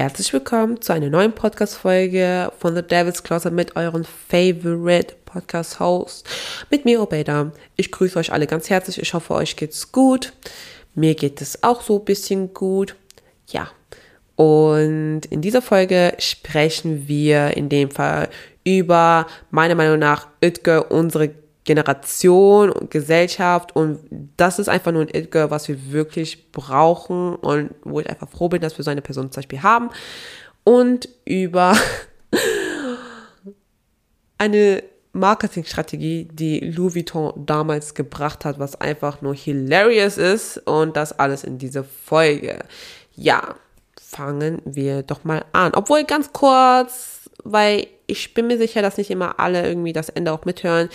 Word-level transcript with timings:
Herzlich 0.00 0.32
willkommen 0.32 0.80
zu 0.80 0.94
einer 0.94 1.10
neuen 1.10 1.34
Podcast-Folge 1.34 2.50
von 2.58 2.74
The 2.74 2.80
Devil's 2.80 3.22
Closet 3.22 3.52
mit 3.52 3.76
euren 3.76 4.04
Favorite 4.04 5.14
Podcast-Host, 5.26 6.26
mit 6.70 6.86
mir 6.86 7.02
Obeda. 7.02 7.52
Ich 7.76 7.92
grüße 7.92 8.18
euch 8.18 8.32
alle 8.32 8.46
ganz 8.46 8.70
herzlich. 8.70 8.98
Ich 8.98 9.12
hoffe, 9.12 9.34
euch 9.34 9.56
geht's 9.56 9.92
gut. 9.92 10.32
Mir 10.94 11.14
geht 11.14 11.42
es 11.42 11.62
auch 11.62 11.82
so 11.82 11.98
ein 11.98 12.06
bisschen 12.06 12.54
gut. 12.54 12.96
Ja. 13.48 13.70
Und 14.36 15.26
in 15.26 15.42
dieser 15.42 15.60
Folge 15.60 16.14
sprechen 16.16 17.06
wir 17.06 17.54
in 17.54 17.68
dem 17.68 17.90
Fall 17.90 18.30
über 18.64 19.26
meiner 19.50 19.74
Meinung 19.74 19.98
nach 19.98 20.28
Itge, 20.40 20.82
unsere 20.84 21.34
Generation 21.70 22.70
und 22.70 22.90
Gesellschaft 22.90 23.76
und 23.76 24.00
das 24.36 24.58
ist 24.58 24.68
einfach 24.68 24.90
nur 24.90 25.02
ein 25.02 25.14
It-Girl, 25.14 25.52
was 25.52 25.68
wir 25.68 25.92
wirklich 25.92 26.50
brauchen 26.50 27.36
und 27.36 27.70
wo 27.84 28.00
ich 28.00 28.10
einfach 28.10 28.28
froh 28.28 28.48
bin, 28.48 28.60
dass 28.60 28.76
wir 28.76 28.84
so 28.84 28.90
eine 28.90 29.02
Person 29.02 29.30
zum 29.30 29.40
Beispiel 29.40 29.62
haben 29.62 29.90
und 30.64 31.08
über 31.24 31.76
eine 34.38 34.82
Marketingstrategie, 35.12 36.26
die 36.32 36.58
Louis 36.58 36.96
Vuitton 36.96 37.46
damals 37.46 37.94
gebracht 37.94 38.44
hat, 38.44 38.58
was 38.58 38.80
einfach 38.80 39.22
nur 39.22 39.36
hilarious 39.36 40.18
ist 40.18 40.58
und 40.66 40.96
das 40.96 41.16
alles 41.20 41.44
in 41.44 41.58
dieser 41.58 41.84
Folge. 41.84 42.64
Ja, 43.14 43.54
fangen 44.00 44.60
wir 44.64 45.04
doch 45.04 45.22
mal 45.22 45.44
an. 45.52 45.74
Obwohl 45.74 46.02
ganz 46.02 46.32
kurz, 46.32 47.30
weil 47.44 47.86
ich 48.08 48.34
bin 48.34 48.48
mir 48.48 48.58
sicher, 48.58 48.82
dass 48.82 48.98
nicht 48.98 49.10
immer 49.10 49.38
alle 49.38 49.64
irgendwie 49.64 49.92
das 49.92 50.08
Ende 50.08 50.32
auch 50.32 50.44
mithören. 50.44 50.88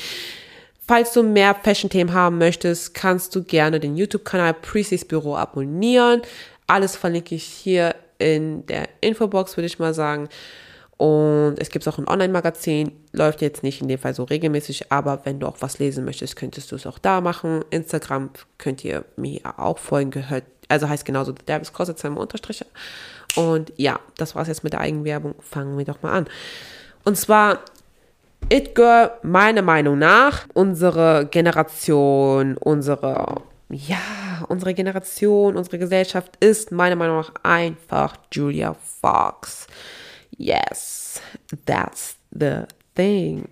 Falls 0.87 1.13
du 1.13 1.23
mehr 1.23 1.55
Fashion-Themen 1.55 2.13
haben 2.13 2.37
möchtest, 2.37 2.93
kannst 2.93 3.35
du 3.35 3.43
gerne 3.43 3.79
den 3.79 3.95
YouTube-Kanal 3.95 4.53
Precis 4.53 5.03
Büro 5.05 5.35
abonnieren. 5.35 6.21
Alles 6.67 6.95
verlinke 6.95 7.33
ich 7.33 7.43
hier 7.43 7.95
in 8.19 8.65
der 8.67 8.87
Infobox, 9.01 9.57
würde 9.57 9.65
ich 9.65 9.79
mal 9.79 9.93
sagen. 9.93 10.29
Und 10.97 11.55
es 11.57 11.69
gibt 11.69 11.87
auch 11.87 11.97
ein 11.97 12.07
Online-Magazin, 12.07 12.91
läuft 13.11 13.41
jetzt 13.41 13.63
nicht 13.63 13.81
in 13.81 13.87
dem 13.87 13.99
Fall 13.99 14.13
so 14.13 14.23
regelmäßig, 14.23 14.91
aber 14.91 15.25
wenn 15.25 15.39
du 15.39 15.47
auch 15.47 15.57
was 15.59 15.79
lesen 15.79 16.05
möchtest, 16.05 16.37
könntest 16.37 16.71
du 16.71 16.75
es 16.75 16.85
auch 16.85 16.99
da 16.99 17.19
machen. 17.19 17.65
Instagram 17.69 18.29
könnt 18.57 18.85
ihr 18.85 19.03
mir 19.17 19.41
auch 19.57 19.77
folgen, 19.77 20.11
gehört, 20.11 20.45
also 20.69 20.87
heißt 20.87 21.03
genauso 21.03 21.33
Davis 21.45 21.73
Crosset, 21.73 21.99
zwei 21.99 22.09
Unterstriche. 22.09 22.65
Und 23.35 23.73
ja, 23.75 23.99
das 24.17 24.35
war's 24.35 24.47
jetzt 24.47 24.63
mit 24.63 24.71
der 24.71 24.79
Eigenwerbung. 24.79 25.35
Fangen 25.41 25.77
wir 25.77 25.83
doch 25.83 26.01
mal 26.01 26.13
an. 26.13 26.27
Und 27.03 27.17
zwar 27.17 27.59
It 28.49 28.75
Girl, 28.75 29.11
meiner 29.23 29.63
Meinung 29.63 29.97
nach, 29.97 30.45
unsere 30.53 31.27
Generation, 31.31 32.57
unsere, 32.57 33.41
ja, 33.69 34.45
unsere 34.49 34.75
Generation, 34.75 35.57
unsere 35.57 35.79
Gesellschaft 35.79 36.33
ist 36.39 36.71
meiner 36.71 36.95
Meinung 36.95 37.17
nach 37.17 37.33
einfach 37.41 38.15
Julia 38.31 38.75
Fox. 39.01 39.65
Yes, 40.37 41.21
that's 41.65 42.17
the 42.31 42.65
thing. 42.93 43.49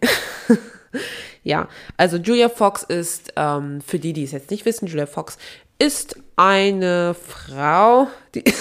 ja, 1.44 1.67
also 1.97 2.17
Julia 2.17 2.50
Fox 2.50 2.83
ist, 2.83 3.33
ähm, 3.35 3.81
für 3.81 3.97
die, 3.97 4.13
die 4.13 4.25
es 4.25 4.31
jetzt 4.31 4.52
nicht 4.52 4.63
wissen, 4.66 4.85
Julia 4.85 5.07
Fox 5.07 5.39
ist 5.80 6.17
eine 6.35 7.16
Frau, 7.16 8.09
die 8.35 8.44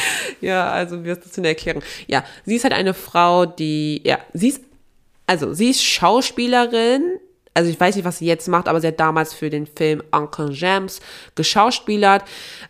ja, 0.40 0.70
also 0.70 1.04
wie 1.04 1.10
ist 1.10 1.24
das 1.24 1.32
denn 1.32 1.44
erklären? 1.44 1.82
Ja, 2.06 2.24
sie 2.44 2.56
ist 2.56 2.64
halt 2.64 2.74
eine 2.74 2.94
Frau, 2.94 3.46
die, 3.46 4.00
ja, 4.04 4.18
sie 4.32 4.48
ist, 4.48 4.62
also 5.26 5.54
sie 5.54 5.70
ist 5.70 5.82
Schauspielerin, 5.82 7.18
also 7.54 7.70
ich 7.70 7.78
weiß 7.78 7.96
nicht, 7.96 8.04
was 8.04 8.18
sie 8.18 8.26
jetzt 8.26 8.48
macht, 8.48 8.66
aber 8.68 8.80
sie 8.80 8.86
hat 8.86 8.98
damals 8.98 9.34
für 9.34 9.50
den 9.50 9.66
Film 9.66 10.02
Uncle 10.10 10.50
James 10.52 11.00
geschauspielert. 11.34 12.24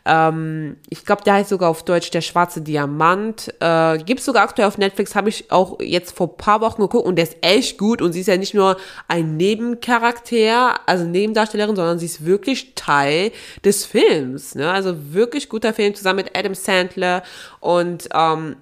Ähm, 0.05 0.77
ich 0.89 1.05
glaube, 1.05 1.23
der 1.23 1.35
heißt 1.35 1.51
sogar 1.51 1.71
auf 1.71 1.85
Deutsch 1.85 2.11
Der 2.11 2.21
schwarze 2.21 2.63
Diamant. 2.63 3.55
Äh, 3.61 3.99
Gibt 3.99 4.21
es 4.21 4.27
sogar 4.27 4.43
aktuell 4.43 4.67
auf 4.67 4.79
Netflix, 4.79 5.15
habe 5.15 5.29
ich 5.29 5.51
auch 5.53 5.79
jetzt 5.81 6.17
vor 6.17 6.37
paar 6.37 6.61
Wochen 6.61 6.83
geguckt 6.83 7.07
und 7.07 7.17
der 7.17 7.25
ist 7.25 7.37
echt 7.43 7.79
gut 7.79 8.03
und 8.03 8.13
sie 8.13 8.21
ist 8.21 8.27
ja 8.27 8.37
nicht 8.37 8.55
nur 8.55 8.77
ein 9.07 9.37
Nebencharakter, 9.37 10.81
also 10.87 11.05
Nebendarstellerin, 11.05 11.77
sondern 11.77 11.99
sie 11.99 12.07
ist 12.07 12.25
wirklich 12.25 12.75
Teil 12.75 13.31
des 13.65 13.85
Films. 13.85 14.55
Ne? 14.57 14.71
Also 14.71 15.13
wirklich 15.13 15.49
guter 15.49 15.73
Film 15.73 15.95
zusammen 15.95 16.25
mit 16.25 16.37
Adam 16.37 16.55
Sandler 16.55 17.23
und 17.61 18.09
ähm, 18.15 18.57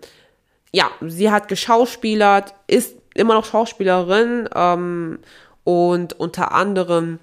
ja, 0.72 0.91
sie 1.00 1.30
hat 1.30 1.48
geschauspielert, 1.48 2.54
ist 2.66 2.94
immer 3.14 3.34
noch 3.34 3.44
Schauspielerin. 3.44 4.48
Ähm, 4.54 5.19
und 5.65 6.19
unter 6.19 6.53
anderem, 6.53 7.19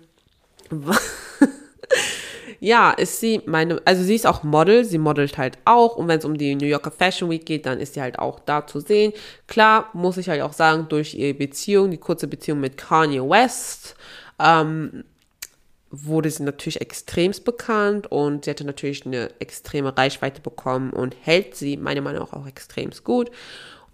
ja, 2.59 2.91
ist 2.91 3.19
sie 3.19 3.41
meine, 3.45 3.81
also 3.85 4.03
sie 4.03 4.15
ist 4.15 4.27
auch 4.27 4.43
Model, 4.43 4.85
sie 4.85 4.97
modelt 4.97 5.37
halt 5.37 5.57
auch. 5.65 5.95
Und 5.95 6.07
wenn 6.07 6.19
es 6.19 6.25
um 6.25 6.37
die 6.37 6.55
New 6.55 6.65
Yorker 6.65 6.91
Fashion 6.91 7.29
Week 7.29 7.45
geht, 7.45 7.65
dann 7.65 7.79
ist 7.79 7.93
sie 7.93 8.01
halt 8.01 8.19
auch 8.19 8.39
da 8.39 8.65
zu 8.65 8.79
sehen. 8.79 9.13
Klar, 9.47 9.89
muss 9.93 10.17
ich 10.17 10.29
halt 10.29 10.41
auch 10.41 10.53
sagen, 10.53 10.87
durch 10.89 11.15
ihre 11.15 11.33
Beziehung, 11.33 11.91
die 11.91 11.97
kurze 11.97 12.27
Beziehung 12.27 12.59
mit 12.59 12.77
Kanye 12.77 13.21
West, 13.21 13.95
ähm, 14.39 15.03
wurde 15.89 16.29
sie 16.29 16.43
natürlich 16.43 16.81
extremst 16.81 17.45
bekannt 17.45 18.11
und 18.11 18.43
sie 18.45 18.51
hatte 18.51 18.65
natürlich 18.65 19.05
eine 19.05 19.29
extreme 19.39 19.97
Reichweite 19.97 20.41
bekommen 20.41 20.91
und 20.91 21.15
hält 21.21 21.55
sie 21.55 21.77
meiner 21.77 22.01
Meinung 22.01 22.23
nach 22.23 22.33
auch 22.33 22.47
extremst 22.47 23.03
gut. 23.03 23.31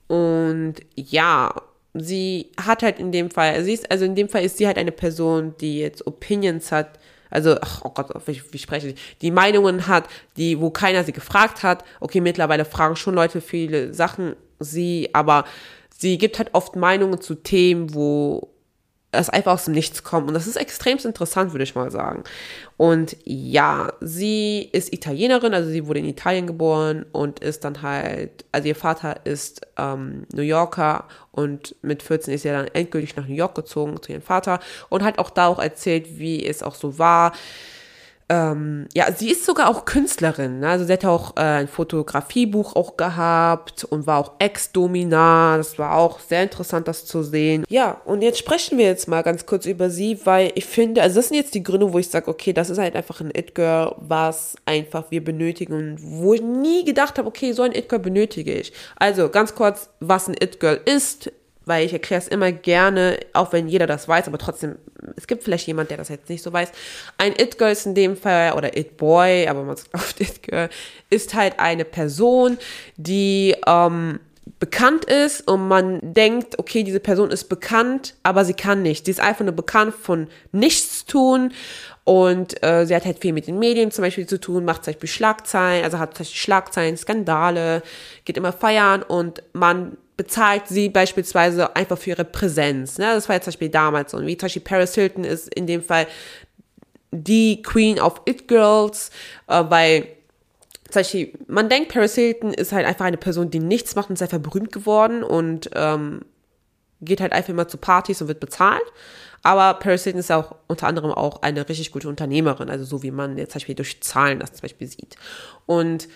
Und 0.07 0.75
ja, 0.95 1.53
sie 1.93 2.51
hat 2.59 2.83
halt 2.83 2.99
in 2.99 3.11
dem 3.11 3.29
Fall, 3.29 3.63
sie 3.63 3.73
ist, 3.73 3.89
also 3.91 4.05
in 4.05 4.15
dem 4.15 4.29
Fall 4.29 4.43
ist 4.43 4.57
sie 4.57 4.67
halt 4.67 4.77
eine 4.77 4.91
Person, 4.91 5.55
die 5.59 5.79
jetzt 5.79 6.05
Opinions 6.07 6.71
hat, 6.71 6.99
also, 7.29 7.57
ach, 7.59 7.81
oh 7.83 7.89
Gott, 7.89 8.09
wie, 8.27 8.39
wie 8.51 8.57
spreche 8.59 8.89
ich, 8.89 9.17
die 9.21 9.31
Meinungen 9.31 9.87
hat, 9.87 10.07
die, 10.37 10.61
wo 10.61 10.69
keiner 10.69 11.03
sie 11.03 11.13
gefragt 11.13 11.63
hat. 11.63 11.83
Okay, 11.99 12.21
mittlerweile 12.21 12.63
fragen 12.63 12.95
schon 12.95 13.15
Leute 13.15 13.41
viele 13.41 13.91
Sachen 13.91 14.35
sie, 14.59 15.09
aber 15.13 15.45
sie 15.97 16.19
gibt 16.19 16.37
halt 16.37 16.49
oft 16.53 16.75
Meinungen 16.75 17.21
zu 17.21 17.33
Themen, 17.33 17.95
wo 17.95 18.52
es 19.13 19.29
einfach 19.29 19.53
aus 19.53 19.65
dem 19.65 19.73
Nichts 19.73 20.03
kommt. 20.03 20.27
Und 20.27 20.33
das 20.33 20.47
ist 20.47 20.55
extrem 20.55 20.97
interessant, 20.97 21.53
würde 21.53 21.63
ich 21.63 21.75
mal 21.75 21.91
sagen. 21.91 22.23
Und 22.77 23.15
ja, 23.23 23.93
sie 24.01 24.69
ist 24.71 24.93
Italienerin, 24.93 25.53
also 25.53 25.69
sie 25.69 25.87
wurde 25.87 25.99
in 25.99 26.05
Italien 26.05 26.47
geboren 26.47 27.05
und 27.11 27.39
ist 27.39 27.63
dann 27.63 27.81
halt, 27.81 28.45
also 28.51 28.67
ihr 28.67 28.75
Vater 28.75 29.25
ist 29.25 29.61
ähm, 29.77 30.25
New 30.33 30.41
Yorker 30.41 31.07
und 31.31 31.75
mit 31.81 32.03
14 32.03 32.33
ist 32.33 32.41
sie 32.41 32.49
dann 32.49 32.67
endgültig 32.67 33.15
nach 33.15 33.27
New 33.27 33.35
York 33.35 33.55
gezogen 33.55 34.01
zu 34.01 34.11
ihrem 34.11 34.21
Vater 34.21 34.59
und 34.89 35.03
hat 35.03 35.19
auch 35.19 35.29
da 35.29 35.47
auch 35.47 35.59
erzählt, 35.59 36.17
wie 36.17 36.45
es 36.45 36.63
auch 36.63 36.75
so 36.75 36.97
war, 36.97 37.33
ähm, 38.29 38.87
ja, 38.93 39.11
sie 39.11 39.31
ist 39.31 39.45
sogar 39.45 39.69
auch 39.69 39.85
Künstlerin. 39.85 40.59
Ne? 40.59 40.69
Also 40.69 40.85
sie 40.85 40.93
hat 40.93 41.05
auch 41.05 41.35
äh, 41.35 41.41
ein 41.41 41.67
Fotografiebuch 41.67 42.75
auch 42.75 42.97
gehabt 42.97 43.83
und 43.83 44.07
war 44.07 44.19
auch 44.19 44.33
Ex-Domina. 44.39 45.57
Das 45.57 45.77
war 45.77 45.95
auch 45.95 46.19
sehr 46.19 46.43
interessant, 46.43 46.87
das 46.87 47.05
zu 47.05 47.23
sehen. 47.23 47.65
Ja, 47.69 48.01
und 48.05 48.21
jetzt 48.21 48.39
sprechen 48.39 48.77
wir 48.77 48.85
jetzt 48.85 49.07
mal 49.07 49.21
ganz 49.21 49.45
kurz 49.45 49.65
über 49.65 49.89
sie, 49.89 50.19
weil 50.25 50.51
ich 50.55 50.65
finde, 50.65 51.01
also 51.01 51.17
das 51.17 51.29
sind 51.29 51.37
jetzt 51.37 51.53
die 51.53 51.63
Gründe, 51.63 51.91
wo 51.91 51.99
ich 51.99 52.09
sage, 52.09 52.29
okay, 52.29 52.53
das 52.53 52.69
ist 52.69 52.77
halt 52.77 52.95
einfach 52.95 53.19
ein 53.19 53.31
It-Girl, 53.35 53.95
was 53.97 54.55
einfach 54.65 55.11
wir 55.11 55.23
benötigen 55.23 55.73
und 55.73 55.97
wo 56.01 56.33
ich 56.33 56.41
nie 56.41 56.85
gedacht 56.85 57.17
habe, 57.17 57.27
okay, 57.27 57.51
so 57.51 57.63
ein 57.63 57.73
It-Girl 57.73 57.99
benötige 57.99 58.53
ich. 58.53 58.73
Also 58.95 59.29
ganz 59.29 59.53
kurz, 59.55 59.89
was 59.99 60.27
ein 60.27 60.35
It-Girl 60.39 60.79
ist 60.85 61.31
weil 61.65 61.85
ich 61.85 61.93
erkläre 61.93 62.21
es 62.21 62.27
immer 62.27 62.51
gerne, 62.51 63.19
auch 63.33 63.53
wenn 63.53 63.67
jeder 63.67 63.87
das 63.87 64.07
weiß, 64.07 64.27
aber 64.27 64.37
trotzdem, 64.37 64.75
es 65.15 65.27
gibt 65.27 65.43
vielleicht 65.43 65.67
jemand, 65.67 65.89
der 65.89 65.97
das 65.97 66.09
jetzt 66.09 66.29
nicht 66.29 66.43
so 66.43 66.51
weiß. 66.51 66.71
Ein 67.17 67.33
It-Girl 67.33 67.71
ist 67.71 67.85
in 67.85 67.95
dem 67.95 68.17
Fall, 68.17 68.53
oder 68.53 68.77
It-Boy, 68.77 69.47
aber 69.47 69.63
man 69.63 69.77
sagt 69.77 69.93
oft 69.93 70.19
It-Girl, 70.19 70.69
ist 71.09 71.33
halt 71.33 71.59
eine 71.59 71.85
Person, 71.85 72.57
die 72.97 73.55
ähm, 73.67 74.19
bekannt 74.59 75.05
ist 75.05 75.47
und 75.47 75.67
man 75.67 75.99
denkt, 76.01 76.59
okay, 76.59 76.83
diese 76.83 76.99
Person 76.99 77.31
ist 77.31 77.45
bekannt, 77.45 78.15
aber 78.23 78.45
sie 78.45 78.53
kann 78.53 78.81
nicht. 78.81 79.05
Sie 79.05 79.11
ist 79.11 79.19
einfach 79.19 79.45
nur 79.45 79.53
bekannt 79.53 79.93
von 79.93 80.27
nichts 80.51 81.05
tun 81.05 81.53
und 82.03 82.61
äh, 82.63 82.85
sie 82.85 82.95
hat 82.95 83.05
halt 83.05 83.19
viel 83.19 83.33
mit 83.33 83.47
den 83.47 83.59
Medien 83.59 83.91
zum 83.91 84.03
Beispiel 84.03 84.27
zu 84.27 84.39
tun, 84.39 84.65
macht 84.65 84.83
zum 84.83 84.93
Beispiel 84.93 85.09
Schlagzeilen, 85.09 85.85
also 85.85 85.99
hat 85.99 86.15
zum 86.15 86.23
Beispiel 86.23 86.39
Schlagzeilen, 86.39 86.97
Skandale, 86.97 87.83
geht 88.25 88.37
immer 88.37 88.51
feiern 88.51 89.03
und 89.03 89.43
man 89.53 89.97
bezahlt 90.17 90.67
sie 90.67 90.89
beispielsweise 90.89 91.75
einfach 91.75 91.97
für 91.97 92.11
ihre 92.11 92.25
Präsenz. 92.25 92.97
Ne? 92.97 93.05
Das 93.05 93.27
war 93.27 93.35
jetzt 93.35 93.45
zum 93.45 93.51
Beispiel 93.51 93.69
damals 93.69 94.11
so. 94.11 94.17
Und 94.17 94.27
wie 94.27 94.37
zum 94.37 94.45
Beispiel 94.45 94.61
Paris 94.61 94.95
Hilton 94.95 95.23
ist 95.23 95.53
in 95.53 95.67
dem 95.67 95.81
Fall 95.81 96.07
die 97.11 97.61
Queen 97.61 97.99
of 97.99 98.21
It 98.25 98.47
Girls, 98.47 99.11
äh, 99.47 99.63
weil 99.67 100.07
zum 100.89 100.99
Beispiel, 100.99 101.33
man 101.47 101.69
denkt, 101.69 101.91
Paris 101.91 102.15
Hilton 102.15 102.53
ist 102.53 102.71
halt 102.71 102.85
einfach 102.85 103.05
eine 103.05 103.17
Person, 103.17 103.49
die 103.49 103.59
nichts 103.59 103.95
macht 103.95 104.09
und 104.09 104.15
ist 104.15 104.21
einfach 104.21 104.39
berühmt 104.39 104.71
geworden 104.71 105.23
und 105.23 105.69
ähm, 105.73 106.21
geht 107.01 107.19
halt 107.19 107.33
einfach 107.33 107.49
immer 107.49 107.67
zu 107.67 107.77
Partys 107.77 108.21
und 108.21 108.27
wird 108.27 108.39
bezahlt. 108.39 108.83
Aber 109.41 109.77
Paris 109.79 110.03
Hilton 110.03 110.19
ist 110.19 110.31
auch 110.31 110.55
unter 110.67 110.87
anderem 110.87 111.11
auch 111.11 111.41
eine 111.41 111.67
richtig 111.67 111.91
gute 111.91 112.07
Unternehmerin, 112.07 112.69
also 112.69 112.85
so 112.85 113.03
wie 113.03 113.11
man 113.11 113.37
jetzt 113.37 113.51
zum 113.51 113.59
Beispiel 113.59 113.75
durch 113.75 114.01
Zahlen 114.01 114.39
das 114.39 114.53
zum 114.53 114.61
Beispiel 114.61 114.87
sieht. 114.87 115.15
Und 115.65 116.07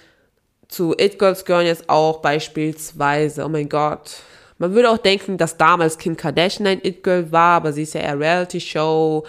zu 0.67 0.93
It 0.97 1.17
Girls 1.19 1.45
gehören 1.45 1.65
jetzt 1.65 1.89
auch 1.89 2.21
beispielsweise, 2.21 3.45
oh 3.45 3.49
mein 3.49 3.69
Gott, 3.69 4.17
man 4.57 4.73
würde 4.73 4.89
auch 4.89 4.97
denken, 4.97 5.37
dass 5.37 5.57
damals 5.57 5.97
Kim 5.97 6.17
Kardashian 6.17 6.67
ein 6.67 6.79
It 6.83 7.03
Girl 7.03 7.31
war, 7.31 7.57
aber 7.57 7.73
sie 7.73 7.83
ist 7.83 7.93
ja 7.93 8.01
eher 8.01 8.19
Reality 8.19 8.59
Show 8.59 9.25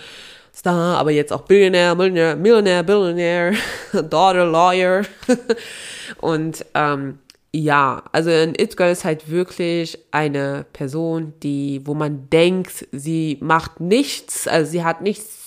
Star, 0.54 0.98
aber 0.98 1.12
jetzt 1.12 1.32
auch 1.32 1.42
Billionär, 1.42 1.94
Millionär, 1.94 2.34
Millionär, 2.34 2.82
Billionär, 2.82 3.52
Daughter, 3.92 4.44
Lawyer. 4.44 5.02
und 6.20 6.64
ähm, 6.74 7.18
ja, 7.52 8.02
also 8.12 8.30
ein 8.30 8.54
It-Girl 8.58 8.90
ist 8.92 9.04
halt 9.04 9.30
wirklich 9.30 9.98
eine 10.10 10.66
Person, 10.72 11.32
die, 11.42 11.80
wo 11.84 11.94
man 11.94 12.28
denkt, 12.30 12.86
sie 12.92 13.38
macht 13.40 13.80
nichts, 13.80 14.46
also 14.46 14.70
sie 14.70 14.84
hat 14.84 15.00
nichts, 15.00 15.37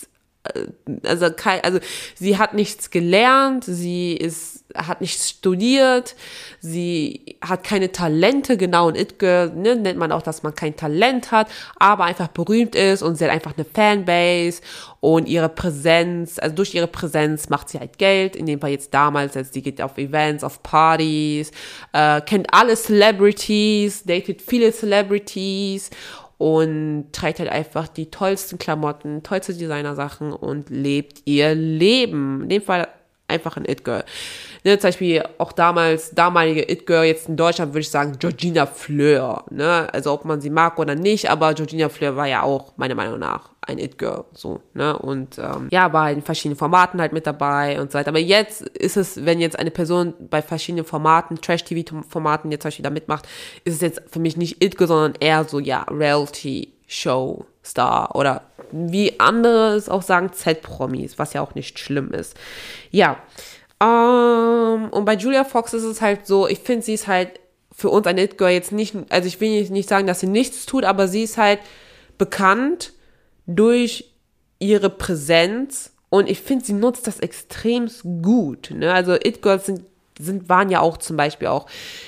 also 1.03 1.31
kein, 1.31 1.63
also 1.63 1.79
sie 2.15 2.37
hat 2.37 2.53
nichts 2.53 2.89
gelernt, 2.89 3.63
sie 3.63 4.13
ist 4.15 4.61
hat 4.75 5.01
nicht 5.01 5.21
studiert, 5.21 6.15
sie 6.59 7.37
hat 7.41 7.63
keine 7.63 7.91
Talente, 7.91 8.57
genau, 8.57 8.87
und 8.87 8.97
It 8.97 9.19
Girl 9.19 9.51
ne, 9.53 9.75
nennt 9.75 9.99
man 9.99 10.11
auch, 10.11 10.21
dass 10.21 10.43
man 10.43 10.55
kein 10.55 10.75
Talent 10.75 11.31
hat, 11.31 11.49
aber 11.77 12.05
einfach 12.05 12.29
berühmt 12.29 12.75
ist 12.75 13.01
und 13.01 13.15
sie 13.15 13.25
hat 13.25 13.31
einfach 13.31 13.53
eine 13.57 13.65
Fanbase 13.65 14.61
und 14.99 15.27
ihre 15.27 15.49
Präsenz, 15.49 16.39
also 16.39 16.55
durch 16.55 16.73
ihre 16.73 16.87
Präsenz 16.87 17.49
macht 17.49 17.69
sie 17.69 17.79
halt 17.79 17.97
Geld, 17.97 18.35
in 18.35 18.45
dem 18.45 18.61
Fall 18.61 18.71
jetzt 18.71 18.93
damals, 18.93 19.35
als 19.35 19.51
sie 19.51 19.61
geht 19.61 19.81
auf 19.81 19.97
Events, 19.97 20.43
auf 20.43 20.63
Partys, 20.63 21.51
äh, 21.93 22.21
kennt 22.21 22.53
alle 22.53 22.75
Celebrities, 22.75 24.03
datet 24.03 24.41
viele 24.41 24.71
Celebrities 24.71 25.89
und 26.41 27.09
trägt 27.11 27.37
halt 27.37 27.51
einfach 27.51 27.87
die 27.87 28.09
tollsten 28.09 28.57
Klamotten, 28.57 29.21
tollste 29.21 29.53
Designersachen 29.53 30.33
und 30.33 30.71
lebt 30.71 31.21
ihr 31.25 31.53
Leben. 31.53 32.41
In 32.41 32.49
dem 32.49 32.61
Fall 32.63 32.87
einfach 33.27 33.57
ein 33.57 33.65
It-Girl. 33.65 34.03
Ne, 34.63 34.79
zum 34.79 34.87
Beispiel 34.87 35.23
auch 35.37 35.51
damals, 35.51 36.15
damalige 36.15 36.63
It-Girl, 36.63 37.05
jetzt 37.05 37.29
in 37.29 37.37
Deutschland 37.37 37.73
würde 37.73 37.81
ich 37.81 37.91
sagen 37.91 38.17
Georgina 38.17 38.65
Fleur. 38.65 39.45
Ne? 39.51 39.87
Also 39.93 40.11
ob 40.13 40.25
man 40.25 40.41
sie 40.41 40.49
mag 40.49 40.79
oder 40.79 40.95
nicht, 40.95 41.29
aber 41.29 41.53
Georgina 41.53 41.89
Fleur 41.89 42.15
war 42.15 42.25
ja 42.25 42.41
auch, 42.41 42.75
meiner 42.75 42.95
Meinung 42.95 43.19
nach, 43.19 43.50
ein 43.61 43.77
It-Girl. 43.77 44.25
So, 44.33 44.61
ne? 44.73 44.97
Und 44.97 45.37
ähm, 45.37 45.67
ja, 45.71 45.93
war 45.93 46.11
in 46.11 46.21
verschiedenen 46.21 46.57
Formaten 46.57 46.99
halt 46.99 47.13
mit 47.13 47.27
dabei 47.27 47.79
und 47.79 47.91
so 47.91 47.99
weiter. 47.99 48.09
Aber 48.09 48.19
jetzt 48.19 48.61
ist 48.61 48.97
es, 48.97 49.25
wenn 49.25 49.39
jetzt 49.39 49.57
eine 49.57 49.71
Person 49.71 50.13
bei 50.19 50.41
verschiedenen 50.41 50.85
Formaten, 50.85 51.39
Trash-TV-Formaten 51.39 52.51
jetzt 52.51 52.63
zum 52.63 52.67
Beispiel 52.69 52.83
da 52.83 52.89
mitmacht, 52.89 53.27
ist 53.63 53.75
es 53.75 53.81
jetzt 53.81 54.01
für 54.09 54.19
mich 54.19 54.35
nicht 54.37 54.63
It-Girl, 54.63 54.87
sondern 54.87 55.13
eher 55.19 55.43
so, 55.45 55.59
ja, 55.59 55.83
Reality-Show. 55.83 57.45
Star 57.63 58.15
oder 58.15 58.43
wie 58.71 59.19
andere 59.19 59.75
es 59.75 59.89
auch 59.89 60.01
sagen, 60.01 60.31
Z-Promis, 60.33 61.19
was 61.19 61.33
ja 61.33 61.41
auch 61.41 61.55
nicht 61.55 61.77
schlimm 61.77 62.11
ist. 62.11 62.35
Ja, 62.89 63.17
ähm, 63.81 64.89
und 64.91 65.05
bei 65.05 65.15
Julia 65.15 65.43
Fox 65.43 65.73
ist 65.73 65.83
es 65.83 66.01
halt 66.01 66.25
so, 66.25 66.47
ich 66.47 66.59
finde, 66.59 66.83
sie 66.83 66.93
ist 66.93 67.07
halt 67.07 67.39
für 67.71 67.89
uns 67.89 68.07
ein 68.07 68.17
It-Girl 68.17 68.51
jetzt 68.51 68.71
nicht, 68.71 68.95
also 69.09 69.27
ich 69.27 69.41
will 69.41 69.69
nicht 69.69 69.89
sagen, 69.89 70.07
dass 70.07 70.19
sie 70.19 70.27
nichts 70.27 70.65
tut, 70.65 70.83
aber 70.83 71.07
sie 71.07 71.23
ist 71.23 71.37
halt 71.37 71.59
bekannt 72.17 72.93
durch 73.45 74.11
ihre 74.59 74.89
Präsenz 74.89 75.91
und 76.09 76.29
ich 76.29 76.41
finde, 76.41 76.65
sie 76.65 76.73
nutzt 76.73 77.07
das 77.07 77.19
extrem 77.19 77.89
gut. 78.21 78.71
Ne? 78.71 78.93
Also 78.93 79.13
It-Girls 79.15 79.65
sind, 79.65 79.85
sind, 80.19 80.49
waren 80.49 80.69
ja 80.69 80.81
auch 80.81 80.97
zum 80.97 81.15
Beispiel 81.15 81.47
auch 81.47 81.67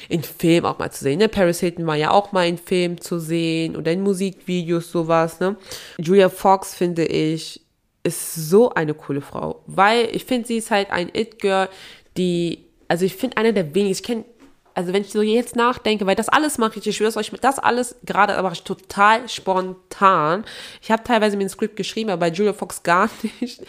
in 0.09 0.24
Filmen 0.24 0.65
auch 0.65 0.77
mal 0.77 0.91
zu 0.91 1.03
sehen. 1.06 1.19
Ne? 1.19 1.30
Paris 1.30 1.62
Hilton 1.62 1.88
war 1.88 1.95
ja 1.95 2.12
auch 2.12 2.33
mal 2.33 2.47
in 2.47 2.57
Filmen 2.57 3.00
zu 3.00 3.18
sehen 3.19 3.75
oder 3.77 3.91
in 3.91 4.01
Musikvideos 4.01 4.91
sowas. 4.91 5.39
Ne? 5.39 5.56
Julia 5.97 6.30
Fox 6.30 6.75
finde 6.75 7.06
ich 7.06 7.62
ist 8.03 8.36
so 8.36 8.69
eine 8.71 8.94
coole 8.94 9.21
Frau, 9.21 9.63
weil 9.65 10.09
ich 10.13 10.25
finde, 10.25 10.47
sie 10.47 10.57
ist 10.57 10.71
halt 10.71 10.91
ein 10.91 11.09
It-Girl, 11.13 11.69
die, 12.18 12.65
also 12.89 13.06
ich 13.06 13.15
finde 13.15 13.38
eine 13.38 13.53
der 13.53 13.74
wenigen, 13.74 13.94
ich 13.94 14.03
kenne, 14.03 14.25
also 14.75 14.94
wenn 14.94 15.04
ich 15.04 15.12
so 15.12 15.22
jetzt 15.22 15.56
nachdenke, 15.56 16.06
weil 16.06 16.16
das 16.16 16.30
alles 16.30 16.58
mache 16.58 16.80
ich, 16.80 16.88
ich 16.88 16.98
schwöre 16.98 17.10
es 17.10 17.18
euch, 17.18 17.31
das 17.42 17.60
alles 17.60 17.96
gerade 18.04 18.42
mache 18.42 18.54
ich 18.54 18.64
total 18.64 19.28
spontan. 19.30 20.44
Ich 20.81 20.92
habe 20.92 21.04
teilweise 21.04 21.38
mir 21.38 21.46
ein 21.46 21.50
Skript 21.50 21.75
geschrieben, 21.75 22.10
aber 22.10 22.22
bei 22.22 22.30
Julia 22.30 22.54
Fox 22.54 22.84
gar 22.84 23.10
nicht, 23.42 23.62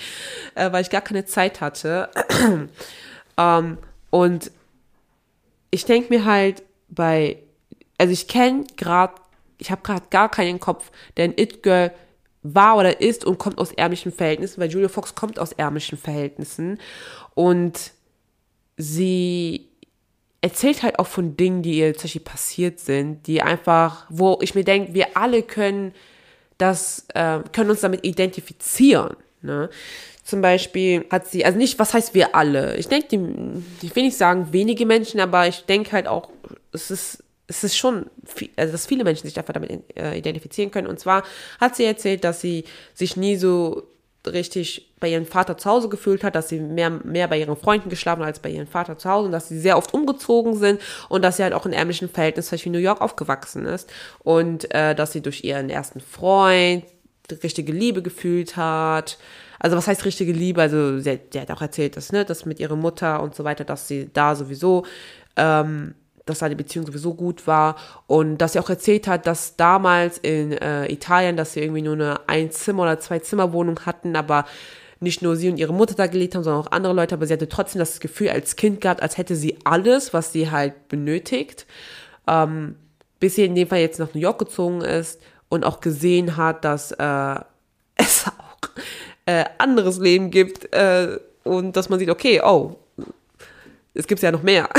äh, 0.54 0.72
weil 0.72 0.82
ich 0.82 0.90
gar 0.90 1.02
keine 1.02 1.24
Zeit 1.24 1.60
hatte. 1.60 2.08
ähm, 3.36 3.78
und 4.10 4.50
ich 5.70 5.84
denke 5.84 6.14
mir 6.14 6.24
halt 6.24 6.62
bei, 6.88 7.38
also 7.98 8.12
ich 8.12 8.28
kenne 8.28 8.64
gerade, 8.76 9.14
ich 9.58 9.70
habe 9.70 9.82
gerade 9.82 10.06
gar 10.10 10.30
keinen 10.30 10.60
Kopf, 10.60 10.90
der 11.16 11.24
ein 11.24 11.34
It-Girl 11.36 11.92
war 12.42 12.76
oder 12.76 13.00
ist 13.00 13.24
und 13.24 13.38
kommt 13.38 13.58
aus 13.58 13.72
ärmlichen 13.72 14.12
Verhältnissen, 14.12 14.60
weil 14.60 14.70
Julia 14.70 14.88
Fox 14.88 15.14
kommt 15.14 15.38
aus 15.38 15.52
ärmlichen 15.52 15.98
Verhältnissen 15.98 16.78
und 17.34 17.92
sie 18.76 19.68
erzählt 20.44 20.82
halt 20.82 20.98
auch 20.98 21.06
von 21.06 21.38
Dingen, 21.38 21.62
die 21.62 21.78
ihr 21.78 21.94
tatsächlich 21.94 22.22
passiert 22.22 22.78
sind, 22.78 23.26
die 23.26 23.40
einfach, 23.40 24.04
wo 24.10 24.38
ich 24.42 24.54
mir 24.54 24.62
denke, 24.62 24.92
wir 24.92 25.16
alle 25.16 25.42
können 25.42 25.94
das, 26.58 27.06
äh, 27.14 27.40
können 27.52 27.70
uns 27.70 27.80
damit 27.80 28.04
identifizieren. 28.04 29.16
Ne? 29.40 29.70
Zum 30.22 30.42
Beispiel 30.42 31.06
hat 31.10 31.26
sie, 31.26 31.46
also 31.46 31.56
nicht, 31.56 31.78
was 31.78 31.94
heißt 31.94 32.12
wir 32.12 32.34
alle? 32.34 32.76
Ich 32.76 32.88
denke, 32.88 33.06
ich 33.80 33.96
will 33.96 34.02
nicht 34.02 34.18
sagen 34.18 34.48
wenige 34.52 34.84
Menschen, 34.84 35.18
aber 35.18 35.48
ich 35.48 35.64
denke 35.64 35.92
halt 35.92 36.06
auch, 36.06 36.28
es 36.72 36.90
ist 36.90 37.24
es 37.46 37.62
ist 37.62 37.76
schon, 37.76 38.06
viel, 38.24 38.48
also 38.56 38.72
dass 38.72 38.86
viele 38.86 39.04
Menschen 39.04 39.28
sich 39.28 39.38
einfach 39.38 39.52
damit 39.52 39.82
äh, 39.98 40.16
identifizieren 40.16 40.70
können. 40.70 40.86
Und 40.86 40.98
zwar 40.98 41.24
hat 41.60 41.76
sie 41.76 41.84
erzählt, 41.84 42.24
dass 42.24 42.40
sie 42.40 42.64
sich 42.94 43.18
nie 43.18 43.36
so 43.36 43.82
richtig 44.26 44.92
bei 45.00 45.08
ihrem 45.08 45.26
Vater 45.26 45.58
zu 45.58 45.68
Hause 45.68 45.88
gefühlt 45.88 46.24
hat, 46.24 46.34
dass 46.34 46.48
sie 46.48 46.60
mehr, 46.60 46.90
mehr 46.90 47.28
bei 47.28 47.38
ihren 47.38 47.56
Freunden 47.56 47.90
geschlafen 47.90 48.20
hat 48.20 48.28
als 48.28 48.38
bei 48.38 48.50
ihrem 48.50 48.66
Vater 48.66 48.96
zu 48.96 49.08
Hause 49.08 49.26
und 49.26 49.32
dass 49.32 49.48
sie 49.48 49.58
sehr 49.58 49.76
oft 49.76 49.92
umgezogen 49.92 50.56
sind 50.56 50.80
und 51.08 51.22
dass 51.22 51.36
sie 51.36 51.42
halt 51.42 51.52
auch 51.52 51.66
in 51.66 51.72
ärmlichen 51.72 52.08
Verhältnissen, 52.08 52.50
Beispiel 52.52 52.72
in 52.74 52.80
New 52.80 52.84
York, 52.84 53.00
aufgewachsen 53.00 53.66
ist 53.66 53.92
und 54.20 54.72
äh, 54.74 54.94
dass 54.94 55.12
sie 55.12 55.20
durch 55.20 55.44
ihren 55.44 55.68
ersten 55.70 56.00
Freund 56.00 56.84
richtige 57.42 57.72
Liebe 57.72 58.02
gefühlt 58.02 58.56
hat. 58.56 59.18
Also 59.58 59.76
was 59.76 59.86
heißt 59.86 60.04
richtige 60.04 60.32
Liebe? 60.32 60.60
Also 60.60 60.98
sie, 60.98 61.20
sie 61.32 61.40
hat 61.40 61.50
auch 61.50 61.62
erzählt, 61.62 61.96
dass, 61.96 62.12
ne, 62.12 62.24
dass 62.24 62.44
mit 62.44 62.60
ihrer 62.60 62.76
Mutter 62.76 63.22
und 63.22 63.34
so 63.34 63.44
weiter, 63.44 63.64
dass 63.64 63.88
sie 63.88 64.10
da 64.12 64.34
sowieso 64.34 64.84
ähm, 65.36 65.94
dass 66.26 66.38
seine 66.38 66.56
Beziehung 66.56 66.86
sowieso 66.86 67.14
gut 67.14 67.46
war 67.46 67.76
und 68.06 68.38
dass 68.38 68.54
sie 68.54 68.58
auch 68.58 68.70
erzählt 68.70 69.06
hat, 69.06 69.26
dass 69.26 69.56
damals 69.56 70.18
in 70.18 70.52
äh, 70.52 70.90
Italien, 70.90 71.36
dass 71.36 71.52
sie 71.52 71.60
irgendwie 71.60 71.82
nur 71.82 71.94
eine 71.94 72.28
Einzimmer- 72.28 72.82
oder 72.82 72.98
Zwei-Zimmer-Wohnung 72.98 73.80
hatten, 73.80 74.16
aber 74.16 74.46
nicht 75.00 75.22
nur 75.22 75.36
sie 75.36 75.50
und 75.50 75.58
ihre 75.58 75.74
Mutter 75.74 75.94
da 75.94 76.06
gelebt 76.06 76.34
haben, 76.34 76.42
sondern 76.42 76.62
auch 76.62 76.72
andere 76.72 76.94
Leute, 76.94 77.14
aber 77.14 77.26
sie 77.26 77.34
hatte 77.34 77.48
trotzdem 77.48 77.78
das 77.78 78.00
Gefühl 78.00 78.30
als 78.30 78.56
Kind 78.56 78.80
gehabt, 78.80 79.02
als 79.02 79.18
hätte 79.18 79.36
sie 79.36 79.58
alles, 79.64 80.14
was 80.14 80.32
sie 80.32 80.50
halt 80.50 80.88
benötigt, 80.88 81.66
ähm, 82.26 82.76
bis 83.20 83.36
sie 83.36 83.44
in 83.44 83.54
dem 83.54 83.68
Fall 83.68 83.80
jetzt 83.80 83.98
nach 83.98 84.14
New 84.14 84.20
York 84.20 84.38
gezogen 84.38 84.80
ist 84.80 85.20
und 85.48 85.64
auch 85.64 85.80
gesehen 85.80 86.36
hat, 86.36 86.64
dass 86.64 86.92
äh, 86.92 87.34
es 87.96 88.26
auch 88.26 88.70
äh, 89.26 89.44
anderes 89.58 89.98
Leben 89.98 90.30
gibt 90.30 90.72
äh, 90.72 91.18
und 91.44 91.76
dass 91.76 91.88
man 91.88 91.98
sieht, 91.98 92.10
okay, 92.10 92.40
oh, 92.42 92.76
es 93.92 94.06
gibt 94.06 94.22
ja 94.22 94.32
noch 94.32 94.42
mehr. 94.42 94.68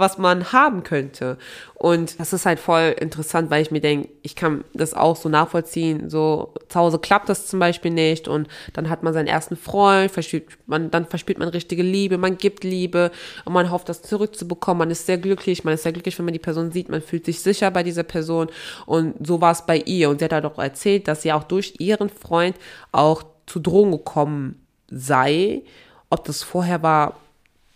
was 0.00 0.18
man 0.18 0.52
haben 0.52 0.82
könnte. 0.82 1.38
Und 1.74 2.18
das 2.18 2.32
ist 2.32 2.46
halt 2.46 2.58
voll 2.58 2.94
interessant, 3.00 3.50
weil 3.50 3.62
ich 3.62 3.70
mir 3.70 3.80
denke, 3.80 4.08
ich 4.22 4.34
kann 4.34 4.64
das 4.74 4.92
auch 4.92 5.16
so 5.16 5.28
nachvollziehen. 5.28 6.10
So 6.10 6.52
zu 6.68 6.78
Hause 6.78 6.98
klappt 6.98 7.28
das 7.28 7.46
zum 7.46 7.60
Beispiel 7.60 7.90
nicht 7.90 8.28
und 8.28 8.48
dann 8.72 8.90
hat 8.90 9.02
man 9.02 9.12
seinen 9.12 9.28
ersten 9.28 9.56
Freund, 9.56 10.10
verspielt 10.10 10.46
man, 10.66 10.90
dann 10.90 11.06
verspielt 11.06 11.38
man 11.38 11.48
richtige 11.48 11.82
Liebe, 11.82 12.18
man 12.18 12.36
gibt 12.36 12.64
Liebe 12.64 13.10
und 13.44 13.52
man 13.52 13.70
hofft, 13.70 13.88
das 13.88 14.02
zurückzubekommen. 14.02 14.78
Man 14.78 14.90
ist 14.90 15.06
sehr 15.06 15.18
glücklich, 15.18 15.64
man 15.64 15.74
ist 15.74 15.84
sehr 15.84 15.92
glücklich, 15.92 16.18
wenn 16.18 16.24
man 16.24 16.34
die 16.34 16.40
Person 16.40 16.72
sieht, 16.72 16.88
man 16.88 17.02
fühlt 17.02 17.24
sich 17.24 17.40
sicher 17.40 17.70
bei 17.70 17.82
dieser 17.82 18.02
Person 18.02 18.48
und 18.86 19.14
so 19.26 19.40
war 19.40 19.52
es 19.52 19.64
bei 19.64 19.78
ihr. 19.78 20.10
Und 20.10 20.18
sie 20.18 20.24
hat 20.24 20.32
halt 20.32 20.44
auch 20.44 20.58
erzählt, 20.58 21.08
dass 21.08 21.22
sie 21.22 21.32
auch 21.32 21.44
durch 21.44 21.74
ihren 21.78 22.08
Freund 22.08 22.56
auch 22.92 23.22
zu 23.46 23.60
Drogen 23.60 23.92
gekommen 23.92 24.66
sei. 24.88 25.62
Ob 26.08 26.24
das 26.24 26.42
vorher 26.42 26.82
war, 26.82 27.16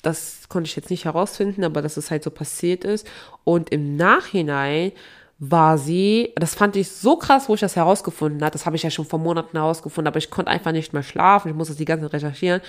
das 0.07 0.49
konnte 0.49 0.69
ich 0.69 0.77
jetzt 0.77 0.91
nicht 0.91 1.05
herausfinden, 1.05 1.65
aber 1.65 1.83
dass 1.83 1.97
es 1.97 2.11
halt 2.11 2.23
so 2.23 2.31
passiert 2.31 2.85
ist. 2.85 3.07
Und 3.45 3.71
im 3.71 3.97
Nachhinein 3.97 4.93
war 5.39 5.79
sie, 5.79 6.33
das 6.37 6.55
fand 6.55 6.77
ich 6.77 6.91
so 6.91 7.17
krass, 7.17 7.49
wo 7.49 7.55
ich 7.55 7.61
das 7.61 7.77
herausgefunden 7.77 8.43
habe. 8.43 8.53
Das 8.53 8.67
habe 8.67 8.77
ich 8.77 8.83
ja 8.83 8.91
schon 8.91 9.05
vor 9.05 9.19
Monaten 9.19 9.57
herausgefunden, 9.57 10.09
aber 10.09 10.19
ich 10.19 10.31
konnte 10.31 10.51
einfach 10.51 10.73
nicht 10.73 10.93
mehr 10.93 11.03
schlafen. 11.03 11.49
Ich 11.49 11.55
musste 11.55 11.75
die 11.75 11.85
ganze 11.85 12.07
Zeit 12.07 12.15
recherchieren. 12.15 12.61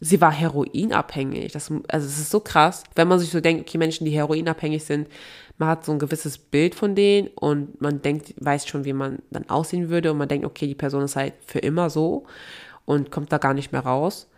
Sie 0.00 0.20
war 0.20 0.32
heroinabhängig. 0.32 1.52
Das, 1.52 1.70
also 1.88 2.06
es 2.06 2.18
ist 2.18 2.30
so 2.30 2.40
krass, 2.40 2.84
wenn 2.94 3.06
man 3.06 3.18
sich 3.18 3.30
so 3.30 3.40
denkt, 3.40 3.68
okay, 3.68 3.78
Menschen, 3.78 4.06
die 4.06 4.12
heroinabhängig 4.12 4.84
sind, 4.84 5.08
man 5.58 5.68
hat 5.68 5.84
so 5.84 5.92
ein 5.92 5.98
gewisses 5.98 6.38
Bild 6.38 6.74
von 6.74 6.94
denen 6.94 7.28
und 7.34 7.80
man 7.82 8.00
denkt, 8.00 8.34
weiß 8.38 8.66
schon, 8.66 8.86
wie 8.86 8.94
man 8.94 9.18
dann 9.30 9.48
aussehen 9.50 9.90
würde 9.90 10.10
und 10.10 10.18
man 10.18 10.28
denkt, 10.28 10.46
okay, 10.46 10.66
die 10.66 10.74
Person 10.74 11.02
ist 11.02 11.16
halt 11.16 11.34
für 11.44 11.58
immer 11.58 11.90
so 11.90 12.24
und 12.86 13.10
kommt 13.10 13.30
da 13.30 13.38
gar 13.38 13.52
nicht 13.52 13.70
mehr 13.70 13.82
raus. 13.82 14.29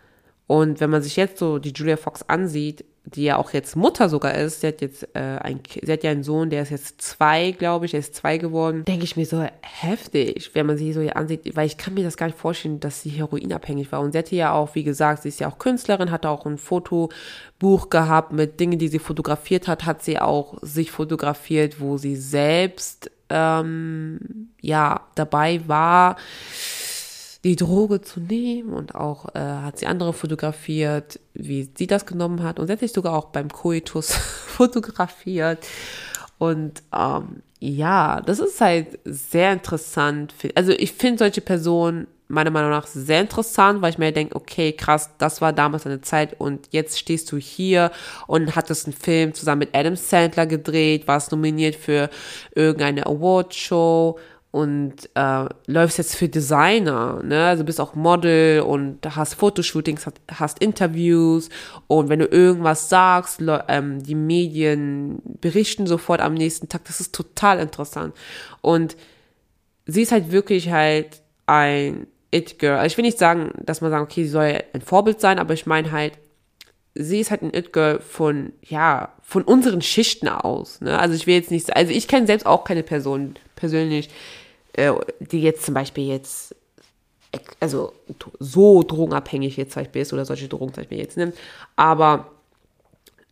Und 0.47 0.79
wenn 0.79 0.89
man 0.89 1.01
sich 1.01 1.15
jetzt 1.15 1.37
so 1.37 1.57
die 1.57 1.71
Julia 1.71 1.97
Fox 1.97 2.23
ansieht, 2.23 2.85
die 3.05 3.23
ja 3.23 3.37
auch 3.37 3.51
jetzt 3.51 3.75
Mutter 3.75 4.07
sogar 4.07 4.33
ist, 4.35 4.61
sie 4.61 4.67
hat 4.67 4.81
jetzt 4.81 5.03
äh, 5.13 5.19
ein, 5.19 5.59
sie 5.81 5.91
hat 5.91 6.03
ja 6.03 6.11
einen 6.11 6.23
Sohn, 6.23 6.49
der 6.49 6.63
ist 6.63 6.69
jetzt 6.69 7.01
zwei, 7.01 7.51
glaube 7.51 7.85
ich, 7.85 7.93
er 7.93 7.99
ist 7.99 8.15
zwei 8.15 8.37
geworden, 8.37 8.85
denke 8.85 9.03
ich 9.03 9.17
mir 9.17 9.25
so 9.25 9.45
heftig, 9.61 10.51
wenn 10.53 10.65
man 10.65 10.77
sie 10.77 10.93
so 10.93 11.01
hier 11.01 11.17
ansieht, 11.17 11.55
weil 11.55 11.67
ich 11.67 11.77
kann 11.77 11.93
mir 11.93 12.03
das 12.03 12.15
gar 12.15 12.27
nicht 12.27 12.37
vorstellen, 12.37 12.79
dass 12.79 13.01
sie 13.01 13.09
heroinabhängig 13.09 13.91
war. 13.91 13.99
Und 13.99 14.13
sie 14.13 14.17
hatte 14.17 14.35
ja 14.35 14.53
auch, 14.53 14.75
wie 14.75 14.83
gesagt, 14.83 15.23
sie 15.23 15.29
ist 15.29 15.39
ja 15.39 15.49
auch 15.49 15.57
Künstlerin, 15.57 16.11
hat 16.11 16.25
auch 16.25 16.45
ein 16.45 16.57
Fotobuch 16.57 17.89
gehabt 17.89 18.31
mit 18.31 18.59
Dingen, 18.59 18.79
die 18.79 18.87
sie 18.87 18.99
fotografiert 18.99 19.67
hat, 19.67 19.85
hat 19.85 20.01
sie 20.03 20.19
auch 20.19 20.57
sich 20.61 20.91
fotografiert, 20.91 21.81
wo 21.81 21.97
sie 21.97 22.15
selbst 22.15 23.11
ähm, 23.29 24.49
ja 24.61 25.01
dabei 25.15 25.61
war 25.67 26.15
die 27.43 27.55
Droge 27.55 28.01
zu 28.01 28.21
nehmen 28.21 28.73
und 28.73 28.95
auch 28.95 29.35
äh, 29.35 29.39
hat 29.39 29.77
sie 29.77 29.85
andere 29.85 30.13
fotografiert, 30.13 31.19
wie 31.33 31.69
sie 31.75 31.87
das 31.87 32.05
genommen 32.05 32.41
hat. 32.41 32.59
Und 32.59 32.67
sich 32.79 32.93
sogar 32.93 33.13
auch 33.13 33.25
beim 33.25 33.49
Coitus 33.49 34.13
fotografiert. 34.47 35.65
Und 36.37 36.83
ähm, 36.97 37.43
ja, 37.59 38.21
das 38.21 38.39
ist 38.39 38.59
halt 38.61 38.99
sehr 39.05 39.53
interessant. 39.53 40.33
Also 40.55 40.71
ich 40.71 40.93
finde 40.93 41.19
solche 41.19 41.41
Personen 41.41 42.07
meiner 42.27 42.49
Meinung 42.49 42.71
nach 42.71 42.87
sehr 42.87 43.21
interessant, 43.21 43.81
weil 43.81 43.91
ich 43.91 43.97
mir 43.97 44.11
denke, 44.11 44.35
okay, 44.35 44.71
krass, 44.71 45.11
das 45.17 45.41
war 45.41 45.53
damals 45.53 45.85
eine 45.85 46.01
Zeit 46.01 46.39
und 46.39 46.67
jetzt 46.71 46.97
stehst 46.97 47.31
du 47.31 47.37
hier 47.37 47.91
und 48.27 48.55
hattest 48.55 48.87
einen 48.87 48.95
Film 48.95 49.33
zusammen 49.33 49.59
mit 49.59 49.75
Adam 49.75 49.95
Sandler 49.95 50.45
gedreht, 50.45 51.07
warst 51.07 51.31
nominiert 51.31 51.75
für 51.75 52.09
irgendeine 52.55 53.05
Awardshow 53.05 54.17
und 54.53 55.09
äh, 55.15 55.45
läufst 55.65 55.97
jetzt 55.97 56.15
für 56.15 56.29
Designer, 56.29 57.23
ne? 57.23 57.47
Also 57.47 57.63
bist 57.63 57.81
auch 57.81 57.95
Model 57.95 58.61
und 58.61 58.99
hast 59.15 59.33
Fotoshootings, 59.33 60.05
hast, 60.05 60.21
hast 60.31 60.59
Interviews 60.59 61.49
und 61.87 62.07
wenn 62.07 62.19
du 62.19 62.27
irgendwas 62.27 62.87
sagst, 62.87 63.41
ähm, 63.67 64.03
die 64.03 64.13
Medien 64.13 65.23
berichten 65.41 65.87
sofort 65.87 66.21
am 66.21 66.35
nächsten 66.35 66.69
Tag. 66.69 66.85
Das 66.85 66.99
ist 66.99 67.15
total 67.15 67.57
interessant. 67.57 68.13
Und 68.61 68.95
sie 69.87 70.03
ist 70.03 70.11
halt 70.11 70.31
wirklich 70.31 70.69
halt 70.69 71.23
ein 71.47 72.05
It-Girl. 72.29 72.77
Also 72.77 72.93
ich 72.93 72.97
will 72.97 73.05
nicht 73.05 73.17
sagen, 73.17 73.53
dass 73.65 73.81
man 73.81 73.89
sagt, 73.89 74.03
okay, 74.03 74.23
sie 74.23 74.29
soll 74.29 74.59
ein 74.73 74.81
Vorbild 74.81 75.19
sein, 75.19 75.39
aber 75.39 75.55
ich 75.55 75.65
meine 75.65 75.91
halt, 75.91 76.19
sie 76.93 77.21
ist 77.21 77.31
halt 77.31 77.41
ein 77.41 77.55
It-Girl 77.55 78.01
von, 78.01 78.53
ja, 78.61 79.13
von 79.23 79.41
unseren 79.41 79.81
Schichten 79.81 80.27
aus. 80.27 80.79
Ne? 80.79 80.99
Also 80.99 81.15
ich 81.15 81.25
will 81.25 81.33
jetzt 81.33 81.49
nicht, 81.49 81.75
also 81.75 81.91
ich 81.91 82.07
kenne 82.07 82.27
selbst 82.27 82.45
auch 82.45 82.65
keine 82.65 82.83
Person 82.83 83.33
persönlich, 83.55 84.11
die 84.75 85.41
jetzt 85.41 85.65
zum 85.65 85.73
Beispiel 85.73 86.07
jetzt, 86.07 86.55
also 87.59 87.93
so 88.39 88.83
drogenabhängig 88.83 89.57
jetzt 89.57 89.73
zum 89.73 89.83
Beispiel 89.83 90.01
ist 90.01 90.13
oder 90.13 90.25
solche 90.25 90.47
Drogen 90.47 90.73
zum 90.73 90.81
Beispiel 90.81 90.99
jetzt 90.99 91.17
nimmt, 91.17 91.35
aber 91.75 92.31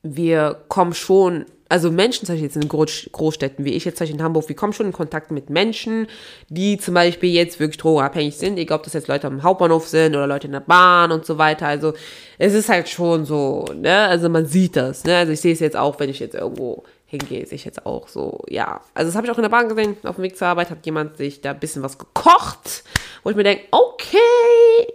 wir 0.03 0.63
kommen 0.67 0.93
schon, 0.93 1.45
also 1.69 1.91
Menschen 1.91 2.25
zum 2.25 2.33
Beispiel 2.33 2.48
jetzt 2.48 2.55
in 2.57 2.67
Großstädten, 2.67 3.63
wie 3.65 3.74
ich 3.74 3.86
jetzt 3.86 3.98
zum 3.98 4.05
Beispiel 4.05 4.19
in 4.19 4.24
Hamburg, 4.24 4.50
wir 4.50 4.55
kommen 4.55 4.74
schon 4.74 4.88
in 4.88 4.91
Kontakt 4.91 5.31
mit 5.31 5.50
Menschen, 5.50 6.07
die 6.50 6.77
zum 6.77 6.95
Beispiel 6.95 7.31
jetzt 7.31 7.60
wirklich 7.60 7.77
drogenabhängig 7.77 8.36
sind, 8.36 8.57
egal 8.57 8.79
ob 8.79 8.83
das 8.83 8.93
jetzt 8.93 9.07
Leute 9.07 9.27
am 9.27 9.43
Hauptbahnhof 9.43 9.88
sind 9.88 10.15
oder 10.15 10.27
Leute 10.27 10.48
in 10.48 10.53
der 10.53 10.60
Bahn 10.60 11.12
und 11.12 11.25
so 11.25 11.38
weiter, 11.38 11.67
also 11.67 11.93
es 12.39 12.53
ist 12.53 12.69
halt 12.69 12.89
schon 12.89 13.25
so, 13.25 13.65
ne, 13.75 14.07
also 14.07 14.29
man 14.29 14.48
sieht 14.48 14.75
das, 14.75 15.03
ne, 15.03 15.17
also 15.17 15.31
ich 15.31 15.41
sehe 15.41 15.53
es 15.53 15.60
jetzt 15.60 15.77
auch, 15.77 16.00
wenn 16.00 16.10
ich 16.10 16.19
jetzt 16.19 16.36
irgendwo 16.36 16.83
hingehe, 17.11 17.45
sich 17.45 17.65
jetzt 17.65 17.85
auch 17.85 18.07
so, 18.07 18.39
ja. 18.47 18.79
Also 18.93 19.09
das 19.09 19.15
habe 19.15 19.27
ich 19.27 19.33
auch 19.33 19.37
in 19.37 19.41
der 19.41 19.49
Bahn 19.49 19.67
gesehen, 19.67 19.97
auf 20.03 20.15
dem 20.15 20.23
Weg 20.23 20.37
zur 20.37 20.47
Arbeit 20.47 20.69
hat 20.69 20.85
jemand 20.85 21.17
sich 21.17 21.41
da 21.41 21.51
ein 21.51 21.59
bisschen 21.59 21.83
was 21.83 21.97
gekocht, 21.97 22.85
wo 23.23 23.29
ich 23.29 23.35
mir 23.35 23.43
denke, 23.43 23.65
okay, 23.71 24.87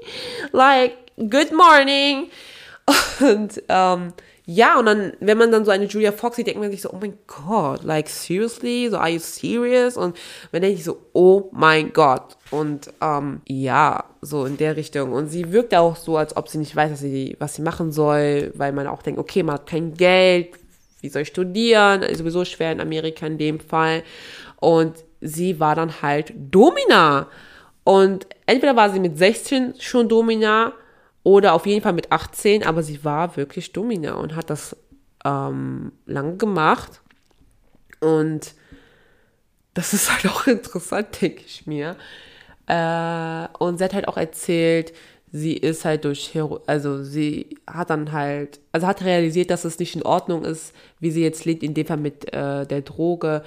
like, 0.53 0.95
good 1.19 1.53
morning. 1.53 2.31
Und 3.21 3.63
ähm, 3.69 4.15
ja, 4.47 4.79
und 4.79 4.87
dann, 4.87 5.13
wenn 5.21 5.37
man 5.37 5.51
dann 5.51 5.67
so 5.67 5.73
eine 5.73 5.87
Julia 5.87 6.13
Fox 6.13 6.37
sieht, 6.37 6.47
denkt 6.47 6.61
man 6.61 6.71
sich 6.71 6.81
so, 6.81 6.91
oh 6.91 6.99
mein 6.99 7.19
Gott, 7.27 7.83
like 7.83 8.09
seriously, 8.09 8.89
so 8.89 8.97
are 8.97 9.11
you 9.11 9.19
serious? 9.19 9.99
Und 9.99 10.17
dann 10.53 10.63
denke 10.63 10.79
ich 10.79 10.85
so, 10.85 10.99
oh 11.13 11.51
mein 11.53 11.93
Gott. 11.93 12.39
Und 12.51 12.93
ähm, 13.03 13.43
ja, 13.47 14.05
so 14.23 14.47
in 14.47 14.57
der 14.57 14.77
Richtung. 14.77 15.13
Und 15.13 15.29
sie 15.29 15.53
wirkt 15.53 15.75
auch 15.75 15.97
so, 15.97 16.17
als 16.17 16.35
ob 16.37 16.49
sie 16.49 16.59
nicht 16.59 16.75
weiß, 16.75 16.93
was 16.93 17.01
sie, 17.01 17.37
was 17.41 17.57
sie 17.57 17.63
machen 17.63 17.93
soll, 17.93 18.53
weil 18.55 18.73
man 18.73 18.87
auch 18.87 19.03
denkt, 19.03 19.21
okay, 19.21 19.43
man 19.43 19.57
hat 19.57 19.67
kein 19.67 19.95
Geld, 19.95 20.51
wie 21.01 21.09
soll 21.09 21.23
ich 21.23 21.29
studieren? 21.29 22.03
Ist 22.03 22.19
sowieso 22.19 22.45
schwer 22.45 22.73
in 22.73 22.81
Amerika 22.81 23.27
in 23.27 23.39
dem 23.39 23.61
Fall. 23.61 24.03
Und 24.61 25.05
sie 25.21 25.61
war 25.61 25.75
dann 25.75 26.03
halt 26.03 26.33
Domina. 26.37 27.29
Und 27.85 28.27
entweder 28.47 28.77
war 28.77 28.91
sie 28.91 29.01
mit 29.01 29.19
16 29.19 29.75
schon 29.79 30.09
Domina 30.09 30.73
oder 31.23 31.55
auf 31.55 31.67
jeden 31.67 31.83
Fall 31.83 31.93
mit 31.93 32.13
18, 32.13 32.65
aber 32.65 32.83
sie 32.83 33.05
war 33.05 33.37
wirklich 33.37 33.73
Domina 33.73 34.15
und 34.15 34.35
hat 34.35 34.51
das 34.51 34.77
ähm, 35.25 35.93
lange 36.07 36.37
gemacht. 36.37 37.01
Und 38.01 38.55
das 39.75 39.93
ist 39.93 40.11
halt 40.13 40.27
auch 40.27 40.47
interessant, 40.47 41.21
denke 41.21 41.43
ich 41.47 41.67
mir. 41.67 41.97
Äh, 42.67 43.49
und 43.59 43.79
sie 43.79 43.85
hat 43.85 43.95
halt 43.95 44.09
auch 44.09 44.17
erzählt, 44.17 44.93
sie 45.37 45.55
ist 45.55 45.85
halt 45.85 46.05
durch, 46.05 46.35
Hero 46.35 46.61
also 46.67 47.03
sie 47.03 47.59
hat 47.67 47.91
dann 47.91 48.13
halt, 48.13 48.59
also 48.73 48.87
hat 48.87 49.05
realisiert, 49.05 49.51
dass 49.51 49.65
es 49.65 49.79
nicht 49.79 49.95
in 49.95 50.03
Ordnung 50.03 50.45
ist, 50.45 50.75
wie 50.99 51.11
sie 51.11 51.23
jetzt 51.23 51.45
lebt, 51.45 51.63
in 51.63 51.75
dem 51.75 51.87
Fall 51.87 51.99
mit 51.99 52.33
äh, 52.33 52.67
der 52.67 52.81
Droge, 52.83 53.43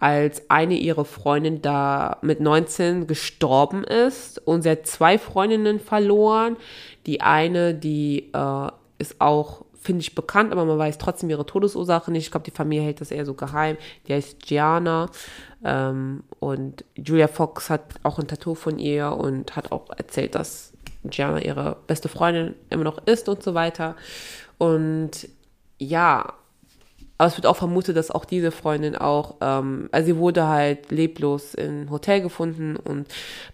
als 0.00 0.50
eine 0.50 0.74
ihrer 0.74 1.04
Freundinnen 1.04 1.62
da 1.62 2.18
mit 2.22 2.40
19 2.40 3.06
gestorben 3.06 3.84
ist 3.84 4.38
und 4.46 4.62
sie 4.62 4.70
hat 4.70 4.86
zwei 4.86 5.18
Freundinnen 5.18 5.80
verloren. 5.80 6.56
Die 7.06 7.20
eine, 7.20 7.74
die 7.74 8.30
äh, 8.32 8.68
ist 8.98 9.20
auch, 9.20 9.64
finde 9.80 10.00
ich, 10.00 10.14
bekannt, 10.14 10.52
aber 10.52 10.64
man 10.64 10.78
weiß 10.78 10.98
trotzdem 10.98 11.30
ihre 11.30 11.46
Todesursache 11.46 12.10
nicht. 12.10 12.24
Ich 12.24 12.30
glaube, 12.30 12.44
die 12.44 12.50
Familie 12.50 12.84
hält 12.84 13.00
das 13.00 13.10
eher 13.10 13.24
so 13.24 13.34
geheim. 13.34 13.76
Die 14.06 14.14
heißt 14.14 14.40
Gianna. 14.40 15.10
Ähm, 15.64 16.24
und 16.38 16.84
Julia 16.96 17.28
Fox 17.28 17.70
hat 17.70 17.94
auch 18.02 18.18
ein 18.18 18.26
Tattoo 18.26 18.54
von 18.54 18.78
ihr 18.78 19.12
und 19.12 19.56
hat 19.56 19.72
auch 19.72 19.88
erzählt, 19.96 20.34
dass 20.34 20.73
Gianna 21.10 21.40
ihre 21.40 21.76
beste 21.86 22.08
Freundin 22.08 22.54
immer 22.70 22.84
noch 22.84 23.06
ist 23.06 23.28
und 23.28 23.42
so 23.42 23.54
weiter. 23.54 23.96
Und 24.58 25.28
ja, 25.78 26.34
aber 27.16 27.28
es 27.28 27.36
wird 27.36 27.46
auch 27.46 27.56
vermutet, 27.56 27.96
dass 27.96 28.10
auch 28.10 28.24
diese 28.24 28.50
Freundin 28.50 28.96
auch, 28.96 29.36
ähm, 29.40 29.88
also 29.92 30.06
sie 30.06 30.16
wurde 30.16 30.48
halt 30.48 30.90
leblos 30.90 31.54
im 31.54 31.90
Hotel 31.90 32.20
gefunden 32.20 32.76
und 32.76 33.06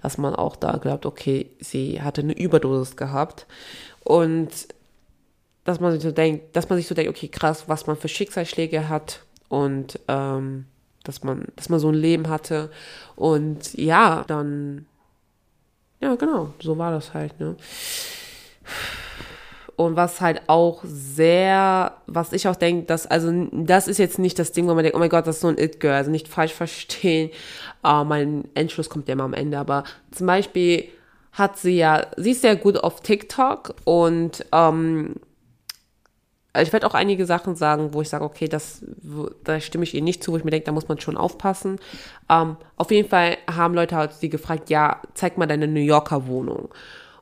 dass 0.02 0.16
man 0.16 0.34
auch 0.34 0.56
da 0.56 0.78
glaubt, 0.78 1.04
okay, 1.04 1.50
sie 1.60 2.00
hatte 2.00 2.22
eine 2.22 2.38
Überdosis 2.38 2.96
gehabt. 2.96 3.46
Und 4.02 4.48
dass 5.64 5.78
man 5.78 5.92
sich 5.92 6.02
so 6.02 6.10
denkt, 6.10 6.56
dass 6.56 6.68
man 6.70 6.78
sich 6.78 6.86
so 6.86 6.94
denkt, 6.94 7.10
okay, 7.10 7.28
krass, 7.28 7.64
was 7.66 7.86
man 7.86 7.96
für 7.96 8.08
Schicksalsschläge 8.08 8.88
hat 8.88 9.20
und 9.48 10.00
ähm, 10.08 10.64
dass 11.04 11.22
man, 11.22 11.46
dass 11.56 11.68
man 11.68 11.80
so 11.80 11.88
ein 11.88 11.94
Leben 11.94 12.28
hatte. 12.28 12.70
Und 13.14 13.74
ja, 13.74 14.24
dann 14.26 14.86
ja, 16.00 16.14
genau, 16.14 16.54
so 16.60 16.78
war 16.78 16.90
das 16.90 17.14
halt, 17.14 17.38
ne? 17.38 17.56
Und 19.76 19.96
was 19.96 20.20
halt 20.20 20.42
auch 20.46 20.82
sehr, 20.84 21.94
was 22.06 22.34
ich 22.34 22.46
auch 22.46 22.56
denke, 22.56 22.84
dass, 22.84 23.06
also 23.06 23.48
das 23.50 23.88
ist 23.88 23.96
jetzt 23.96 24.18
nicht 24.18 24.38
das 24.38 24.52
Ding, 24.52 24.66
wo 24.68 24.74
man 24.74 24.84
denkt, 24.84 24.94
oh 24.94 24.98
mein 24.98 25.08
Gott, 25.08 25.26
das 25.26 25.36
ist 25.36 25.40
so 25.40 25.48
ein 25.48 25.56
It-Girl, 25.56 25.94
also 25.94 26.10
nicht 26.10 26.28
falsch 26.28 26.52
verstehen. 26.52 27.30
Uh, 27.82 28.04
mein 28.04 28.44
Entschluss 28.54 28.90
kommt 28.90 29.08
ja 29.08 29.14
immer 29.14 29.24
am 29.24 29.32
Ende, 29.32 29.58
aber 29.58 29.84
zum 30.10 30.26
Beispiel 30.26 30.84
hat 31.32 31.56
sie 31.58 31.76
ja, 31.76 32.06
sie 32.16 32.32
ist 32.32 32.42
sehr 32.42 32.56
gut 32.56 32.76
auf 32.76 33.00
TikTok 33.00 33.74
und 33.84 34.44
ähm, 34.52 35.14
also 36.52 36.68
ich 36.68 36.72
werde 36.72 36.86
auch 36.86 36.94
einige 36.94 37.26
Sachen 37.26 37.54
sagen, 37.54 37.94
wo 37.94 38.02
ich 38.02 38.08
sage, 38.08 38.24
okay, 38.24 38.48
das, 38.48 38.84
da 39.44 39.60
stimme 39.60 39.84
ich 39.84 39.94
ihr 39.94 40.02
nicht 40.02 40.22
zu, 40.24 40.32
wo 40.32 40.36
ich 40.36 40.44
mir 40.44 40.50
denke, 40.50 40.66
da 40.66 40.72
muss 40.72 40.88
man 40.88 41.00
schon 41.00 41.16
aufpassen. 41.16 41.78
Ähm, 42.28 42.56
auf 42.76 42.90
jeden 42.90 43.08
Fall 43.08 43.36
haben 43.48 43.74
Leute 43.74 43.96
halt 43.96 44.14
sie 44.14 44.28
gefragt, 44.28 44.68
ja, 44.68 45.00
zeig 45.14 45.38
mal 45.38 45.46
deine 45.46 45.68
New 45.68 45.80
Yorker 45.80 46.26
Wohnung. 46.26 46.68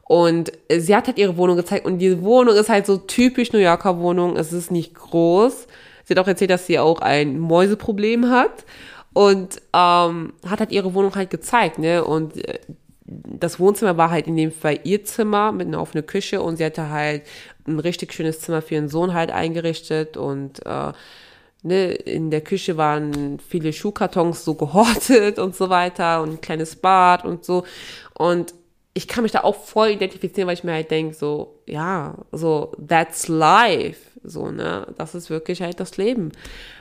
Und 0.04 0.52
sie 0.74 0.96
hat 0.96 1.06
halt 1.06 1.18
ihre 1.18 1.36
Wohnung 1.36 1.56
gezeigt 1.56 1.84
und 1.84 1.98
die 1.98 2.22
Wohnung 2.22 2.54
ist 2.54 2.70
halt 2.70 2.86
so 2.86 2.96
typisch 2.96 3.52
New 3.52 3.58
Yorker 3.58 3.98
Wohnung. 3.98 4.36
Es 4.36 4.54
ist 4.54 4.70
nicht 4.70 4.94
groß. 4.94 5.66
Sie 6.04 6.14
hat 6.14 6.18
auch 6.18 6.28
erzählt, 6.28 6.50
dass 6.50 6.66
sie 6.66 6.78
auch 6.78 7.02
ein 7.02 7.38
Mäuseproblem 7.38 8.30
hat 8.30 8.64
und 9.12 9.60
ähm, 9.74 10.32
hat 10.46 10.60
halt 10.60 10.72
ihre 10.72 10.94
Wohnung 10.94 11.14
halt 11.14 11.28
gezeigt, 11.28 11.78
ne? 11.78 12.02
Und 12.02 12.42
äh, 12.48 12.60
das 13.04 13.58
Wohnzimmer 13.60 13.96
war 13.98 14.10
halt 14.10 14.26
in 14.26 14.36
dem 14.36 14.52
Fall 14.52 14.80
ihr 14.84 15.04
Zimmer 15.04 15.52
mit 15.52 15.66
einer 15.66 15.80
offenen 15.80 16.06
Küche 16.06 16.40
und 16.40 16.56
sie 16.56 16.64
hatte 16.64 16.88
halt 16.90 17.22
ein 17.68 17.80
richtig 17.80 18.12
schönes 18.12 18.40
Zimmer 18.40 18.62
für 18.62 18.74
ihren 18.74 18.88
Sohn 18.88 19.14
halt 19.14 19.30
eingerichtet 19.30 20.16
und 20.16 20.64
äh, 20.66 20.92
ne, 21.62 21.92
in 21.92 22.30
der 22.30 22.40
Küche 22.40 22.76
waren 22.76 23.38
viele 23.40 23.72
Schuhkartons 23.72 24.44
so 24.44 24.54
gehortet 24.54 25.38
und 25.38 25.54
so 25.54 25.70
weiter 25.70 26.22
und 26.22 26.30
ein 26.30 26.40
kleines 26.40 26.76
Bad 26.76 27.24
und 27.24 27.44
so 27.44 27.64
und 28.14 28.54
ich 28.98 29.06
kann 29.06 29.22
mich 29.22 29.30
da 29.30 29.44
auch 29.44 29.54
voll 29.54 29.90
identifizieren, 29.90 30.48
weil 30.48 30.54
ich 30.54 30.64
mir 30.64 30.72
halt 30.72 30.90
denke, 30.90 31.14
so, 31.14 31.60
ja, 31.66 32.16
so, 32.32 32.72
that's 32.84 33.28
life, 33.28 34.00
so, 34.24 34.50
ne, 34.50 34.88
das 34.96 35.14
ist 35.14 35.30
wirklich 35.30 35.62
halt 35.62 35.78
das 35.78 35.96
Leben. 35.96 36.32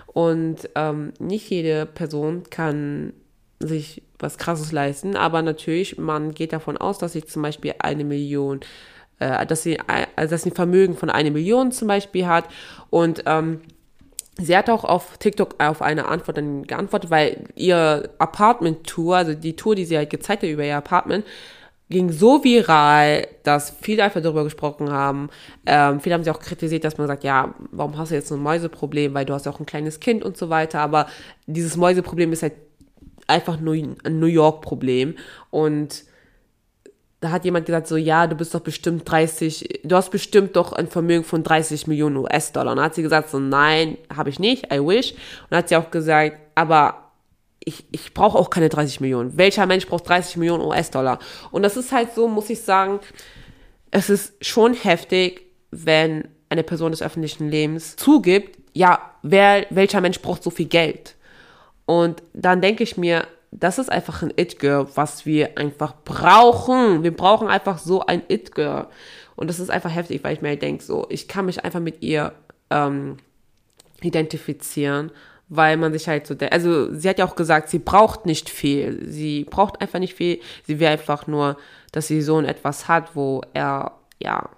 Und 0.08 0.68
ähm, 0.74 1.14
nicht 1.20 1.48
jede 1.52 1.86
Person 1.86 2.42
kann 2.50 3.14
sich 3.60 4.02
was 4.18 4.40
Krasses 4.40 4.72
leisten, 4.72 5.16
aber 5.16 5.44
natürlich, 5.44 6.00
man 6.00 6.34
geht 6.34 6.54
davon 6.54 6.76
aus, 6.76 6.98
dass 6.98 7.14
sie 7.14 7.24
zum 7.24 7.44
Beispiel 7.44 7.76
eine 7.78 8.04
Million, 8.04 8.62
äh, 9.20 9.46
dass 9.46 9.64
sie, 9.64 9.80
also 10.16 10.32
dass 10.32 10.44
sie 10.44 10.52
ein 10.52 10.56
Vermögen 10.56 10.96
von 10.96 11.10
eine 11.10 11.32
Million 11.32 11.72
zum 11.72 11.88
Beispiel 11.88 12.28
hat 12.28 12.46
und 12.90 13.24
ähm, 13.26 13.62
Sie 14.40 14.56
hat 14.56 14.70
auch 14.70 14.84
auf 14.84 15.18
TikTok 15.18 15.56
auf 15.58 15.82
eine 15.82 16.08
Antwort 16.08 16.38
dann 16.38 16.64
geantwortet, 16.64 17.10
weil 17.10 17.46
ihr 17.56 18.10
Apartment-Tour, 18.20 19.18
also 19.18 19.34
die 19.34 19.56
Tour, 19.56 19.74
die 19.74 19.86
sie 19.86 19.98
halt 19.98 20.12
gezeigt 20.12 20.44
hat 20.44 20.50
über 20.50 20.64
ihr 20.64 20.78
Apartment, 20.78 21.26
ging 21.90 22.12
so 22.12 22.44
viral, 22.44 23.28
dass 23.44 23.74
viele 23.82 24.04
einfach 24.04 24.22
darüber 24.22 24.44
gesprochen 24.44 24.92
haben. 24.92 25.30
Ähm, 25.66 26.02
viele 26.02 26.16
haben 26.16 26.24
sie 26.24 26.30
auch 26.30 26.40
kritisiert, 26.40 26.84
dass 26.84 26.98
man 26.98 27.08
sagt, 27.08 27.24
ja, 27.24 27.56
warum 27.72 27.98
hast 27.98 28.12
du 28.12 28.16
jetzt 28.16 28.28
so 28.28 28.36
ein 28.36 28.42
Mäuseproblem, 28.42 29.14
weil 29.14 29.26
du 29.26 29.34
hast 29.34 29.46
ja 29.46 29.52
auch 29.52 29.60
ein 29.60 29.66
kleines 29.66 30.00
Kind 30.00 30.24
und 30.24 30.38
so 30.38 30.50
weiter. 30.50 30.82
Aber 30.82 31.08
dieses 31.46 31.78
Mäuseproblem 31.78 32.34
ist 32.34 32.44
halt 32.44 32.54
einfach 33.26 33.60
nur 33.60 33.74
ein 33.74 34.20
New 34.20 34.28
York-Problem. 34.28 35.16
Und 35.50 36.04
da 37.20 37.32
hat 37.32 37.46
jemand 37.46 37.66
gesagt, 37.66 37.88
so, 37.88 37.98
ja, 37.98 38.28
du 38.28 38.36
bist 38.36 38.54
doch 38.54 38.60
bestimmt 38.60 39.10
30, 39.10 39.82
du 39.84 39.96
hast 39.96 40.12
bestimmt 40.12 40.56
doch 40.56 40.72
ein 40.74 40.88
Vermögen 40.88 41.24
von 41.24 41.44
30 41.44 41.88
Millionen 41.88 42.18
US-Dollar. 42.18 42.72
Und 42.72 42.78
dann 42.78 42.86
hat 42.86 42.96
sie 42.96 43.02
gesagt, 43.02 43.30
so, 43.30 43.40
nein, 43.40 43.98
habe 44.16 44.30
ich 44.30 44.40
nicht, 44.40 44.72
I 44.72 44.80
wish. 44.80 45.14
Und 45.14 45.52
dann 45.52 45.60
hat 45.60 45.70
sie 45.70 45.76
auch 45.76 45.90
gesagt, 45.90 46.38
aber 46.54 47.12
ich, 47.64 47.86
ich 47.92 48.14
brauche 48.14 48.38
auch 48.38 48.50
keine 48.50 48.70
30 48.70 49.02
Millionen. 49.02 49.36
Welcher 49.38 49.66
Mensch 49.66 49.88
braucht 49.88 50.08
30 50.08 50.38
Millionen 50.38 50.64
US-Dollar? 50.64 51.18
Und 51.52 51.64
das 51.64 51.76
ist 51.76 51.92
halt 51.92 52.14
so, 52.14 52.28
muss 52.28 52.50
ich 52.50 52.62
sagen, 52.62 53.00
es 53.90 54.10
ist 54.10 54.34
schon 54.46 54.74
heftig, 54.74 55.48
wenn 55.72 56.28
eine 56.50 56.64
Person 56.64 56.92
des 56.92 57.02
öffentlichen 57.02 57.50
Lebens 57.50 57.96
zugibt, 57.96 58.58
ja, 58.74 59.00
wer, 59.24 59.66
welcher 59.72 60.02
Mensch 60.02 60.22
braucht 60.22 60.44
so 60.44 60.50
viel 60.50 60.68
Geld? 60.68 61.16
Und 61.86 62.22
dann 62.34 62.62
denke 62.62 62.84
ich 62.84 62.96
mir, 62.96 63.28
das 63.52 63.80
ist 63.80 63.92
einfach 63.92 64.22
ein 64.22 64.34
It-Girl, 64.36 64.88
was 64.96 65.26
wir 65.26 65.58
einfach 65.58 65.96
brauchen. 66.04 67.04
Wir 67.04 67.16
brauchen 67.16 67.48
einfach 67.48 67.78
so 67.78 68.06
ein 68.06 68.24
It-Girl. 68.28 68.88
Und 69.36 69.50
das 69.50 69.60
ist 69.60 69.70
einfach 69.70 69.94
heftig, 69.94 70.24
weil 70.24 70.34
ich 70.34 70.42
mir 70.42 70.50
halt 70.50 70.62
denke, 70.62 70.84
so, 70.84 71.06
ich 71.10 71.28
kann 71.28 71.46
mich 71.46 71.64
einfach 71.64 71.80
mit 71.80 72.02
ihr 72.02 72.34
ähm, 72.70 73.18
identifizieren, 74.02 75.12
weil 75.50 75.78
man 75.78 75.94
sich 75.94 76.08
halt 76.08 76.28
so, 76.28 76.36
also 76.52 76.94
sie 76.94 77.08
hat 77.08 77.20
ja 77.20 77.26
auch 77.26 77.36
gesagt, 77.36 77.70
sie 77.70 77.80
braucht 77.80 78.26
nicht 78.26 78.50
viel. 78.50 79.08
Sie 79.10 79.46
braucht 79.46 79.80
einfach 79.82 80.00
nicht 80.00 80.16
viel. 80.16 80.40
Sie 80.66 80.80
will 80.80 80.88
einfach 80.88 81.28
nur, 81.28 81.58
dass 81.92 82.08
sie 82.08 82.22
so 82.22 82.42
etwas 82.42 82.88
hat, 82.88 83.16
wo 83.16 83.42
er, 83.54 83.94
ja, 84.20 84.50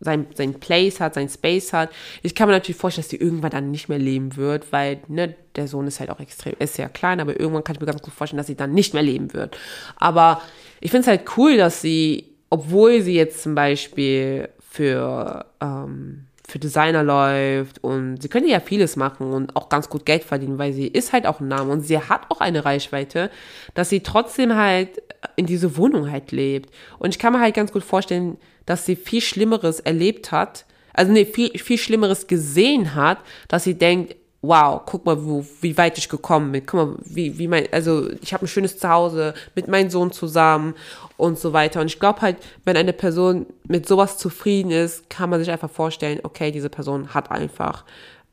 sein, 0.00 0.26
sein 0.34 0.54
Place 0.54 1.00
hat, 1.00 1.14
sein 1.14 1.28
Space 1.28 1.72
hat. 1.72 1.90
Ich 2.22 2.34
kann 2.34 2.48
mir 2.48 2.54
natürlich 2.54 2.76
vorstellen, 2.76 3.02
dass 3.02 3.10
die 3.10 3.20
irgendwann 3.20 3.50
dann 3.50 3.70
nicht 3.70 3.88
mehr 3.88 3.98
leben 3.98 4.36
wird, 4.36 4.72
weil 4.72 5.00
ne, 5.08 5.34
der 5.56 5.66
Sohn 5.66 5.86
ist 5.86 6.00
halt 6.00 6.10
auch 6.10 6.20
extrem, 6.20 6.54
ist 6.58 6.74
sehr 6.74 6.88
klein, 6.88 7.20
aber 7.20 7.38
irgendwann 7.38 7.64
kann 7.64 7.74
ich 7.74 7.80
mir 7.80 7.86
ganz 7.86 8.02
gut 8.02 8.14
vorstellen, 8.14 8.38
dass 8.38 8.46
sie 8.46 8.56
dann 8.56 8.72
nicht 8.72 8.94
mehr 8.94 9.02
leben 9.02 9.32
wird. 9.34 9.56
Aber 9.96 10.40
ich 10.80 10.90
finde 10.90 11.02
es 11.02 11.08
halt 11.08 11.22
cool, 11.36 11.56
dass 11.56 11.80
sie, 11.80 12.32
obwohl 12.50 13.02
sie 13.02 13.14
jetzt 13.14 13.42
zum 13.42 13.54
Beispiel 13.54 14.48
für, 14.60 15.46
ähm, 15.60 16.26
für 16.46 16.58
Designer 16.58 17.02
läuft 17.02 17.82
und 17.82 18.22
sie 18.22 18.28
könnte 18.28 18.48
ja 18.48 18.60
vieles 18.60 18.96
machen 18.96 19.32
und 19.32 19.54
auch 19.56 19.68
ganz 19.68 19.90
gut 19.90 20.06
Geld 20.06 20.24
verdienen, 20.24 20.58
weil 20.58 20.72
sie 20.72 20.86
ist 20.86 21.12
halt 21.12 21.26
auch 21.26 21.40
ein 21.40 21.48
Name 21.48 21.72
und 21.72 21.82
sie 21.82 21.98
hat 21.98 22.22
auch 22.30 22.40
eine 22.40 22.64
Reichweite, 22.64 23.30
dass 23.74 23.90
sie 23.90 24.00
trotzdem 24.00 24.54
halt 24.54 25.02
in 25.36 25.46
diese 25.46 25.76
Wohnung 25.76 26.10
halt 26.10 26.32
lebt. 26.32 26.70
Und 26.98 27.10
ich 27.10 27.18
kann 27.18 27.32
mir 27.32 27.40
halt 27.40 27.54
ganz 27.54 27.72
gut 27.72 27.82
vorstellen, 27.82 28.38
dass 28.68 28.84
sie 28.84 28.96
viel 28.96 29.22
Schlimmeres 29.22 29.80
erlebt 29.80 30.30
hat, 30.30 30.66
also 30.92 31.12
nee, 31.12 31.24
viel, 31.24 31.50
viel 31.58 31.78
Schlimmeres 31.78 32.26
gesehen 32.26 32.94
hat, 32.94 33.18
dass 33.46 33.64
sie 33.64 33.74
denkt, 33.74 34.16
wow, 34.42 34.80
guck 34.84 35.04
mal, 35.06 35.24
wo, 35.24 35.44
wie 35.60 35.76
weit 35.76 35.96
ich 35.98 36.08
gekommen 36.08 36.52
bin. 36.52 36.66
Guck 36.66 36.74
mal, 36.74 36.96
wie, 37.04 37.38
wie 37.38 37.48
mein, 37.48 37.66
also 37.72 38.10
ich 38.20 38.32
habe 38.34 38.44
ein 38.44 38.48
schönes 38.48 38.78
Zuhause 38.78 39.34
mit 39.54 39.68
meinem 39.68 39.90
Sohn 39.90 40.12
zusammen 40.12 40.74
und 41.16 41.38
so 41.38 41.52
weiter. 41.52 41.80
Und 41.80 41.86
ich 41.86 41.98
glaube 41.98 42.20
halt, 42.20 42.36
wenn 42.64 42.76
eine 42.76 42.92
Person 42.92 43.46
mit 43.64 43.86
sowas 43.88 44.18
zufrieden 44.18 44.70
ist, 44.70 45.08
kann 45.08 45.30
man 45.30 45.40
sich 45.40 45.50
einfach 45.50 45.70
vorstellen, 45.70 46.20
okay, 46.22 46.50
diese 46.50 46.70
Person 46.70 47.14
hat 47.14 47.30
einfach 47.30 47.84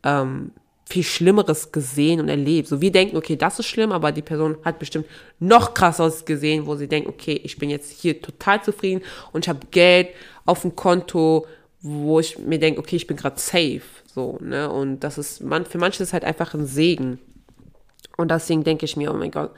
ähm, 0.03 0.51
viel 0.87 1.03
Schlimmeres 1.03 1.71
gesehen 1.71 2.19
und 2.19 2.29
erlebt. 2.29 2.67
So 2.67 2.79
wir 2.79 2.91
denken, 2.91 3.17
okay, 3.17 3.35
das 3.35 3.59
ist 3.59 3.65
schlimm, 3.65 3.91
aber 3.91 4.11
die 4.11 4.21
Person 4.21 4.57
hat 4.63 4.79
bestimmt 4.79 5.07
noch 5.39 5.73
krasseres 5.73 6.25
gesehen, 6.25 6.67
wo 6.67 6.75
sie 6.75 6.87
denkt, 6.87 7.09
okay, 7.09 7.39
ich 7.43 7.57
bin 7.57 7.69
jetzt 7.69 7.91
hier 7.91 8.21
total 8.21 8.63
zufrieden 8.63 9.01
und 9.31 9.45
ich 9.45 9.49
habe 9.49 9.65
Geld 9.71 10.09
auf 10.45 10.61
dem 10.61 10.75
Konto, 10.75 11.47
wo 11.81 12.19
ich 12.19 12.37
mir 12.37 12.59
denke, 12.59 12.79
okay, 12.79 12.95
ich 12.95 13.07
bin 13.07 13.17
gerade 13.17 13.39
safe. 13.39 13.81
So, 14.05 14.37
ne? 14.41 14.71
Und 14.71 14.99
das 14.99 15.17
ist, 15.17 15.41
man, 15.41 15.65
für 15.65 15.77
manche 15.77 16.03
ist 16.03 16.13
halt 16.13 16.23
einfach 16.23 16.53
ein 16.53 16.65
Segen. 16.65 17.19
Und 18.17 18.31
deswegen 18.31 18.63
denke 18.63 18.85
ich 18.85 18.95
mir, 18.95 19.11
oh 19.11 19.17
mein 19.17 19.31
Gott, 19.31 19.51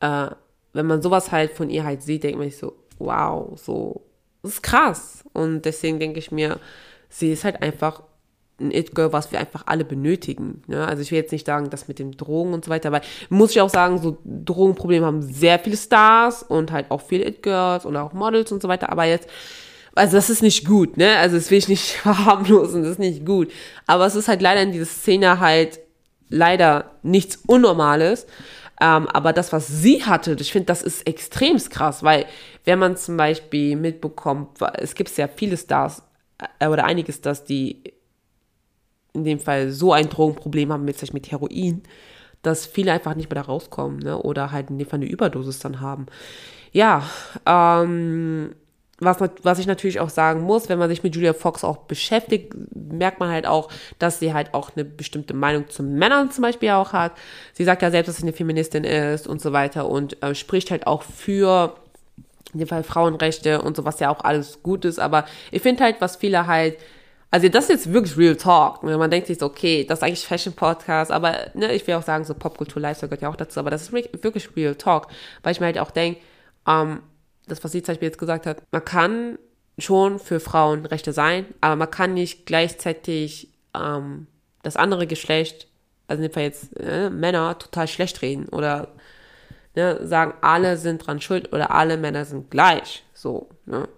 äh, 0.00 0.28
wenn 0.72 0.86
man 0.86 1.02
sowas 1.02 1.32
halt 1.32 1.52
von 1.52 1.70
ihr 1.70 1.84
halt 1.84 2.02
sieht, 2.02 2.24
denkt 2.24 2.38
man 2.38 2.50
sich 2.50 2.58
so, 2.58 2.76
wow, 2.98 3.58
so, 3.58 4.02
das 4.42 4.52
ist 4.52 4.62
krass. 4.62 5.24
Und 5.32 5.62
deswegen 5.62 5.98
denke 5.98 6.18
ich 6.18 6.30
mir, 6.30 6.60
sie 7.08 7.32
ist 7.32 7.44
halt 7.44 7.62
einfach 7.62 8.02
ein 8.60 8.70
It-Girl, 8.70 9.12
was 9.12 9.30
wir 9.30 9.38
einfach 9.38 9.64
alle 9.66 9.84
benötigen. 9.84 10.62
Ne? 10.66 10.86
Also 10.86 11.02
ich 11.02 11.10
will 11.10 11.18
jetzt 11.18 11.32
nicht 11.32 11.46
sagen, 11.46 11.70
das 11.70 11.88
mit 11.88 11.98
dem 11.98 12.16
Drogen 12.16 12.52
und 12.52 12.64
so 12.64 12.70
weiter, 12.70 12.92
weil 12.92 13.02
muss 13.28 13.52
ich 13.52 13.60
auch 13.60 13.68
sagen, 13.68 13.98
so 14.02 14.18
Drogenprobleme 14.24 15.06
haben 15.06 15.22
sehr 15.22 15.58
viele 15.58 15.76
Stars 15.76 16.42
und 16.42 16.72
halt 16.72 16.90
auch 16.90 17.02
viele 17.02 17.26
It-Girls 17.26 17.84
und 17.84 17.96
auch 17.96 18.12
Models 18.12 18.50
und 18.52 18.60
so 18.62 18.68
weiter, 18.68 18.90
aber 18.90 19.04
jetzt, 19.04 19.28
also 19.94 20.16
das 20.16 20.30
ist 20.30 20.42
nicht 20.42 20.66
gut, 20.66 20.96
ne? 20.96 21.16
Also 21.16 21.36
das 21.36 21.50
will 21.50 21.58
ich 21.58 21.68
nicht 21.68 21.92
verharmlosen, 22.02 22.82
das 22.82 22.92
ist 22.92 22.98
nicht 22.98 23.24
gut. 23.24 23.50
Aber 23.86 24.06
es 24.06 24.14
ist 24.14 24.28
halt 24.28 24.42
leider 24.42 24.62
in 24.62 24.72
dieser 24.72 24.86
Szene 24.86 25.40
halt 25.40 25.80
leider 26.28 26.92
nichts 27.02 27.36
Unnormales. 27.46 28.26
Ähm, 28.80 29.08
aber 29.08 29.32
das, 29.32 29.52
was 29.52 29.66
sie 29.66 30.04
hatte, 30.04 30.36
ich 30.38 30.52
finde, 30.52 30.66
das 30.66 30.82
ist 30.82 31.04
extrem 31.06 31.58
krass, 31.58 32.04
weil 32.04 32.26
wenn 32.64 32.78
man 32.78 32.96
zum 32.96 33.16
Beispiel 33.16 33.74
mitbekommt, 33.74 34.58
es 34.74 34.94
gibt 34.94 35.16
ja 35.16 35.26
viele 35.26 35.56
Stars 35.56 36.02
äh, 36.60 36.68
oder 36.68 36.84
einige 36.84 37.12
Stars, 37.12 37.42
die 37.42 37.82
in 39.12 39.24
dem 39.24 39.40
Fall 39.40 39.70
so 39.70 39.92
ein 39.92 40.08
Drogenproblem 40.08 40.72
haben, 40.72 40.84
mit, 40.84 41.12
mit 41.14 41.30
Heroin, 41.30 41.82
dass 42.42 42.66
viele 42.66 42.92
einfach 42.92 43.14
nicht 43.14 43.30
mehr 43.30 43.42
da 43.42 43.48
rauskommen, 43.48 43.98
ne? 43.98 44.18
Oder 44.22 44.52
halt 44.52 44.70
in 44.70 44.78
dem 44.78 44.86
Fall 44.86 44.98
eine 45.00 45.08
Überdosis 45.08 45.58
dann 45.58 45.80
haben. 45.80 46.06
Ja, 46.72 47.02
ähm, 47.46 48.54
was, 49.00 49.18
was 49.42 49.58
ich 49.58 49.66
natürlich 49.66 50.00
auch 50.00 50.10
sagen 50.10 50.42
muss, 50.42 50.68
wenn 50.68 50.78
man 50.78 50.88
sich 50.88 51.02
mit 51.02 51.14
Julia 51.14 51.32
Fox 51.32 51.62
auch 51.62 51.78
beschäftigt, 51.78 52.54
merkt 52.74 53.20
man 53.20 53.30
halt 53.30 53.46
auch, 53.46 53.70
dass 53.98 54.18
sie 54.18 54.34
halt 54.34 54.54
auch 54.54 54.70
eine 54.74 54.84
bestimmte 54.84 55.34
Meinung 55.34 55.68
zu 55.68 55.82
Männern 55.82 56.30
zum 56.30 56.42
Beispiel 56.42 56.70
auch 56.70 56.92
hat. 56.92 57.12
Sie 57.52 57.64
sagt 57.64 57.82
ja 57.82 57.90
selbst, 57.90 58.08
dass 58.08 58.16
sie 58.16 58.22
eine 58.22 58.32
Feministin 58.32 58.84
ist 58.84 59.28
und 59.28 59.40
so 59.40 59.52
weiter 59.52 59.88
und 59.88 60.20
äh, 60.22 60.34
spricht 60.34 60.70
halt 60.70 60.86
auch 60.86 61.02
für 61.02 61.76
in 62.52 62.60
dem 62.60 62.68
Fall 62.68 62.82
Frauenrechte 62.82 63.62
und 63.62 63.76
so, 63.76 63.84
was 63.84 64.00
ja 64.00 64.10
auch 64.10 64.24
alles 64.24 64.62
gut 64.62 64.84
ist. 64.84 64.98
Aber 64.98 65.26
ich 65.52 65.62
finde 65.62 65.84
halt, 65.84 66.00
was 66.00 66.16
viele 66.16 66.46
halt 66.46 66.78
also 67.30 67.48
das 67.48 67.64
ist 67.64 67.70
jetzt 67.70 67.92
wirklich 67.92 68.16
Real 68.16 68.36
Talk. 68.36 68.82
Ne? 68.82 68.96
Man 68.96 69.10
denkt 69.10 69.26
sich 69.26 69.38
so, 69.38 69.46
okay, 69.46 69.84
das 69.84 69.98
ist 69.98 70.02
eigentlich 70.02 70.26
Fashion 70.26 70.54
Podcast, 70.54 71.10
aber 71.10 71.50
ne, 71.54 71.74
ich 71.74 71.86
will 71.86 71.94
auch 71.94 72.02
sagen, 72.02 72.24
so 72.24 72.34
Popkultur, 72.34 72.80
Lifestyle 72.80 73.08
gehört 73.08 73.22
ja 73.22 73.28
auch 73.28 73.36
dazu, 73.36 73.60
aber 73.60 73.70
das 73.70 73.82
ist 73.82 73.92
wirklich 73.92 74.56
Real 74.56 74.74
Talk, 74.74 75.08
weil 75.42 75.52
ich 75.52 75.60
mir 75.60 75.66
halt 75.66 75.78
auch 75.78 75.90
denke, 75.90 76.20
ähm, 76.66 77.02
das, 77.46 77.62
was 77.64 77.72
sie 77.72 77.82
zum 77.82 77.92
Beispiel 77.92 78.08
jetzt 78.08 78.18
gesagt 78.18 78.46
hat, 78.46 78.62
man 78.70 78.84
kann 78.84 79.38
schon 79.78 80.18
für 80.18 80.40
Frauen 80.40 80.86
Rechte 80.86 81.12
sein, 81.12 81.46
aber 81.60 81.76
man 81.76 81.90
kann 81.90 82.14
nicht 82.14 82.46
gleichzeitig 82.46 83.52
ähm, 83.74 84.26
das 84.62 84.76
andere 84.76 85.06
Geschlecht, 85.06 85.68
also 86.06 86.22
in 86.22 86.28
dem 86.28 86.34
Fall 86.34 86.42
jetzt 86.44 86.76
äh, 86.80 87.10
Männer, 87.10 87.58
total 87.58 87.88
schlecht 87.88 88.22
reden 88.22 88.48
oder 88.48 88.88
ne, 89.76 90.06
sagen, 90.06 90.34
alle 90.40 90.76
sind 90.76 91.06
dran 91.06 91.20
schuld 91.20 91.52
oder 91.52 91.70
alle 91.70 91.96
Männer 91.96 92.24
sind 92.24 92.50
gleich. 92.50 93.04
So. 93.14 93.48
Ne? 93.66 93.88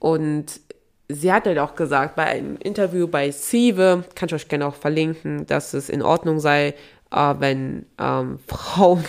Und 0.00 0.60
sie 1.08 1.32
hat 1.32 1.46
halt 1.46 1.58
auch 1.58 1.74
gesagt, 1.74 2.16
bei 2.16 2.24
einem 2.24 2.56
Interview 2.56 3.08
bei 3.08 3.30
Sieve, 3.30 4.04
kann 4.14 4.28
ich 4.28 4.34
euch 4.34 4.48
gerne 4.48 4.66
auch 4.66 4.74
verlinken, 4.74 5.46
dass 5.46 5.74
es 5.74 5.88
in 5.88 6.02
Ordnung 6.02 6.38
sei, 6.38 6.74
äh, 7.10 7.34
wenn 7.38 7.86
ähm, 7.98 8.38
Frauen 8.46 9.04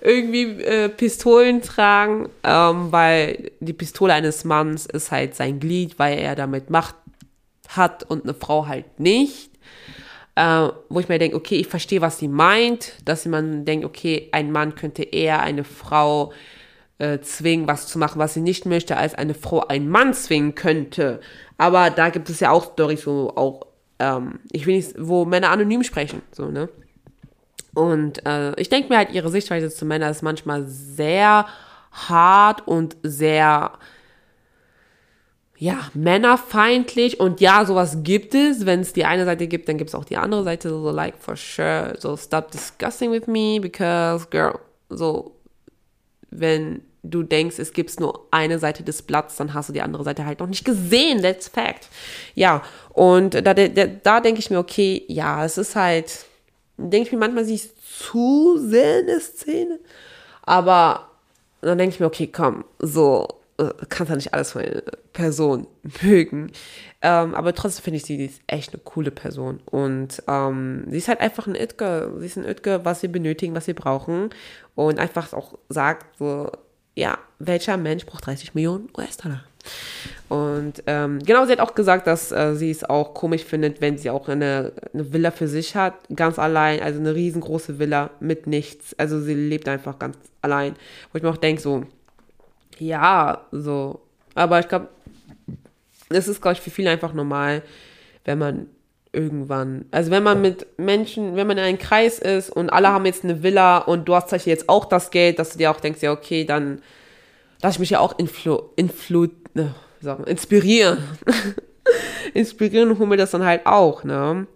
irgendwie 0.00 0.62
äh, 0.62 0.88
Pistolen 0.88 1.62
tragen, 1.62 2.28
ähm, 2.44 2.92
weil 2.92 3.50
die 3.60 3.72
Pistole 3.72 4.12
eines 4.12 4.44
Manns 4.44 4.86
ist 4.86 5.10
halt 5.10 5.34
sein 5.34 5.58
Glied, 5.58 5.98
weil 5.98 6.18
er 6.18 6.34
damit 6.34 6.70
Macht 6.70 6.94
hat 7.68 8.04
und 8.04 8.24
eine 8.24 8.34
Frau 8.34 8.66
halt 8.66 9.00
nicht. 9.00 9.50
Äh, 10.34 10.68
wo 10.90 11.00
ich 11.00 11.08
mir 11.08 11.18
denke, 11.18 11.36
okay, 11.36 11.56
ich 11.56 11.66
verstehe, 11.66 12.02
was 12.02 12.18
sie 12.18 12.28
meint, 12.28 12.92
dass 13.06 13.24
man 13.24 13.64
denkt, 13.64 13.86
okay, 13.86 14.28
ein 14.32 14.52
Mann 14.52 14.74
könnte 14.74 15.02
eher 15.02 15.40
eine 15.40 15.64
Frau 15.64 16.32
äh, 16.98 17.20
zwingen, 17.20 17.68
was 17.68 17.86
zu 17.86 17.98
machen, 17.98 18.18
was 18.18 18.34
sie 18.34 18.40
nicht 18.40 18.66
möchte, 18.66 18.96
als 18.96 19.14
eine 19.14 19.34
Frau 19.34 19.66
einen 19.66 19.88
Mann 19.88 20.14
zwingen 20.14 20.54
könnte. 20.54 21.20
Aber 21.58 21.90
da 21.90 22.10
gibt 22.10 22.30
es 22.30 22.40
ja 22.40 22.50
auch 22.50 22.72
Storys, 22.72 23.06
wo 23.06 23.28
auch, 23.34 23.66
ähm, 23.98 24.40
ich 24.50 24.66
will 24.66 24.76
nicht, 24.76 24.94
wo 24.98 25.24
Männer 25.24 25.50
anonym 25.50 25.82
sprechen, 25.82 26.22
so, 26.32 26.50
ne? 26.50 26.68
Und 27.74 28.24
äh, 28.24 28.58
ich 28.58 28.70
denke 28.70 28.88
mir 28.88 28.96
halt, 28.96 29.12
ihre 29.12 29.28
Sichtweise 29.28 29.68
zu 29.68 29.84
Männern 29.84 30.10
ist 30.10 30.22
manchmal 30.22 30.64
sehr 30.66 31.44
hart 31.92 32.66
und 32.66 32.96
sehr, 33.02 33.72
ja, 35.58 35.90
männerfeindlich. 35.92 37.20
Und 37.20 37.42
ja, 37.42 37.66
sowas 37.66 37.98
gibt 38.02 38.34
es. 38.34 38.64
Wenn 38.64 38.80
es 38.80 38.94
die 38.94 39.04
eine 39.04 39.26
Seite 39.26 39.46
gibt, 39.46 39.68
dann 39.68 39.76
gibt 39.76 39.90
es 39.90 39.94
auch 39.94 40.06
die 40.06 40.16
andere 40.16 40.42
Seite. 40.42 40.70
So, 40.70 40.90
like, 40.90 41.18
for 41.18 41.36
sure. 41.36 41.94
So, 41.98 42.16
stop 42.16 42.50
discussing 42.50 43.12
with 43.12 43.26
me, 43.26 43.58
because, 43.60 44.26
girl, 44.30 44.58
so, 44.88 45.36
wenn 46.30 46.80
du 47.10 47.22
denkst, 47.22 47.58
es 47.58 47.72
gibt 47.72 47.98
nur 48.00 48.26
eine 48.30 48.58
Seite 48.58 48.82
des 48.82 49.02
Blatts, 49.02 49.36
dann 49.36 49.54
hast 49.54 49.68
du 49.68 49.72
die 49.72 49.82
andere 49.82 50.04
Seite 50.04 50.26
halt 50.26 50.40
noch 50.40 50.46
nicht 50.46 50.64
gesehen. 50.64 51.22
That's 51.22 51.48
fact. 51.48 51.88
Ja, 52.34 52.62
und 52.90 53.34
da, 53.34 53.54
da, 53.54 53.68
da 53.68 54.20
denke 54.20 54.40
ich 54.40 54.50
mir, 54.50 54.58
okay, 54.58 55.04
ja, 55.08 55.44
es 55.44 55.58
ist 55.58 55.76
halt, 55.76 56.26
denke 56.76 57.06
ich 57.08 57.12
mir 57.12 57.18
manchmal, 57.18 57.44
sie 57.44 57.54
ist 57.54 57.74
zu 57.98 58.58
sehr 58.58 59.00
in 59.00 59.06
der 59.06 59.20
Szene. 59.20 59.78
Aber 60.42 61.10
dann 61.60 61.78
denke 61.78 61.94
ich 61.94 62.00
mir, 62.00 62.06
okay, 62.06 62.28
komm, 62.28 62.64
so, 62.78 63.28
äh, 63.58 63.70
kannst 63.88 64.10
ja 64.10 64.16
nicht 64.16 64.34
alles 64.34 64.52
von 64.52 64.62
einer 64.62 64.82
Person 65.12 65.66
mögen. 66.02 66.52
Ähm, 67.02 67.34
aber 67.34 67.54
trotzdem 67.54 67.84
finde 67.84 67.96
ich 67.98 68.04
sie, 68.04 68.16
die 68.16 68.26
ist 68.26 68.40
echt 68.46 68.72
eine 68.72 68.82
coole 68.82 69.10
Person. 69.10 69.60
Und 69.66 70.22
ähm, 70.28 70.84
sie 70.88 70.98
ist 70.98 71.08
halt 71.08 71.20
einfach 71.20 71.46
ein 71.46 71.54
Itger. 71.54 72.18
Sie 72.18 72.26
ist 72.26 72.36
ein 72.36 72.44
Itger, 72.44 72.84
was 72.84 73.02
wir 73.02 73.10
benötigen, 73.10 73.54
was 73.54 73.66
wir 73.66 73.74
brauchen. 73.74 74.30
Und 74.74 74.98
einfach 74.98 75.32
auch 75.32 75.58
sagt, 75.68 76.18
so, 76.18 76.50
ja, 76.96 77.18
welcher 77.38 77.76
Mensch 77.76 78.04
braucht 78.06 78.26
30 78.26 78.54
Millionen 78.54 78.88
US-Dollar? 78.96 79.44
Und 80.28 80.82
ähm, 80.86 81.20
genau, 81.20 81.44
sie 81.44 81.52
hat 81.52 81.60
auch 81.60 81.74
gesagt, 81.74 82.06
dass 82.06 82.32
äh, 82.32 82.54
sie 82.54 82.70
es 82.70 82.82
auch 82.82 83.14
komisch 83.14 83.44
findet, 83.44 83.80
wenn 83.80 83.98
sie 83.98 84.10
auch 84.10 84.28
eine, 84.28 84.72
eine 84.92 85.12
Villa 85.12 85.30
für 85.30 85.46
sich 85.46 85.76
hat, 85.76 85.94
ganz 86.14 86.38
allein, 86.38 86.80
also 86.82 86.98
eine 86.98 87.14
riesengroße 87.14 87.78
Villa 87.78 88.10
mit 88.18 88.46
nichts. 88.46 88.98
Also 88.98 89.20
sie 89.20 89.34
lebt 89.34 89.68
einfach 89.68 89.98
ganz 89.98 90.16
allein. 90.42 90.74
Wo 91.12 91.18
ich 91.18 91.22
mir 91.22 91.30
auch 91.30 91.36
denke, 91.36 91.60
so, 91.60 91.84
ja, 92.78 93.46
so. 93.52 94.00
Aber 94.34 94.58
ich 94.58 94.68
glaube, 94.68 94.88
es 96.08 96.28
ist, 96.28 96.40
glaube 96.40 96.54
ich, 96.54 96.60
für 96.60 96.70
viele 96.70 96.90
einfach 96.90 97.12
normal, 97.12 97.62
wenn 98.24 98.38
man 98.38 98.66
irgendwann, 99.16 99.86
also 99.90 100.10
wenn 100.10 100.22
man 100.22 100.42
mit 100.42 100.66
Menschen, 100.78 101.34
wenn 101.34 101.46
man 101.46 101.56
in 101.56 101.64
einem 101.64 101.78
Kreis 101.78 102.18
ist 102.18 102.50
und 102.50 102.70
alle 102.70 102.88
haben 102.88 103.06
jetzt 103.06 103.24
eine 103.24 103.42
Villa 103.42 103.78
und 103.78 104.06
du 104.06 104.14
hast 104.14 104.30
jetzt 104.44 104.68
auch 104.68 104.84
das 104.84 105.10
Geld, 105.10 105.38
dass 105.38 105.52
du 105.52 105.58
dir 105.58 105.70
auch 105.70 105.80
denkst, 105.80 106.02
ja, 106.02 106.12
okay, 106.12 106.44
dann 106.44 106.82
lass 107.62 107.74
ich 107.74 107.80
mich 107.80 107.90
ja 107.90 108.00
auch 108.00 108.18
influ, 108.18 108.58
influ, 108.76 109.28
ne, 109.54 109.74
sagen, 110.00 110.24
inspirieren. 110.24 110.98
inspirieren 112.34 112.90
und 112.90 112.98
hol 112.98 113.06
mir 113.06 113.16
das 113.16 113.30
dann 113.30 113.44
halt 113.44 113.64
auch, 113.64 114.04
ne? 114.04 114.46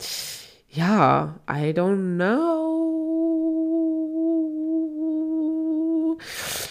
Ja, 0.69 1.37
I 1.51 1.73
don't 1.73 2.17
know. 2.17 3.10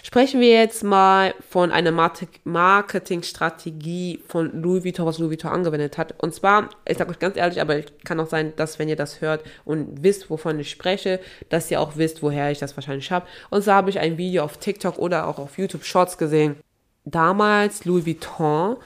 Sprechen 0.09 0.41
wir 0.41 0.49
jetzt 0.49 0.83
mal 0.83 1.35
von 1.51 1.71
einer 1.71 1.91
Marketingstrategie 1.91 4.23
von 4.27 4.59
Louis 4.59 4.83
Vuitton, 4.83 5.05
was 5.05 5.19
Louis 5.19 5.29
Vuitton 5.29 5.51
angewendet 5.51 5.99
hat. 5.99 6.15
Und 6.17 6.33
zwar, 6.33 6.71
ich 6.87 6.97
sage 6.97 7.11
euch 7.11 7.19
ganz 7.19 7.37
ehrlich, 7.37 7.61
aber 7.61 7.79
kann 8.05 8.19
auch 8.19 8.25
sein, 8.25 8.53
dass 8.55 8.79
wenn 8.79 8.89
ihr 8.89 8.95
das 8.95 9.21
hört 9.21 9.43
und 9.65 10.01
wisst, 10.01 10.31
wovon 10.31 10.59
ich 10.59 10.71
spreche, 10.71 11.19
dass 11.49 11.69
ihr 11.69 11.79
auch 11.79 11.95
wisst, 11.95 12.23
woher 12.23 12.49
ich 12.49 12.57
das 12.57 12.75
wahrscheinlich 12.75 13.11
habe. 13.11 13.27
Und 13.51 13.61
zwar 13.61 13.75
habe 13.75 13.91
ich 13.91 13.99
ein 13.99 14.17
Video 14.17 14.43
auf 14.43 14.57
TikTok 14.57 14.97
oder 14.97 15.27
auch 15.27 15.37
auf 15.37 15.59
YouTube 15.59 15.83
Shorts 15.83 16.17
gesehen. 16.17 16.55
Damals 17.05 17.85
Louis 17.85 18.07
Vuitton, 18.07 18.77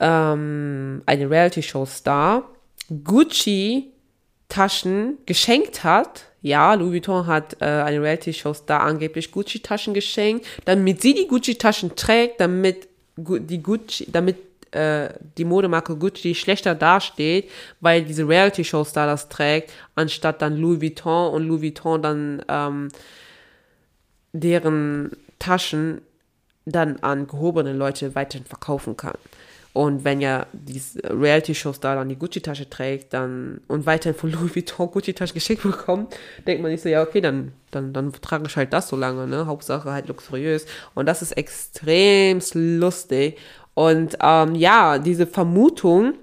ähm, 0.00 1.02
eine 1.04 1.28
Reality-Show-Star, 1.28 2.48
Gucci 3.04 3.92
Taschen 4.48 5.18
geschenkt 5.26 5.84
hat 5.84 6.28
ja, 6.44 6.74
Louis 6.74 6.92
Vuitton 6.92 7.26
hat 7.26 7.56
äh, 7.62 7.64
eine 7.64 8.02
Reality-Show-Star 8.02 8.82
angeblich 8.82 9.32
Gucci-Taschen 9.32 9.94
geschenkt, 9.94 10.46
damit 10.66 11.00
sie 11.00 11.14
die 11.14 11.26
Gucci-Taschen 11.26 11.96
trägt, 11.96 12.38
damit 12.38 12.86
die 13.16 13.62
Gucci, 13.62 14.06
damit 14.12 14.36
äh, 14.72 15.08
die 15.38 15.46
Modemarke 15.46 15.96
Gucci 15.96 16.34
schlechter 16.34 16.74
dasteht, 16.74 17.50
weil 17.80 18.04
diese 18.04 18.28
Reality-Show-Star 18.28 19.06
das 19.06 19.30
trägt, 19.30 19.72
anstatt 19.94 20.42
dann 20.42 20.58
Louis 20.58 20.82
Vuitton 20.82 21.32
und 21.32 21.48
Louis 21.48 21.62
Vuitton 21.62 22.02
dann 22.02 22.44
ähm, 22.46 22.88
deren 24.34 25.12
Taschen 25.38 26.02
dann 26.66 26.98
an 27.00 27.26
gehobene 27.26 27.72
Leute 27.72 28.14
weiterhin 28.14 28.44
verkaufen 28.44 28.98
kann. 28.98 29.16
Und 29.74 30.04
wenn 30.04 30.20
ja 30.20 30.46
die 30.52 30.80
Reality-Shows 31.02 31.80
da 31.80 31.96
dann 31.96 32.08
die 32.08 32.16
Gucci-Tasche 32.16 32.70
trägt 32.70 33.12
dann 33.12 33.60
und 33.66 33.86
weiterhin 33.86 34.16
von 34.16 34.30
Louis 34.32 34.54
Vuitton 34.54 34.88
Gucci-Tasche 34.88 35.34
geschickt 35.34 35.64
bekommt, 35.64 36.16
denkt 36.46 36.62
man 36.62 36.70
nicht 36.70 36.82
so, 36.82 36.88
ja, 36.88 37.02
okay, 37.02 37.20
dann, 37.20 37.52
dann, 37.72 37.92
dann 37.92 38.12
trage 38.12 38.44
ich 38.46 38.56
halt 38.56 38.72
das 38.72 38.86
so 38.86 38.94
lange, 38.94 39.26
ne? 39.26 39.46
Hauptsache 39.46 39.90
halt 39.90 40.06
luxuriös. 40.06 40.66
Und 40.94 41.06
das 41.06 41.22
ist 41.22 41.32
extrem 41.32 42.40
lustig. 42.54 43.36
Und 43.74 44.16
ähm, 44.22 44.54
ja, 44.54 44.98
diese 44.98 45.26
Vermutung, 45.26 46.14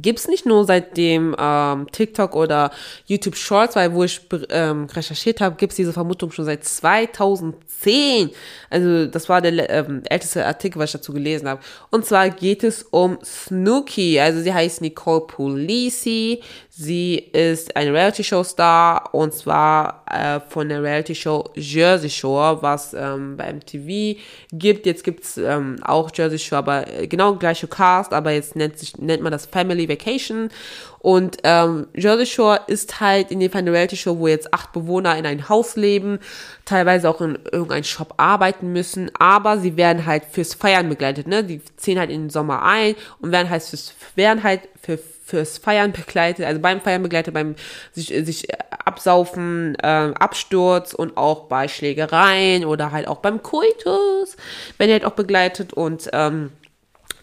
gibt 0.00 0.18
es 0.18 0.28
nicht 0.28 0.46
nur 0.46 0.64
seitdem 0.64 1.34
ähm, 1.38 1.86
TikTok 1.90 2.34
oder 2.34 2.70
YouTube 3.06 3.36
Shorts, 3.36 3.76
weil 3.76 3.92
wo 3.94 4.04
ich 4.04 4.20
ähm, 4.50 4.86
recherchiert 4.86 5.40
habe, 5.40 5.56
gibt 5.56 5.72
es 5.72 5.76
diese 5.76 5.92
Vermutung 5.92 6.30
schon 6.32 6.44
seit 6.44 6.64
2010. 6.64 8.30
Also 8.70 9.06
das 9.06 9.28
war 9.28 9.40
der 9.40 9.70
ähm, 9.70 10.02
älteste 10.08 10.44
Artikel, 10.46 10.78
was 10.78 10.90
ich 10.90 11.00
dazu 11.00 11.12
gelesen 11.12 11.48
habe. 11.48 11.60
Und 11.90 12.04
zwar 12.06 12.30
geht 12.30 12.64
es 12.64 12.82
um 12.82 13.18
Snooki. 13.24 14.20
Also 14.20 14.40
sie 14.40 14.52
heißt 14.52 14.80
Nicole 14.80 15.22
Polisi. 15.22 16.42
Sie 16.78 17.14
ist 17.14 17.74
eine 17.74 17.90
Reality-Show-Star 17.90 19.14
und 19.14 19.32
zwar 19.32 20.04
äh, 20.10 20.40
von 20.40 20.68
der 20.68 20.82
Reality-Show 20.82 21.52
Jersey 21.54 22.10
Shore, 22.10 22.60
was 22.60 22.92
ähm, 22.92 23.38
bei 23.38 23.50
MTV 23.50 24.20
gibt. 24.52 24.84
Jetzt 24.84 25.02
gibt's 25.02 25.38
ähm, 25.38 25.78
auch 25.82 26.10
Jersey 26.12 26.38
Shore, 26.38 26.58
aber 26.58 26.84
genau 27.08 27.36
gleiche 27.36 27.66
Cast, 27.66 28.12
aber 28.12 28.32
jetzt 28.32 28.56
nennt, 28.56 28.78
sich, 28.78 28.98
nennt 28.98 29.22
man 29.22 29.32
das 29.32 29.46
Family 29.46 29.88
Vacation. 29.88 30.50
Und 30.98 31.38
ähm, 31.44 31.86
Jersey 31.94 32.26
Shore 32.26 32.60
ist 32.66 33.00
halt 33.00 33.30
in 33.30 33.40
dem 33.40 33.50
Fall 33.50 33.62
eine 33.62 33.72
Reality-Show, 33.72 34.18
wo 34.18 34.28
jetzt 34.28 34.52
acht 34.52 34.74
Bewohner 34.74 35.16
in 35.16 35.24
ein 35.24 35.48
Haus 35.48 35.76
leben, 35.76 36.18
teilweise 36.66 37.08
auch 37.08 37.22
in 37.22 37.38
irgendeinem 37.52 37.84
Shop 37.84 38.12
arbeiten 38.18 38.74
müssen, 38.74 39.10
aber 39.18 39.56
sie 39.56 39.78
werden 39.78 40.04
halt 40.04 40.24
fürs 40.30 40.52
Feiern 40.52 40.90
begleitet, 40.90 41.26
ne? 41.26 41.42
Die 41.42 41.62
ziehen 41.78 41.98
halt 41.98 42.10
in 42.10 42.24
den 42.24 42.30
Sommer 42.30 42.62
ein 42.64 42.96
und 43.20 43.32
werden 43.32 43.48
halt 43.48 43.62
fürs, 43.62 43.94
werden 44.14 44.42
halt 44.42 44.68
für 44.82 44.98
fürs 45.26 45.58
Feiern 45.58 45.90
begleitet, 45.92 46.46
also 46.46 46.60
beim 46.60 46.80
Feiern 46.80 47.02
begleitet, 47.02 47.34
beim 47.34 47.56
sich, 47.92 48.06
sich 48.24 48.46
absaufen, 48.70 49.74
äh, 49.82 50.12
Absturz 50.18 50.94
und 50.94 51.16
auch 51.16 51.48
bei 51.48 51.66
Schlägereien 51.66 52.64
oder 52.64 52.92
halt 52.92 53.08
auch 53.08 53.18
beim 53.18 53.42
Coitus, 53.42 54.36
wenn 54.78 54.88
ihr 54.88 54.94
halt 54.94 55.04
auch 55.04 55.12
begleitet 55.12 55.72
und 55.72 56.08
ähm, 56.12 56.52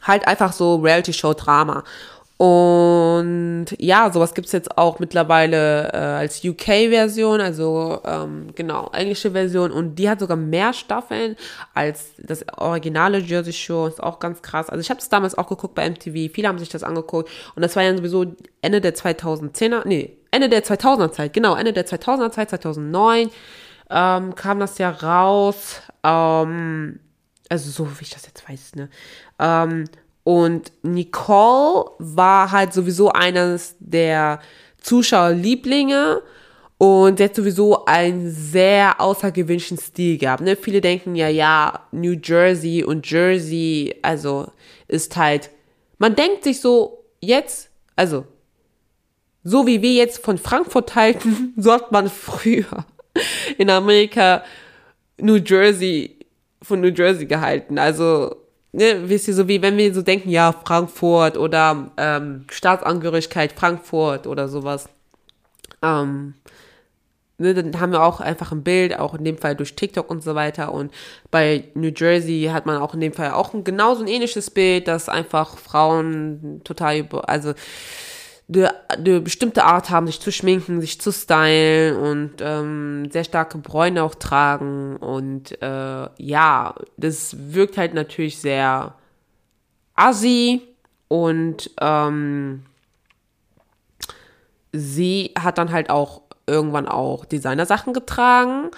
halt 0.02 0.28
einfach 0.28 0.52
so 0.52 0.76
Reality-Show-Drama. 0.76 1.86
Und 2.43 3.67
ja, 3.77 4.12
sowas 4.12 4.34
gibt's 4.34 4.51
jetzt 4.51 4.77
auch 4.77 4.99
mittlerweile 4.99 5.93
äh, 5.93 5.95
als 5.95 6.43
UK-Version, 6.43 7.39
also 7.39 8.01
ähm, 8.03 8.47
genau, 8.53 8.89
englische 8.91 9.32
Version. 9.32 9.71
Und 9.71 9.95
die 9.95 10.10
hat 10.10 10.19
sogar 10.19 10.36
mehr 10.36 10.73
Staffeln 10.73 11.38
als 11.73 12.12
das 12.17 12.45
originale 12.58 13.19
Jersey 13.19 13.53
Show. 13.53 13.88
Ist 13.88 14.03
auch 14.03 14.19
ganz 14.19 14.41
krass. 14.41 14.69
Also 14.69 14.82
ich 14.82 14.89
habe 14.89 14.99
das 14.99 15.08
damals 15.08 15.38
auch 15.38 15.47
geguckt 15.47 15.73
bei 15.73 15.89
MTV. 15.89 16.34
Viele 16.34 16.49
haben 16.49 16.60
sich 16.60 16.67
das 16.67 16.84
angeguckt. 16.84 17.29
Und 17.56 17.62
das 17.62 17.77
war 17.77 17.84
ja 17.84 17.95
sowieso 17.95 18.25
Ende 18.62 18.82
der 18.82 18.93
2010er, 18.93 19.88
nee, 19.88 20.17
Ende 20.32 20.49
der 20.49 20.65
2000er 20.65 21.13
Zeit, 21.13 21.32
genau, 21.32 21.56
Ende 21.56 21.71
der 21.71 21.86
2000er 21.86 22.32
Zeit, 22.32 22.49
2009 22.49 23.29
ähm, 23.89 24.36
kam 24.36 24.60
das 24.60 24.79
ja 24.79 24.89
raus. 24.89 25.82
Ähm, 26.03 26.99
also 27.47 27.71
so 27.71 27.89
wie 27.99 28.03
ich 28.03 28.10
das 28.10 28.25
jetzt 28.25 28.49
weiß, 28.49 28.75
ne. 28.75 28.89
Ähm, 29.39 29.86
und 30.23 30.71
Nicole 30.83 31.91
war 31.99 32.51
halt 32.51 32.73
sowieso 32.73 33.12
eines 33.12 33.75
der 33.79 34.39
Zuschauerlieblinge 34.81 36.21
und 36.77 37.17
sie 37.17 37.25
hat 37.25 37.36
sowieso 37.36 37.86
einen 37.86 38.29
sehr 38.29 38.99
außergewöhnlichen 38.99 39.77
Stil 39.77 40.17
gehabt. 40.17 40.41
Ne? 40.41 40.55
Viele 40.55 40.81
denken 40.81 41.15
ja, 41.15 41.27
ja, 41.27 41.88
New 41.91 42.13
Jersey 42.21 42.83
und 42.83 43.09
Jersey, 43.09 43.95
also 44.01 44.47
ist 44.88 45.15
halt, 45.15 45.49
man 45.97 46.15
denkt 46.15 46.43
sich 46.43 46.59
so, 46.62 47.05
jetzt, 47.21 47.69
also, 47.95 48.25
so 49.43 49.67
wie 49.67 49.81
wir 49.81 49.93
jetzt 49.93 50.23
von 50.23 50.38
Frankfurt 50.38 50.95
halten, 50.95 51.53
so 51.57 51.71
hat 51.71 51.91
man 51.91 52.09
früher 52.09 52.86
in 53.57 53.69
Amerika 53.69 54.43
New 55.17 55.36
Jersey 55.36 56.17
von 56.62 56.81
New 56.81 56.89
Jersey 56.89 57.25
gehalten. 57.25 57.77
Also 57.77 58.42
ne, 58.73 59.09
wisst 59.09 59.27
ihr, 59.27 59.33
so 59.33 59.47
wie 59.47 59.62
wenn 59.62 59.77
wir 59.77 59.93
so 59.93 60.01
denken, 60.01 60.29
ja, 60.29 60.51
Frankfurt 60.51 61.38
oder 61.38 61.91
ähm, 61.97 62.45
Staatsangehörigkeit 62.51 63.53
Frankfurt 63.53 64.27
oder 64.27 64.49
sowas. 64.49 64.89
Ähm, 65.81 66.33
ne, 67.38 67.53
dann 67.53 67.79
haben 67.79 67.91
wir 67.91 68.03
auch 68.03 68.19
einfach 68.19 68.51
ein 68.51 68.63
Bild, 68.63 68.99
auch 68.99 69.13
in 69.13 69.23
dem 69.23 69.38
Fall 69.38 69.55
durch 69.55 69.75
TikTok 69.75 70.09
und 70.09 70.23
so 70.23 70.36
weiter. 70.36 70.73
Und 70.73 70.91
bei 71.31 71.65
New 71.75 71.91
Jersey 71.95 72.49
hat 72.51 72.65
man 72.65 72.77
auch 72.77 72.93
in 72.93 72.99
dem 72.99 73.13
Fall 73.13 73.31
auch 73.31 73.53
ein 73.53 73.63
genauso 73.63 74.01
ein 74.01 74.07
ähnliches 74.07 74.49
Bild, 74.49 74.88
dass 74.88 75.07
einfach 75.07 75.57
Frauen 75.57 76.62
total, 76.63 77.07
also 77.27 77.53
eine, 78.51 79.21
bestimmte 79.21 79.63
Art 79.63 79.89
haben, 79.89 80.08
sich 80.08 80.19
zu 80.19 80.32
schminken, 80.32 80.82
sich 80.82 80.99
zu 80.99 81.12
stylen 81.12 81.95
und 81.95 82.34
ähm, 82.39 83.10
sehr 83.12 83.23
starke 83.23 83.58
Bräune 83.58 84.03
auch 84.03 84.15
tragen. 84.15 84.97
Und 84.97 85.62
äh, 85.62 86.08
ja, 86.17 86.75
das 86.97 87.36
wirkt 87.53 87.77
halt 87.77 87.93
natürlich 87.93 88.39
sehr 88.39 88.95
assi 89.95 90.62
und 91.08 91.71
ähm, 91.79 92.65
sie 94.71 95.32
hat 95.39 95.58
dann 95.58 95.71
halt 95.71 95.89
auch 95.89 96.21
irgendwann 96.45 96.88
auch 96.88 97.25
Designersachen 97.25 97.93
getragen 97.93 98.71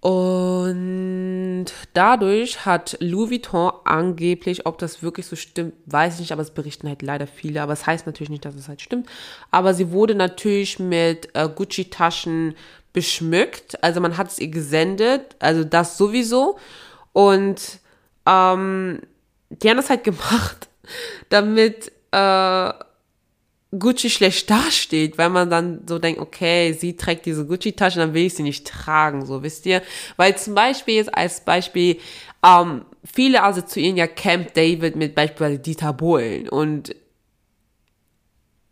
und 0.00 1.66
dadurch 1.92 2.64
hat 2.64 2.96
Louis 3.00 3.30
Vuitton 3.30 3.72
angeblich, 3.84 4.64
ob 4.64 4.78
das 4.78 5.02
wirklich 5.02 5.26
so 5.26 5.34
stimmt, 5.34 5.74
weiß 5.86 6.14
ich 6.14 6.20
nicht, 6.20 6.32
aber 6.32 6.42
es 6.42 6.52
berichten 6.52 6.88
halt 6.88 7.02
leider 7.02 7.26
viele. 7.26 7.62
Aber 7.62 7.72
es 7.72 7.80
das 7.80 7.86
heißt 7.88 8.06
natürlich 8.06 8.30
nicht, 8.30 8.44
dass 8.44 8.54
es 8.54 8.68
halt 8.68 8.80
stimmt. 8.80 9.08
Aber 9.50 9.74
sie 9.74 9.90
wurde 9.90 10.14
natürlich 10.14 10.78
mit 10.78 11.34
äh, 11.34 11.48
Gucci-Taschen 11.48 12.54
beschmückt. 12.92 13.82
Also 13.82 14.00
man 14.00 14.16
hat 14.16 14.28
es 14.28 14.38
ihr 14.38 14.48
gesendet, 14.48 15.34
also 15.40 15.64
das 15.64 15.98
sowieso. 15.98 16.58
Und 17.12 17.80
ähm, 18.24 19.00
die 19.50 19.68
haben 19.68 19.78
das 19.78 19.90
halt 19.90 20.04
gemacht, 20.04 20.68
damit 21.28 21.90
äh, 22.12 22.72
Gucci 23.76 24.08
schlecht 24.08 24.48
dasteht, 24.48 25.18
weil 25.18 25.28
man 25.28 25.50
dann 25.50 25.82
so 25.86 25.98
denkt, 25.98 26.20
okay, 26.20 26.72
sie 26.72 26.96
trägt 26.96 27.26
diese 27.26 27.46
Gucci-Tasche, 27.46 27.98
dann 27.98 28.14
will 28.14 28.24
ich 28.24 28.34
sie 28.34 28.42
nicht 28.42 28.66
tragen, 28.66 29.26
so 29.26 29.42
wisst 29.42 29.66
ihr. 29.66 29.82
Weil 30.16 30.36
zum 30.38 30.54
Beispiel 30.54 30.94
jetzt 30.94 31.14
als 31.14 31.44
Beispiel, 31.44 31.98
ähm, 32.44 32.86
viele 33.04 33.42
assoziieren 33.42 33.96
ja 33.96 34.06
Camp 34.06 34.54
David 34.54 34.96
mit 34.96 35.14
beispielsweise 35.14 35.58
Dieter 35.58 35.92
Bohlen 35.92 36.48
und 36.48 36.94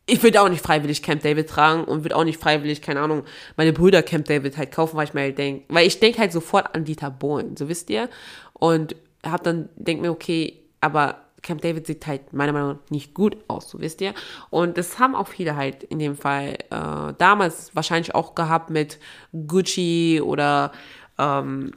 ich 0.07 0.23
würde 0.23 0.41
auch 0.41 0.49
nicht 0.49 0.63
freiwillig 0.63 1.03
Camp 1.03 1.23
David 1.23 1.49
tragen 1.49 1.85
und 1.85 2.05
würde 2.05 2.17
auch 2.17 2.25
nicht 2.25 2.41
freiwillig, 2.41 2.81
keine 2.81 3.01
Ahnung, 3.01 3.25
meine 3.57 3.73
Brüder 3.73 4.03
Camp 4.03 4.27
David 4.27 4.57
halt 4.57 4.71
kaufen, 4.73 4.97
weil 4.97 5.09
ich 5.09 5.15
mir 5.15 5.23
halt 5.23 5.37
denke, 5.37 5.65
weil 5.69 5.87
ich 5.87 5.99
denke 5.99 6.21
halt 6.21 6.33
sofort 6.33 6.75
an 6.75 6.85
Dieter 6.85 7.11
Bohlen, 7.11 7.57
so 7.57 7.69
wisst 7.69 7.91
ihr. 7.91 8.09
Und 8.53 8.95
hab 9.25 9.43
dann, 9.43 9.69
denk 9.75 10.01
mir, 10.01 10.13
okay, 10.13 10.63
aber 10.81 11.26
Camp 11.43 11.63
David 11.63 11.87
sieht 11.87 12.07
halt 12.07 12.33
meiner 12.33 12.53
Meinung 12.53 12.69
nach 12.71 12.91
nicht 12.91 13.15
gut 13.15 13.37
aus, 13.49 13.71
so 13.71 13.81
wisst 13.81 14.01
ihr. 14.01 14.15
Und 14.51 14.79
das 14.79 14.99
haben 14.99 15.15
auch 15.15 15.29
viele 15.29 15.57
halt 15.57 15.85
in 15.85 15.99
dem 15.99 16.17
Fall 16.17 16.57
äh, 16.71 17.15
damals 17.19 17.75
wahrscheinlich 17.75 18.15
auch 18.15 18.35
gehabt 18.35 18.71
mit 18.71 18.99
Gucci 19.47 20.21
oder 20.23 20.73
ähm, 21.19 21.73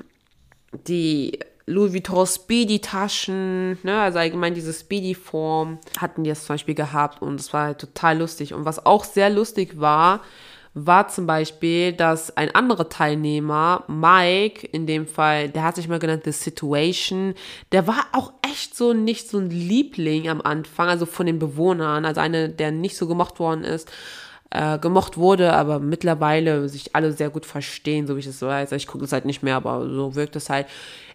die 0.88 1.39
Louis 1.69 1.93
Vuitton 1.93 2.26
Speedy 2.26 2.80
Taschen, 2.80 3.78
ne, 3.84 4.02
also 4.02 4.17
allgemein 4.17 4.56
diese 4.56 4.74
Speedy 4.74 5.13
Form 5.13 5.78
hatten 5.98 6.24
die 6.24 6.32
es 6.32 6.45
zum 6.45 6.56
Beispiel 6.56 6.74
gehabt 6.74 7.22
und 7.22 7.39
es 7.39 7.54
war 7.54 7.65
halt 7.67 7.80
total 7.80 8.17
lustig. 8.17 8.56
Und 8.56 8.65
was 8.65 8.86
auch 8.86 9.04
sehr 9.04 9.30
lustig 9.30 9.80
war, 9.80 10.22
war 10.74 11.08
zum 11.08 11.26
Beispiel, 11.28 11.93
dass 11.93 12.36
ein 12.38 12.54
anderer 12.54 12.89
Teilnehmer, 12.89 13.84
Mike, 13.88 14.67
in 14.67 14.88
dem 14.88 15.08
Fall, 15.08 15.50
der 15.50 15.63
hat 15.63 15.76
sich 15.76 15.88
mal 15.88 16.00
genannt 16.00 16.24
The 16.26 16.32
Situation, 16.32 17.34
der 17.72 17.88
war 17.88 18.06
auch 18.13 18.34
echt 18.52 18.76
so 18.76 18.94
nicht 18.94 19.30
so 19.30 19.38
ein 19.38 19.50
Liebling 19.50 20.30
am 20.30 20.42
Anfang, 20.42 20.88
also 20.90 21.06
von 21.06 21.26
den 21.26 21.40
Bewohnern, 21.40 22.06
also 22.06 22.22
eine, 22.22 22.50
der 22.50 22.72
nicht 22.72 22.98
so 22.98 23.08
gemocht 23.08 23.40
worden 23.40 23.64
ist, 23.64 23.90
äh, 24.52 24.80
gemocht 24.80 25.18
wurde, 25.18 25.54
aber 25.54 25.80
mittlerweile 25.80 26.70
sich 26.70 26.96
alle 26.96 27.12
sehr 27.12 27.30
gut 27.30 27.46
verstehen, 27.46 28.08
so 28.08 28.16
wie 28.16 28.22
ich 28.22 28.28
es 28.28 28.40
so 28.40 28.48
weiß. 28.48 28.72
Ich 28.74 28.88
gucke 28.88 29.06
es 29.06 29.12
halt 29.12 29.26
nicht 29.26 29.44
mehr, 29.44 29.56
aber 29.56 29.88
so 29.90 30.16
wirkt 30.16 30.36
es 30.36 30.50
halt. 30.50 30.68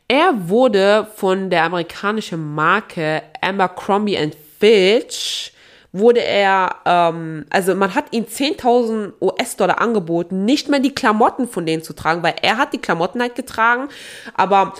Er 0.06 0.48
wurde 0.48 1.08
von 1.16 1.50
der 1.50 1.64
amerikanischen 1.64 2.54
Marke 2.54 3.22
Abercrombie 3.40 4.30
Fitch 4.60 5.52
wurde 5.92 6.22
er, 6.22 6.76
ähm, 6.84 7.46
also 7.50 7.74
man 7.74 7.94
hat 7.94 8.06
ihm 8.10 8.24
10.000 8.24 9.12
US-Dollar 9.20 9.80
angeboten, 9.80 10.44
nicht 10.44 10.68
mehr 10.68 10.80
die 10.80 10.94
Klamotten 10.94 11.46
von 11.46 11.66
denen 11.66 11.82
zu 11.82 11.92
tragen, 11.92 12.22
weil 12.22 12.34
er 12.42 12.56
hat 12.56 12.72
die 12.72 12.78
Klamotten 12.78 13.20
halt 13.20 13.36
getragen, 13.36 13.88
aber 14.34 14.74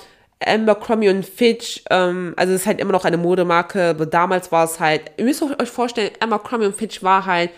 Abercrombie 0.47 1.09
und 1.09 1.25
Fitch, 1.25 1.83
ähm, 1.91 2.35
also 2.37 2.53
es 2.53 2.63
ist 2.63 2.67
halt 2.67 2.81
immer 2.81 2.93
noch 2.93 3.05
eine 3.05 3.17
Modemarke, 3.17 3.91
aber 3.91 4.07
damals 4.07 4.53
war 4.53 4.65
es 4.65 4.81
halt, 4.81 5.13
ihr 5.17 5.25
müsst 5.25 5.43
euch 5.43 5.71
vorstellen, 5.71 6.11
Abercrombie 6.21 6.67
und 6.67 6.77
Fitch 6.77 7.03
war 7.03 7.27
halt 7.27 7.51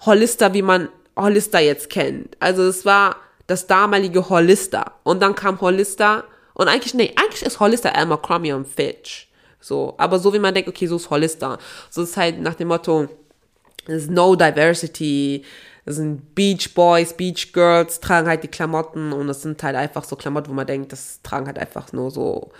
Hollister, 0.00 0.52
wie 0.54 0.62
man 0.62 0.88
Hollister 1.16 1.60
jetzt 1.60 1.90
kennt. 1.90 2.36
Also 2.40 2.62
es 2.64 2.84
war 2.84 3.16
das 3.46 3.66
damalige 3.66 4.28
Hollister. 4.28 4.92
Und 5.02 5.20
dann 5.20 5.34
kam 5.34 5.60
Hollister 5.60 6.24
und 6.54 6.68
eigentlich, 6.68 6.94
nee, 6.94 7.14
eigentlich 7.16 7.42
ist 7.42 7.60
Hollister 7.60 7.96
Abercrombie 7.96 8.52
und 8.52 8.66
Fitch. 8.66 9.28
So, 9.60 9.94
aber 9.98 10.18
so 10.18 10.32
wie 10.32 10.38
man 10.38 10.54
denkt, 10.54 10.68
okay, 10.68 10.86
so 10.86 10.96
ist 10.96 11.10
Hollister. 11.10 11.58
So 11.90 12.02
ist 12.02 12.16
halt 12.16 12.40
nach 12.40 12.54
dem 12.54 12.68
Motto, 12.68 13.08
es 13.86 14.04
ist 14.04 14.10
no 14.10 14.36
diversity, 14.36 15.44
es 15.84 15.96
sind 15.96 16.34
Beach 16.34 16.72
Boys, 16.74 17.12
Beach 17.12 17.52
Girls, 17.52 18.00
tragen 18.00 18.26
halt 18.26 18.42
die 18.42 18.48
Klamotten 18.48 19.12
und 19.12 19.28
es 19.28 19.42
sind 19.42 19.62
halt 19.62 19.76
einfach 19.76 20.04
so 20.04 20.16
Klamotten, 20.16 20.50
wo 20.50 20.54
man 20.54 20.66
denkt, 20.66 20.92
das 20.92 21.20
tragen 21.22 21.46
halt 21.46 21.58
einfach 21.58 21.92
nur 21.92 22.10
so 22.10 22.50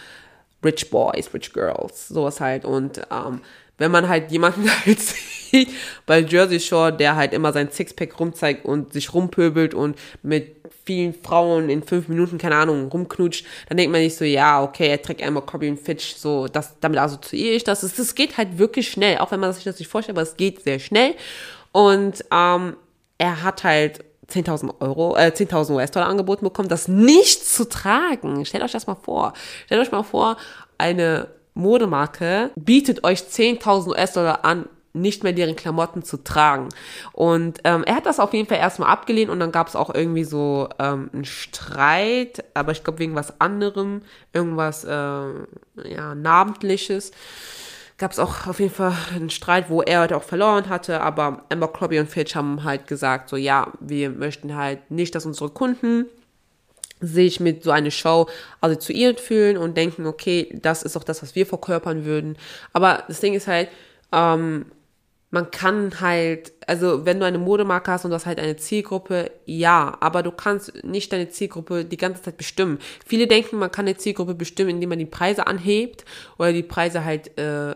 Rich 0.65 0.91
Boys, 0.91 1.33
Rich 1.33 1.53
Girls, 1.53 2.09
sowas 2.09 2.41
halt. 2.41 2.65
Und 2.65 3.01
ähm, 3.11 3.41
wenn 3.79 3.91
man 3.91 4.09
halt 4.09 4.31
jemanden 4.31 4.69
halt 4.87 5.01
sieht 5.01 5.71
bei 6.07 6.21
Jersey 6.21 6.61
Shore, 6.61 6.93
der 6.93 7.17
halt 7.17 7.33
immer 7.33 7.53
sein 7.53 7.71
Sixpack 7.71 8.19
rumzeigt 8.19 8.65
und 8.65 8.93
sich 8.93 9.15
rumpöbelt 9.15 9.75
und 9.75 9.99
mit 10.23 10.57
vielen 10.85 11.15
Frauen 11.15 11.71
in 11.71 11.83
fünf 11.83 12.09
Minuten, 12.09 12.37
keine 12.37 12.57
Ahnung, 12.57 12.89
rumknutscht, 12.89 13.47
dann 13.69 13.79
denkt 13.79 13.91
man 13.91 14.03
nicht 14.03 14.17
so, 14.17 14.25
ja, 14.25 14.63
okay, 14.63 14.89
er 14.89 15.01
trägt 15.01 15.23
einmal 15.23 15.45
Copy 15.45 15.69
und 15.69 15.81
Fitch, 15.81 16.15
so, 16.17 16.47
das, 16.47 16.79
damit 16.81 16.99
assoziiere 16.99 17.55
ich 17.55 17.65
das. 17.65 17.81
Das 17.81 18.15
geht 18.15 18.37
halt 18.37 18.59
wirklich 18.59 18.91
schnell, 18.91 19.19
auch 19.19 19.31
wenn 19.31 19.41
man 19.41 19.53
sich 19.55 19.65
das 19.65 19.79
nicht 19.79 19.89
vorstellt, 19.89 20.19
aber 20.19 20.23
es 20.23 20.37
geht 20.37 20.63
sehr 20.63 20.79
schnell. 20.79 21.15
Und 21.73 22.25
ähm, 22.31 22.77
er 23.19 23.43
hat 23.43 23.65
halt 23.65 24.05
10.000 24.29 24.81
Euro, 24.81 25.17
äh, 25.17 25.33
10.000 25.35 25.75
US-Dollar 25.75 26.09
angeboten 26.09 26.45
bekommen, 26.45 26.69
das 26.69 26.89
nicht 26.89 27.47
zu 27.47 27.69
tragen. 27.69 28.45
Stellt 28.45 28.65
euch 28.65 28.73
das 28.73 28.87
mal 28.87 28.95
vor. 28.95 29.35
Stellt 29.67 29.81
euch 29.81 29.93
mal 29.93 30.03
vor, 30.03 30.37
eine 30.79 31.29
Modemarke 31.55 32.51
bietet 32.57 33.05
euch 33.05 33.21
10.000 33.21 33.89
US-Dollar 33.89 34.45
an, 34.45 34.69
nicht 34.93 35.25
mehr 35.25 35.33
deren 35.33 35.57
Klamotten 35.57 36.03
zu 36.03 36.23
tragen. 36.23 36.69
Und 37.13 37.59
ähm, 37.65 37.85
er 37.85 37.97
hat 37.97 38.07
das 38.07 38.21
auf 38.21 38.33
jeden 38.33 38.49
Fall 38.49 38.59
erstmal 38.59 38.91
abgelehnt 38.91 39.31
und 39.31 39.41
dann 39.41 39.53
gab 39.53 39.69
es 39.69 39.77
auch 39.77 39.93
irgendwie 39.93 40.25
so 40.25 40.69
ähm, 40.79 41.11
einen 41.13 41.25
Streit, 41.25 42.45
aber 42.55 42.73
ich 42.73 42.85
glaube 42.85 43.01
wegen 43.01 43.15
was 43.15 43.41
anderem, 43.41 44.03
irgendwas 44.33 44.85
äh, 44.85 44.89
ja, 44.89 46.15
Namentliches. 46.15 47.11
Gab 47.97 48.11
es 48.11 48.19
auch 48.19 48.49
auf 48.49 48.59
jeden 48.59 48.75
Fall 48.75 48.93
einen 49.15 49.31
Streit, 49.31 49.71
wo 49.71 49.81
er 49.81 50.01
halt 50.01 50.13
auch 50.13 50.25
verloren 50.25 50.69
hatte, 50.69 51.01
aber 51.01 51.45
Amber 51.49 51.73
Clobby 51.73 52.01
und 52.01 52.11
Fitch 52.11 52.35
haben 52.35 52.65
halt 52.65 52.89
gesagt, 52.89 53.29
so 53.29 53.37
ja, 53.37 53.73
wir 53.79 54.11
möchten 54.11 54.57
halt 54.57 54.91
nicht, 54.91 55.15
dass 55.15 55.27
unsere 55.27 55.51
Kunden 55.51 56.07
sich 57.01 57.39
mit 57.39 57.63
so 57.63 57.71
einer 57.71 57.91
Show 57.91 58.29
assoziiert 58.61 59.21
fühlen 59.21 59.57
und 59.57 59.77
denken, 59.77 60.07
okay, 60.07 60.59
das 60.61 60.83
ist 60.83 60.97
auch 60.97 61.05
das, 61.05 61.23
was 61.23 61.35
wir 61.35 61.47
verkörpern 61.47 62.05
würden. 62.05 62.37
Aber 62.73 63.05
das 63.07 63.21
Ding 63.21 63.35
ist 63.35 63.47
halt, 63.47 63.69
ähm, 64.13 64.67
man 65.35 65.51
kann 65.51 66.01
halt, 66.01 66.53
also 66.67 67.05
wenn 67.05 67.19
du 67.19 67.27
eine 67.27 67.39
Modemarke 67.39 67.91
hast 67.91 68.05
und 68.05 68.13
du 68.13 68.15
hast 68.15 68.27
halt 68.27 68.39
eine 68.39 68.57
Zielgruppe, 68.57 69.33
ja, 69.45 69.97
aber 69.99 70.23
du 70.23 70.31
kannst 70.31 70.85
nicht 70.85 71.13
deine 71.13 71.29
Zielgruppe 71.29 71.85
die 71.85 71.97
ganze 71.97 72.23
Zeit 72.23 72.37
bestimmen. 72.37 72.79
Viele 73.05 73.27
denken, 73.27 73.59
man 73.59 73.73
kann 73.73 73.87
eine 73.87 73.97
Zielgruppe 73.97 74.35
bestimmen, 74.35 74.71
indem 74.71 74.91
man 74.91 75.01
die 75.01 75.07
Preise 75.07 75.49
anhebt 75.49 76.05
oder 76.39 76.53
die 76.53 76.63
Preise 76.63 77.05
halt 77.05 77.37
äh, 77.37 77.75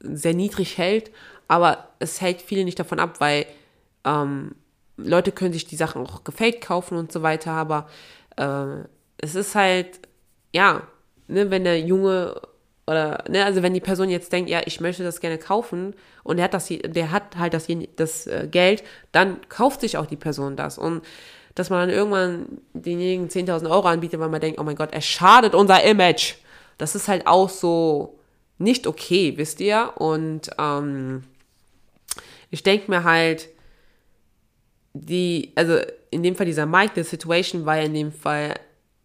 sehr 0.00 0.34
niedrig 0.34 0.78
hält, 0.78 1.10
aber 1.48 1.88
es 1.98 2.20
hält 2.20 2.42
viele 2.42 2.64
nicht 2.64 2.78
davon 2.78 3.00
ab, 3.00 3.20
weil 3.20 3.46
ähm, 4.04 4.54
Leute 4.96 5.32
können 5.32 5.52
sich 5.52 5.66
die 5.66 5.76
Sachen 5.76 6.06
auch 6.06 6.24
gefaked 6.24 6.62
kaufen 6.62 6.96
und 6.96 7.12
so 7.12 7.22
weiter, 7.22 7.52
aber 7.52 7.88
äh, 8.36 8.84
es 9.18 9.34
ist 9.34 9.54
halt, 9.54 10.00
ja, 10.52 10.82
ne, 11.28 11.50
wenn 11.50 11.64
der 11.64 11.80
Junge 11.80 12.40
oder, 12.86 13.24
ne, 13.28 13.44
also 13.44 13.62
wenn 13.62 13.74
die 13.74 13.80
Person 13.80 14.10
jetzt 14.10 14.32
denkt, 14.32 14.50
ja, 14.50 14.62
ich 14.64 14.80
möchte 14.80 15.04
das 15.04 15.20
gerne 15.20 15.38
kaufen 15.38 15.94
und 16.24 16.38
er 16.38 16.44
hat 16.44 16.54
das, 16.54 16.68
der 16.68 17.10
hat 17.10 17.36
halt 17.36 17.54
das, 17.54 17.68
das 17.96 18.26
äh, 18.26 18.48
Geld, 18.50 18.82
dann 19.12 19.40
kauft 19.48 19.80
sich 19.80 19.96
auch 19.96 20.06
die 20.06 20.16
Person 20.16 20.56
das. 20.56 20.78
Und 20.78 21.02
dass 21.54 21.70
man 21.70 21.88
dann 21.88 21.96
irgendwann 21.96 22.58
denjenigen 22.72 23.28
10.000 23.28 23.68
Euro 23.70 23.88
anbietet, 23.88 24.20
weil 24.20 24.28
man 24.28 24.40
denkt, 24.40 24.58
oh 24.58 24.64
mein 24.64 24.76
Gott, 24.76 24.92
er 24.92 25.00
schadet 25.00 25.54
unser 25.54 25.82
Image. 25.82 26.34
Das 26.78 26.94
ist 26.94 27.08
halt 27.08 27.26
auch 27.26 27.48
so 27.48 28.19
nicht 28.60 28.86
okay, 28.86 29.32
wisst 29.36 29.60
ihr? 29.60 29.92
Und 29.96 30.50
ähm, 30.58 31.24
ich 32.50 32.62
denke 32.62 32.90
mir 32.90 33.04
halt, 33.04 33.48
die, 34.92 35.52
also 35.54 35.78
in 36.10 36.22
dem 36.22 36.36
Fall 36.36 36.46
dieser 36.46 36.66
Mike, 36.66 36.92
The 36.94 37.02
Situation 37.02 37.64
war 37.64 37.76
ja 37.76 37.84
in 37.84 37.94
dem 37.94 38.12
Fall 38.12 38.54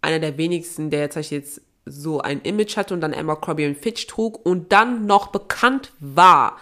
einer 0.02 0.20
der 0.20 0.38
wenigsten, 0.38 0.90
der 0.90 1.02
jetzt 1.02 1.32
jetzt 1.32 1.62
so 1.86 2.22
ein 2.22 2.42
Image 2.42 2.78
hatte 2.78 2.94
und 2.94 3.02
dann 3.02 3.14
Emma 3.14 3.36
Crobby 3.36 3.66
und 3.66 3.78
Fitch 3.78 4.08
trug 4.08 4.44
und 4.46 4.72
dann 4.72 5.06
noch 5.06 5.28
bekannt 5.28 5.92
war. 6.00 6.58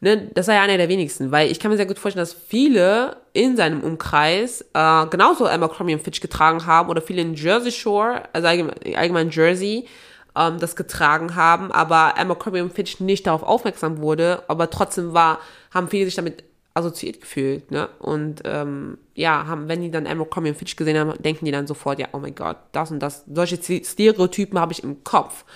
Ne, 0.00 0.30
das 0.34 0.46
war 0.46 0.54
ja 0.54 0.62
einer 0.62 0.76
der 0.76 0.88
wenigsten, 0.88 1.32
weil 1.32 1.50
ich 1.50 1.58
kann 1.58 1.70
mir 1.70 1.78
sehr 1.78 1.86
gut 1.86 1.98
vorstellen, 1.98 2.22
dass 2.22 2.34
viele 2.34 3.16
in 3.32 3.56
seinem 3.56 3.82
Umkreis 3.82 4.60
äh, 4.74 5.06
genauso 5.06 5.46
Emma 5.46 5.68
Cromie 5.68 5.94
und 5.94 6.02
Fitch 6.02 6.20
getragen 6.20 6.66
haben 6.66 6.90
oder 6.90 7.00
viele 7.00 7.22
in 7.22 7.34
Jersey 7.34 7.72
Shore, 7.72 8.22
also 8.32 8.46
allgemein, 8.46 8.76
allgemein 8.94 9.30
Jersey, 9.30 9.86
ähm, 10.36 10.58
das 10.58 10.76
getragen 10.76 11.34
haben, 11.34 11.72
aber 11.72 12.14
Emma 12.16 12.34
und 12.34 12.72
Fitch 12.72 13.00
nicht 13.00 13.26
darauf 13.26 13.42
aufmerksam 13.42 13.98
wurde, 13.98 14.42
aber 14.48 14.70
trotzdem 14.70 15.14
war, 15.14 15.40
haben 15.72 15.88
viele 15.88 16.04
sich 16.04 16.14
damit 16.14 16.44
assoziiert 16.74 17.22
gefühlt, 17.22 17.70
ne? 17.70 17.88
Und 17.98 18.42
ähm, 18.44 18.98
ja, 19.14 19.46
haben, 19.46 19.66
wenn 19.68 19.80
die 19.80 19.90
dann 19.90 20.06
Abercrombie 20.06 20.50
und 20.50 20.58
Fitch 20.58 20.76
gesehen 20.76 20.98
haben, 20.98 21.20
denken 21.22 21.46
die 21.46 21.50
dann 21.50 21.66
sofort, 21.66 21.98
ja, 21.98 22.08
oh 22.12 22.18
mein 22.18 22.34
Gott, 22.34 22.58
das 22.72 22.90
und 22.90 23.00
das, 23.00 23.24
solche 23.32 23.56
Stereotypen 23.56 24.58
habe 24.60 24.72
ich 24.72 24.84
im 24.84 25.02
Kopf. 25.02 25.46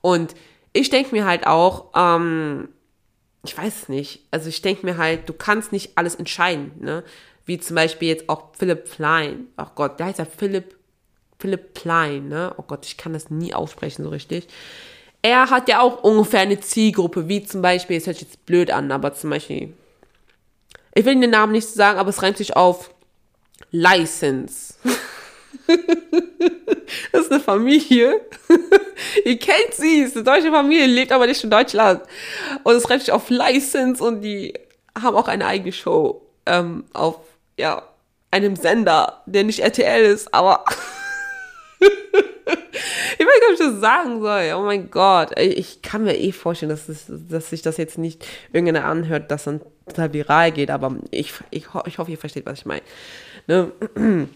Und 0.00 0.34
ich 0.72 0.90
denke 0.90 1.14
mir 1.14 1.24
halt 1.24 1.46
auch, 1.46 1.92
ähm, 1.94 2.68
ich 3.44 3.56
weiß 3.56 3.82
es 3.82 3.88
nicht, 3.88 4.26
also 4.32 4.48
ich 4.48 4.62
denke 4.62 4.84
mir 4.84 4.96
halt, 4.96 5.28
du 5.28 5.32
kannst 5.32 5.70
nicht 5.70 5.96
alles 5.96 6.16
entscheiden, 6.16 6.72
ne? 6.80 7.04
Wie 7.46 7.58
zum 7.58 7.76
Beispiel 7.76 8.08
jetzt 8.08 8.28
auch 8.28 8.54
Philipp 8.58 8.90
Plein. 8.90 9.48
Ach 9.56 9.74
Gott, 9.74 10.00
der 10.00 10.06
heißt 10.06 10.18
ja 10.18 10.24
Philipp, 10.24 10.76
Philipp 11.44 11.74
Plein, 11.74 12.28
ne? 12.28 12.54
Oh 12.56 12.64
Gott, 12.66 12.86
ich 12.86 12.96
kann 12.96 13.12
das 13.12 13.28
nie 13.28 13.52
aussprechen 13.52 14.02
so 14.02 14.08
richtig. 14.08 14.48
Er 15.20 15.50
hat 15.50 15.68
ja 15.68 15.82
auch 15.82 16.02
ungefähr 16.02 16.40
eine 16.40 16.58
Zielgruppe, 16.58 17.28
wie 17.28 17.44
zum 17.44 17.60
Beispiel, 17.60 17.98
es 17.98 18.06
hört 18.06 18.16
sich 18.16 18.28
jetzt 18.28 18.46
blöd 18.46 18.70
an, 18.70 18.90
aber 18.90 19.12
zum 19.12 19.28
Beispiel 19.28 19.74
ich 20.94 21.04
will 21.04 21.20
den 21.20 21.28
Namen 21.28 21.52
nicht 21.52 21.68
sagen, 21.68 21.98
aber 21.98 22.08
es 22.08 22.22
reimt 22.22 22.38
sich 22.38 22.56
auf 22.56 22.94
License. 23.72 24.74
das 27.12 27.20
ist 27.20 27.30
eine 27.30 27.40
Familie. 27.40 28.22
Ihr 29.26 29.38
kennt 29.38 29.74
sie, 29.74 30.00
es 30.00 30.10
ist 30.10 30.16
eine 30.16 30.24
deutsche 30.24 30.50
Familie, 30.50 30.86
lebt 30.86 31.12
aber 31.12 31.26
nicht 31.26 31.44
in 31.44 31.50
Deutschland. 31.50 32.00
Und 32.62 32.76
es 32.76 32.88
reimt 32.88 33.02
sich 33.02 33.12
auf 33.12 33.28
License 33.28 34.02
und 34.02 34.22
die 34.22 34.54
haben 34.98 35.14
auch 35.14 35.28
eine 35.28 35.44
eigene 35.44 35.72
Show 35.72 36.22
ähm, 36.46 36.84
auf, 36.94 37.16
ja, 37.58 37.82
einem 38.30 38.56
Sender, 38.56 39.22
der 39.26 39.44
nicht 39.44 39.60
RTL 39.60 40.04
ist, 40.04 40.32
aber 40.32 40.64
ich 43.18 43.26
weiß 43.26 43.40
gar 43.40 43.50
nicht, 43.50 43.60
was 43.60 43.74
ich 43.74 43.80
sagen 43.80 44.20
soll. 44.20 44.52
Oh 44.56 44.62
mein 44.62 44.90
Gott. 44.90 45.38
Ich 45.38 45.82
kann 45.82 46.04
mir 46.04 46.16
eh 46.16 46.32
vorstellen, 46.32 46.70
dass, 46.70 46.88
es, 46.88 47.06
dass 47.08 47.50
sich 47.50 47.62
das 47.62 47.76
jetzt 47.76 47.98
nicht 47.98 48.26
irgendeiner 48.52 48.86
anhört, 48.86 49.30
dass 49.30 49.44
dann 49.44 49.60
total 49.86 50.12
viral 50.12 50.52
geht, 50.52 50.70
aber 50.70 50.96
ich, 51.10 51.32
ich, 51.50 51.66
ich 51.86 51.98
hoffe, 51.98 52.10
ihr 52.10 52.18
versteht, 52.18 52.46
was 52.46 52.60
ich 52.60 52.66
meine. 52.66 52.82
Ne? 53.46 53.72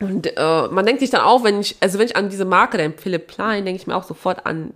Und 0.00 0.26
äh, 0.36 0.68
man 0.68 0.84
denkt 0.84 1.00
sich 1.00 1.10
dann 1.10 1.20
auch, 1.20 1.44
wenn 1.44 1.60
ich, 1.60 1.76
also 1.80 1.98
wenn 1.98 2.06
ich 2.06 2.16
an 2.16 2.28
diese 2.28 2.44
Marke 2.44 2.76
denke, 2.76 3.00
Philipp 3.00 3.28
Klein, 3.28 3.64
denke 3.64 3.80
ich 3.80 3.86
mir 3.86 3.96
auch 3.96 4.04
sofort 4.04 4.44
an 4.44 4.74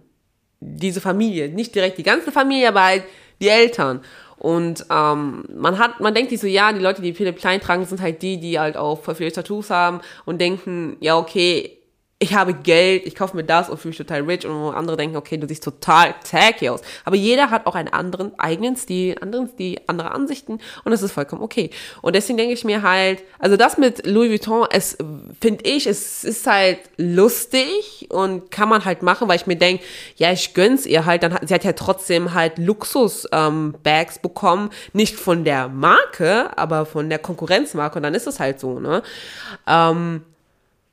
diese 0.60 1.00
Familie. 1.00 1.48
Nicht 1.48 1.74
direkt 1.74 1.98
die 1.98 2.02
ganze 2.04 2.32
Familie, 2.32 2.68
aber 2.68 2.84
halt 2.84 3.04
die 3.40 3.48
Eltern. 3.48 4.00
Und 4.38 4.86
ähm, 4.90 5.44
man 5.52 5.78
hat, 5.78 6.00
man 6.00 6.14
denkt 6.14 6.30
sich 6.30 6.40
so, 6.40 6.46
ja, 6.46 6.72
die 6.72 6.78
Leute, 6.78 7.02
die 7.02 7.12
Philipp 7.12 7.38
Klein 7.38 7.60
tragen, 7.60 7.84
sind 7.84 8.00
halt 8.00 8.22
die, 8.22 8.38
die 8.38 8.58
halt 8.58 8.76
auch 8.76 9.02
voll 9.02 9.16
viele 9.16 9.32
Tattoos 9.32 9.70
haben 9.70 10.00
und 10.24 10.40
denken, 10.40 10.96
ja, 11.00 11.18
okay, 11.18 11.77
ich 12.20 12.34
habe 12.34 12.52
Geld, 12.52 13.06
ich 13.06 13.14
kaufe 13.14 13.36
mir 13.36 13.44
das 13.44 13.70
und 13.70 13.78
fühle 13.78 13.90
mich 13.90 13.98
total 13.98 14.22
rich 14.22 14.44
und 14.44 14.74
andere 14.74 14.96
denken, 14.96 15.16
okay, 15.16 15.36
du 15.36 15.46
siehst 15.46 15.62
total 15.62 16.16
tacky 16.28 16.68
aus. 16.68 16.80
Aber 17.04 17.14
jeder 17.14 17.50
hat 17.50 17.66
auch 17.66 17.76
einen 17.76 17.88
anderen 17.88 18.36
eigenen 18.40 18.74
Stil, 18.74 19.16
anderen 19.20 19.48
Stil, 19.48 19.80
andere 19.86 20.10
Ansichten 20.10 20.54
und 20.82 20.90
das 20.90 21.02
ist 21.02 21.12
vollkommen 21.12 21.42
okay. 21.42 21.70
Und 22.02 22.16
deswegen 22.16 22.36
denke 22.36 22.54
ich 22.54 22.64
mir 22.64 22.82
halt, 22.82 23.22
also 23.38 23.56
das 23.56 23.78
mit 23.78 24.04
Louis 24.04 24.30
Vuitton, 24.30 24.66
es 24.68 24.98
finde 25.40 25.64
ich, 25.64 25.86
es 25.86 26.24
ist 26.24 26.44
halt 26.48 26.80
lustig 26.96 28.08
und 28.10 28.50
kann 28.50 28.68
man 28.68 28.84
halt 28.84 29.02
machen, 29.02 29.28
weil 29.28 29.36
ich 29.36 29.46
mir 29.46 29.56
denke, 29.56 29.84
ja, 30.16 30.32
ich 30.32 30.54
gönn's 30.54 30.86
ihr 30.86 31.06
halt, 31.06 31.22
dann 31.22 31.38
sie 31.46 31.54
hat 31.54 31.62
ja 31.62 31.72
trotzdem 31.72 32.34
halt 32.34 32.58
Luxus 32.58 33.28
ähm, 33.30 33.76
Bags 33.84 34.18
bekommen, 34.18 34.70
nicht 34.92 35.14
von 35.14 35.44
der 35.44 35.68
Marke, 35.68 36.50
aber 36.58 36.84
von 36.84 37.08
der 37.10 37.20
Konkurrenzmarke 37.20 37.96
und 37.96 38.02
dann 38.02 38.14
ist 38.14 38.26
es 38.26 38.40
halt 38.40 38.58
so, 38.58 38.80
ne? 38.80 39.04
Ähm, 39.68 40.22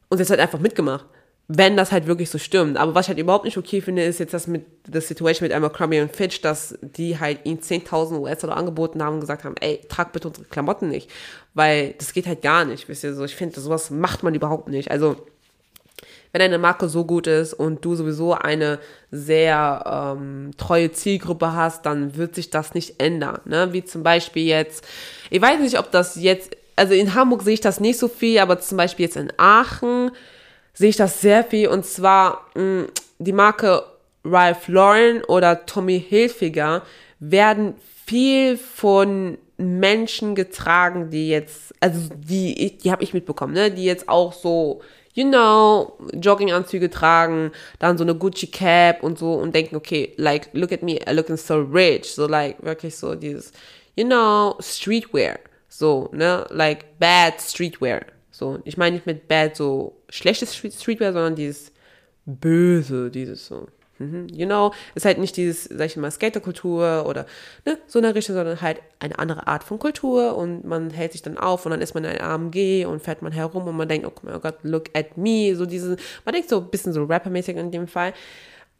und 0.09 0.17
sie 0.19 0.23
hat 0.23 0.29
halt 0.29 0.39
einfach 0.41 0.59
mitgemacht 0.59 1.05
wenn 1.47 1.77
das 1.77 1.91
halt 1.91 2.07
wirklich 2.07 2.29
so 2.29 2.39
stimmt. 2.39 2.77
Aber 2.77 2.95
was 2.95 3.05
ich 3.05 3.09
halt 3.09 3.19
überhaupt 3.19 3.45
nicht 3.45 3.57
okay 3.57 3.79
finde, 3.79 4.03
ist 4.03 4.19
jetzt 4.19 4.33
das 4.33 4.47
mit 4.47 4.65
der 4.87 5.01
Situation 5.01 5.47
mit 5.47 5.55
Abercrombie 5.55 6.01
und 6.01 6.15
Fitch, 6.15 6.41
dass 6.41 6.77
die 6.81 7.19
halt 7.19 7.39
ihnen 7.43 7.59
10.000 7.59 8.19
US-Dollar 8.19 8.57
angeboten 8.57 9.03
haben 9.03 9.15
und 9.15 9.19
gesagt 9.19 9.43
haben, 9.43 9.55
ey, 9.59 9.81
trag 9.87 10.11
bitte 10.11 10.29
unsere 10.29 10.45
Klamotten 10.47 10.89
nicht. 10.89 11.09
Weil 11.53 11.93
das 11.99 12.13
geht 12.13 12.25
halt 12.25 12.41
gar 12.41 12.65
nicht, 12.65 12.89
wisst 12.89 13.03
ihr 13.03 13.13
so. 13.13 13.23
Ich 13.23 13.35
finde, 13.35 13.59
sowas 13.59 13.91
macht 13.91 14.23
man 14.23 14.33
überhaupt 14.33 14.69
nicht. 14.69 14.89
Also, 14.89 15.17
wenn 16.31 16.41
eine 16.41 16.57
Marke 16.57 16.89
so 16.89 17.05
gut 17.05 17.27
ist 17.27 17.53
und 17.53 17.85
du 17.85 17.95
sowieso 17.95 18.33
eine 18.33 18.79
sehr 19.11 20.15
ähm, 20.17 20.51
treue 20.57 20.91
Zielgruppe 20.91 21.53
hast, 21.53 21.85
dann 21.85 22.17
wird 22.17 22.35
sich 22.35 22.49
das 22.49 22.73
nicht 22.73 22.99
ändern. 22.99 23.39
Ne? 23.45 23.71
Wie 23.71 23.85
zum 23.85 24.03
Beispiel 24.03 24.45
jetzt, 24.45 24.83
ich 25.29 25.41
weiß 25.41 25.61
nicht, 25.61 25.79
ob 25.79 25.91
das 25.91 26.15
jetzt, 26.15 26.57
also 26.75 26.93
in 26.93 27.13
Hamburg 27.13 27.43
sehe 27.43 27.53
ich 27.53 27.61
das 27.61 27.79
nicht 27.79 27.99
so 27.99 28.09
viel, 28.09 28.39
aber 28.39 28.59
zum 28.59 28.77
Beispiel 28.77 29.05
jetzt 29.05 29.15
in 29.15 29.31
Aachen, 29.37 30.11
sehe 30.75 30.89
ich 30.89 30.97
das 30.97 31.21
sehr 31.21 31.43
viel. 31.43 31.69
Und 31.69 31.85
zwar 31.85 32.45
mh, 32.53 32.63
mm, 32.63 32.87
die 33.17 33.33
Marke 33.33 33.83
Ralph 34.23 34.67
Lauren 34.67 35.23
oder 35.23 35.65
Tommy 35.65 35.99
Hilfiger 35.99 36.83
werden 37.19 37.75
viel 38.05 38.57
von 38.57 39.37
Menschen 39.57 40.35
getragen, 40.35 41.09
die 41.09 41.29
jetzt, 41.29 41.73
also 41.79 42.09
die, 42.15 42.77
die 42.77 42.91
habe 42.91 43.03
ich 43.03 43.13
mitbekommen, 43.13 43.53
ne, 43.53 43.71
die 43.71 43.85
jetzt 43.85 44.09
auch 44.09 44.33
so, 44.33 44.81
you 45.13 45.27
know, 45.27 45.97
Jogginganzüge 46.13 46.89
tragen, 46.89 47.51
dann 47.79 47.97
so 47.97 48.03
eine 48.03 48.15
Gucci 48.15 48.47
Cap 48.47 49.01
und 49.01 49.17
so 49.17 49.33
und 49.33 49.55
denken, 49.55 49.75
okay, 49.75 50.13
like, 50.17 50.49
look 50.53 50.71
at 50.71 50.83
me, 50.83 50.99
I'm 51.05 51.13
looking 51.13 51.37
so 51.37 51.61
rich, 51.61 52.13
so 52.13 52.27
like, 52.27 52.61
wirklich 52.63 52.97
so 52.97 53.15
dieses, 53.15 53.53
you 53.95 54.05
know, 54.05 54.55
Streetwear, 54.59 55.39
so, 55.69 56.09
ne, 56.11 56.45
like 56.49 56.99
bad 56.99 57.39
Streetwear, 57.39 58.01
so, 58.31 58.59
ich 58.65 58.75
meine 58.75 58.97
nicht 58.97 59.05
mit 59.05 59.29
bad 59.29 59.55
so 59.55 59.95
schlechtes 60.15 60.55
Streetwear, 60.55 61.13
sondern 61.13 61.35
dieses 61.35 61.71
böse, 62.25 63.11
dieses 63.11 63.45
so. 63.47 63.67
Mhm, 63.97 64.27
you 64.29 64.45
know, 64.45 64.73
ist 64.93 65.05
halt 65.05 65.19
nicht 65.19 65.37
dieses, 65.37 65.65
sag 65.65 65.85
ich 65.85 65.95
mal, 65.95 66.11
Skaterkultur 66.11 67.05
oder 67.07 67.25
ne, 67.65 67.77
so 67.87 67.99
eine 67.99 68.13
Richtung, 68.13 68.35
sondern 68.35 68.59
halt 68.59 68.81
eine 68.99 69.17
andere 69.17 69.47
Art 69.47 69.63
von 69.63 69.79
Kultur 69.79 70.35
und 70.35 70.65
man 70.65 70.89
hält 70.89 71.13
sich 71.13 71.21
dann 71.21 71.37
auf 71.37 71.65
und 71.65 71.71
dann 71.71 71.81
ist 71.81 71.93
man 71.93 72.03
in 72.03 72.11
einem 72.11 72.49
AMG 72.51 72.85
und 72.85 73.01
fährt 73.01 73.21
man 73.21 73.31
herum 73.31 73.67
und 73.67 73.77
man 73.77 73.87
denkt, 73.87 74.05
oh 74.05 74.13
mein 74.23 74.41
Gott, 74.41 74.57
look 74.63 74.89
at 74.93 75.17
me, 75.17 75.55
so 75.55 75.65
diese, 75.65 75.95
man 76.25 76.33
denkt 76.33 76.49
so 76.49 76.59
ein 76.59 76.69
bisschen 76.69 76.91
so 76.91 77.05
rappermäßig 77.05 77.55
in 77.55 77.71
dem 77.71 77.87
Fall, 77.87 78.13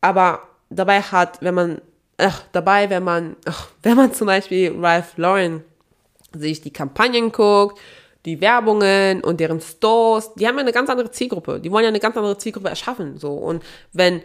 aber 0.02 0.42
dabei 0.70 1.00
hat, 1.00 1.42
wenn 1.42 1.56
man, 1.56 1.82
ach, 2.18 2.44
dabei, 2.52 2.90
wenn 2.90 3.04
man, 3.04 3.38
ach, 3.46 3.70
wenn 3.84 3.96
man 3.96 4.14
zum 4.14 4.28
Beispiel 4.28 4.76
Ralph 4.78 5.18
Lauren 5.18 5.64
sich 6.34 6.60
die 6.60 6.74
Kampagnen 6.74 7.32
guckt, 7.32 7.80
die 8.26 8.42
Werbungen 8.42 9.22
und 9.22 9.40
deren 9.40 9.62
Stores, 9.62 10.34
die 10.34 10.48
haben 10.48 10.56
ja 10.56 10.62
eine 10.62 10.72
ganz 10.72 10.90
andere 10.90 11.12
Zielgruppe. 11.12 11.60
Die 11.60 11.72
wollen 11.72 11.84
ja 11.84 11.90
eine 11.90 12.00
ganz 12.00 12.18
andere 12.18 12.38
Zielgruppe 12.38 12.70
erschaffen. 12.70 13.18
So. 13.18 13.34
Und 13.34 13.64
wenn 13.94 14.22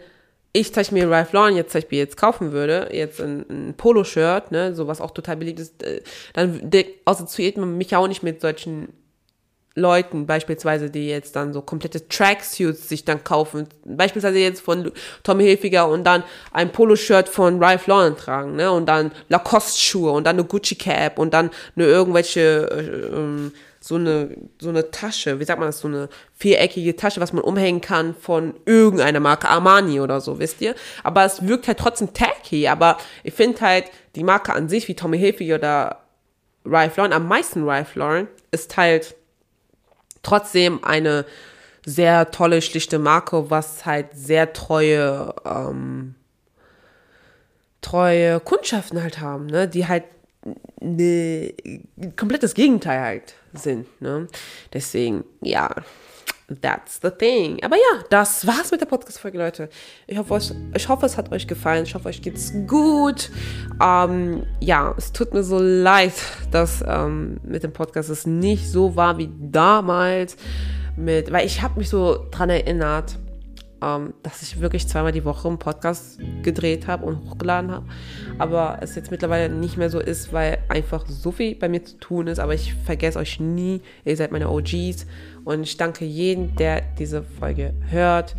ich 0.53 0.73
zum 0.73 0.81
Beispiel 0.81 1.07
Ralph 1.07 1.31
Lauren 1.33 1.55
jetzt 1.55 1.71
zum 1.71 1.79
Beispiel 1.81 1.99
jetzt 1.99 2.17
kaufen 2.17 2.51
würde, 2.51 2.89
jetzt 2.91 3.21
ein, 3.21 3.45
ein 3.49 3.73
Poloshirt, 3.77 4.51
ne, 4.51 4.75
so 4.75 4.87
was 4.87 4.99
auch 4.99 5.11
total 5.11 5.37
beliebt 5.37 5.59
ist, 5.59 5.83
äh, 5.83 6.01
dann 6.33 6.69
assoziiert 7.05 7.57
man 7.57 7.77
mich 7.77 7.91
ja 7.91 7.99
auch 7.99 8.07
nicht 8.07 8.23
mit 8.23 8.41
solchen 8.41 8.89
Leuten 9.73 10.25
beispielsweise, 10.25 10.89
die 10.89 11.07
jetzt 11.07 11.37
dann 11.37 11.53
so 11.53 11.61
komplette 11.61 12.09
Tracksuits 12.09 12.89
sich 12.89 13.05
dann 13.05 13.23
kaufen, 13.23 13.69
beispielsweise 13.85 14.39
jetzt 14.39 14.59
von 14.59 14.91
Tommy 15.23 15.45
Hilfiger 15.45 15.87
und 15.87 16.03
dann 16.03 16.23
ein 16.51 16.73
Poloshirt 16.73 17.29
von 17.29 17.63
Ralph 17.63 17.87
Lauren 17.87 18.17
tragen, 18.17 18.57
ne, 18.57 18.69
und 18.71 18.87
dann 18.87 19.11
Lacoste-Schuhe 19.29 20.11
und 20.11 20.25
dann 20.25 20.35
eine 20.35 20.45
Gucci-Cap 20.45 21.17
und 21.17 21.33
dann 21.33 21.51
eine 21.77 21.85
irgendwelche 21.85 22.69
äh, 22.69 23.15
ähm, 23.15 23.53
so 23.83 23.95
eine, 23.95 24.37
so 24.59 24.69
eine 24.69 24.91
Tasche, 24.91 25.39
wie 25.39 25.43
sagt 25.43 25.59
man 25.59 25.67
das, 25.67 25.79
so 25.79 25.87
eine 25.87 26.07
viereckige 26.35 26.95
Tasche, 26.95 27.19
was 27.19 27.33
man 27.33 27.43
umhängen 27.43 27.81
kann 27.81 28.13
von 28.13 28.53
irgendeiner 28.65 29.19
Marke, 29.19 29.49
Armani 29.49 29.99
oder 29.99 30.21
so, 30.21 30.37
wisst 30.37 30.61
ihr? 30.61 30.75
Aber 31.03 31.25
es 31.25 31.47
wirkt 31.47 31.67
halt 31.67 31.79
trotzdem 31.79 32.13
tacky, 32.13 32.67
aber 32.67 32.97
ich 33.23 33.33
finde 33.33 33.59
halt, 33.61 33.85
die 34.15 34.23
Marke 34.23 34.53
an 34.53 34.69
sich, 34.69 34.87
wie 34.87 34.95
Tommy 34.95 35.17
Hilfiger 35.17 35.55
oder 35.55 36.03
Ralph 36.63 36.95
Lauren, 36.97 37.11
am 37.11 37.27
meisten 37.27 37.67
Ralph 37.67 37.95
Lauren, 37.95 38.27
ist 38.51 38.77
halt 38.77 39.15
trotzdem 40.21 40.83
eine 40.83 41.25
sehr 41.83 42.29
tolle, 42.29 42.61
schlichte 42.61 42.99
Marke, 42.99 43.49
was 43.49 43.87
halt 43.87 44.09
sehr 44.13 44.53
treue, 44.53 45.33
ähm, 45.43 46.13
treue 47.81 48.39
Kundschaften 48.41 49.01
halt 49.01 49.19
haben, 49.19 49.47
ne, 49.47 49.67
die 49.67 49.87
halt 49.87 50.03
ne, 50.79 51.55
komplettes 52.15 52.53
Gegenteil 52.53 52.99
halt 53.01 53.33
sind. 53.53 53.87
Ne? 54.01 54.27
Deswegen, 54.73 55.23
ja, 55.41 55.69
that's 56.61 56.99
the 57.01 57.09
thing. 57.09 57.63
Aber 57.63 57.75
ja, 57.75 58.03
das 58.09 58.45
war's 58.45 58.71
mit 58.71 58.81
der 58.81 58.85
Podcast-Folge, 58.85 59.37
Leute. 59.37 59.69
Ich 60.07 60.17
hoffe, 60.17 60.33
euch, 60.33 60.51
ich 60.75 60.89
hoffe, 60.89 61.05
es 61.05 61.17
hat 61.17 61.31
euch 61.31 61.47
gefallen. 61.47 61.83
Ich 61.83 61.95
hoffe, 61.95 62.09
euch 62.09 62.21
geht's 62.21 62.53
gut. 62.67 63.29
Ähm, 63.81 64.45
ja, 64.59 64.93
es 64.97 65.11
tut 65.11 65.33
mir 65.33 65.43
so 65.43 65.59
leid, 65.59 66.13
dass 66.51 66.83
ähm, 66.85 67.39
mit 67.43 67.63
dem 67.63 67.73
Podcast 67.73 68.09
es 68.09 68.25
nicht 68.25 68.69
so 68.69 68.95
war 68.95 69.17
wie 69.17 69.29
damals. 69.39 70.35
Mit, 70.97 71.31
weil 71.31 71.45
ich 71.45 71.61
habe 71.61 71.79
mich 71.79 71.89
so 71.89 72.27
dran 72.31 72.49
erinnert, 72.49 73.17
ähm, 73.81 74.13
dass 74.23 74.41
ich 74.41 74.59
wirklich 74.61 74.87
zweimal 74.87 75.11
die 75.11 75.25
Woche 75.25 75.47
einen 75.47 75.57
Podcast 75.57 76.19
gedreht 76.43 76.87
habe 76.87 77.05
und 77.05 77.29
hochgeladen 77.29 77.71
habe. 77.71 77.85
Aber 78.37 78.77
es 78.81 78.95
jetzt 78.95 79.11
mittlerweile 79.11 79.49
nicht 79.49 79.77
mehr 79.77 79.89
so 79.89 79.99
ist, 79.99 80.31
weil 80.31 80.59
einfach 80.69 81.05
so 81.07 81.31
viel 81.31 81.55
bei 81.55 81.67
mir 81.67 81.83
zu 81.83 81.97
tun 81.97 82.27
ist. 82.27 82.39
Aber 82.39 82.53
ich 82.53 82.75
vergesse 82.85 83.19
euch 83.19 83.39
nie. 83.39 83.81
Ihr 84.05 84.15
seid 84.15 84.31
meine 84.31 84.49
OGs. 84.49 85.07
Und 85.43 85.63
ich 85.63 85.77
danke 85.77 86.05
jedem, 86.05 86.55
der 86.55 86.81
diese 86.99 87.23
Folge 87.23 87.73
hört. 87.89 88.35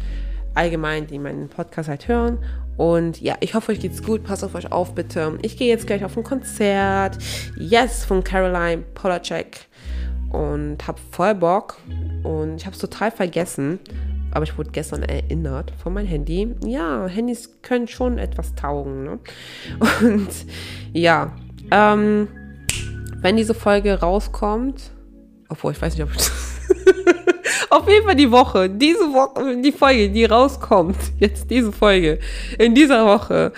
Allgemein, 0.54 1.06
die 1.06 1.18
meinen 1.18 1.48
Podcast 1.48 1.88
halt 1.88 2.06
hören. 2.06 2.38
Und 2.76 3.20
ja, 3.20 3.36
ich 3.40 3.54
hoffe, 3.54 3.72
euch 3.72 3.80
geht's 3.80 4.02
gut. 4.02 4.22
Passt 4.22 4.44
auf 4.44 4.54
euch 4.54 4.70
auf, 4.70 4.94
bitte. 4.94 5.38
Ich 5.42 5.56
gehe 5.56 5.68
jetzt 5.68 5.86
gleich 5.86 6.04
auf 6.04 6.16
ein 6.16 6.22
Konzert. 6.22 7.18
Yes, 7.58 8.04
von 8.04 8.22
Caroline 8.22 8.82
Polacek. 8.94 9.66
Und 10.30 10.86
habe 10.86 11.00
voll 11.10 11.34
Bock. 11.34 11.78
Und 12.22 12.56
ich 12.56 12.64
habe 12.64 12.74
es 12.74 12.80
total 12.80 13.10
vergessen 13.10 13.80
aber 14.32 14.44
ich 14.44 14.56
wurde 14.58 14.70
gestern 14.70 15.02
erinnert 15.02 15.72
von 15.82 15.94
meinem 15.94 16.06
Handy. 16.06 16.54
Ja, 16.64 17.06
Handys 17.06 17.62
können 17.62 17.88
schon 17.88 18.18
etwas 18.18 18.54
taugen. 18.54 19.04
Ne? 19.04 19.18
Und 20.00 20.28
ja, 20.92 21.32
ähm, 21.70 22.28
wenn 23.20 23.36
diese 23.36 23.54
Folge 23.54 24.00
rauskommt, 24.00 24.90
obwohl 25.48 25.72
ich 25.72 25.80
weiß 25.80 25.94
nicht, 25.94 26.02
ob 26.02 26.10
ich, 26.14 26.30
Auf 27.72 27.88
jeden 27.88 28.04
Fall 28.04 28.16
die 28.16 28.30
Woche, 28.30 28.68
diese 28.68 29.14
Woche, 29.14 29.56
die 29.62 29.72
Folge, 29.72 30.10
die 30.10 30.26
rauskommt, 30.26 30.96
jetzt 31.18 31.50
diese 31.50 31.72
Folge, 31.72 32.18
in 32.58 32.74
dieser 32.74 33.06
Woche, 33.06 33.50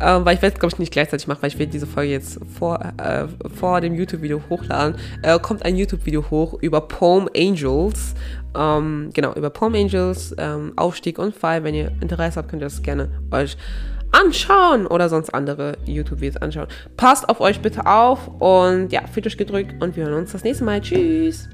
ähm, 0.00 0.24
weil 0.24 0.36
ich 0.36 0.42
werde 0.42 0.54
es, 0.54 0.60
glaube 0.60 0.74
ich, 0.74 0.78
nicht 0.78 0.92
gleichzeitig 0.92 1.26
machen, 1.26 1.42
weil 1.42 1.48
ich 1.48 1.58
werde 1.58 1.72
diese 1.72 1.88
Folge 1.88 2.12
jetzt 2.12 2.38
vor, 2.56 2.78
äh, 2.96 3.24
vor 3.58 3.80
dem 3.80 3.94
YouTube-Video 3.94 4.40
hochladen, 4.48 4.94
äh, 5.22 5.38
kommt 5.40 5.64
ein 5.64 5.76
YouTube-Video 5.76 6.30
hoch 6.30 6.54
über 6.60 6.80
Poem 6.80 7.28
Angels. 7.36 8.14
Ähm, 8.56 9.10
genau, 9.12 9.34
über 9.34 9.50
Poem 9.50 9.74
Angels, 9.74 10.34
ähm, 10.38 10.72
Aufstieg 10.76 11.18
und 11.18 11.34
Fall. 11.34 11.64
Wenn 11.64 11.74
ihr 11.74 11.92
Interesse 12.00 12.38
habt, 12.38 12.48
könnt 12.48 12.62
ihr 12.62 12.66
das 12.66 12.82
gerne 12.82 13.08
euch 13.30 13.56
anschauen 14.12 14.86
oder 14.86 15.08
sonst 15.08 15.30
andere 15.30 15.76
YouTube-Videos 15.84 16.36
anschauen. 16.38 16.68
Passt 16.96 17.28
auf 17.28 17.40
euch 17.40 17.60
bitte 17.60 17.86
auf 17.86 18.28
und 18.40 18.92
ja, 18.92 19.06
fühlt 19.06 19.26
euch 19.26 19.36
gedrückt 19.36 19.82
und 19.82 19.96
wir 19.96 20.04
hören 20.04 20.14
uns 20.14 20.32
das 20.32 20.44
nächste 20.44 20.64
Mal. 20.64 20.80
Tschüss! 20.80 21.48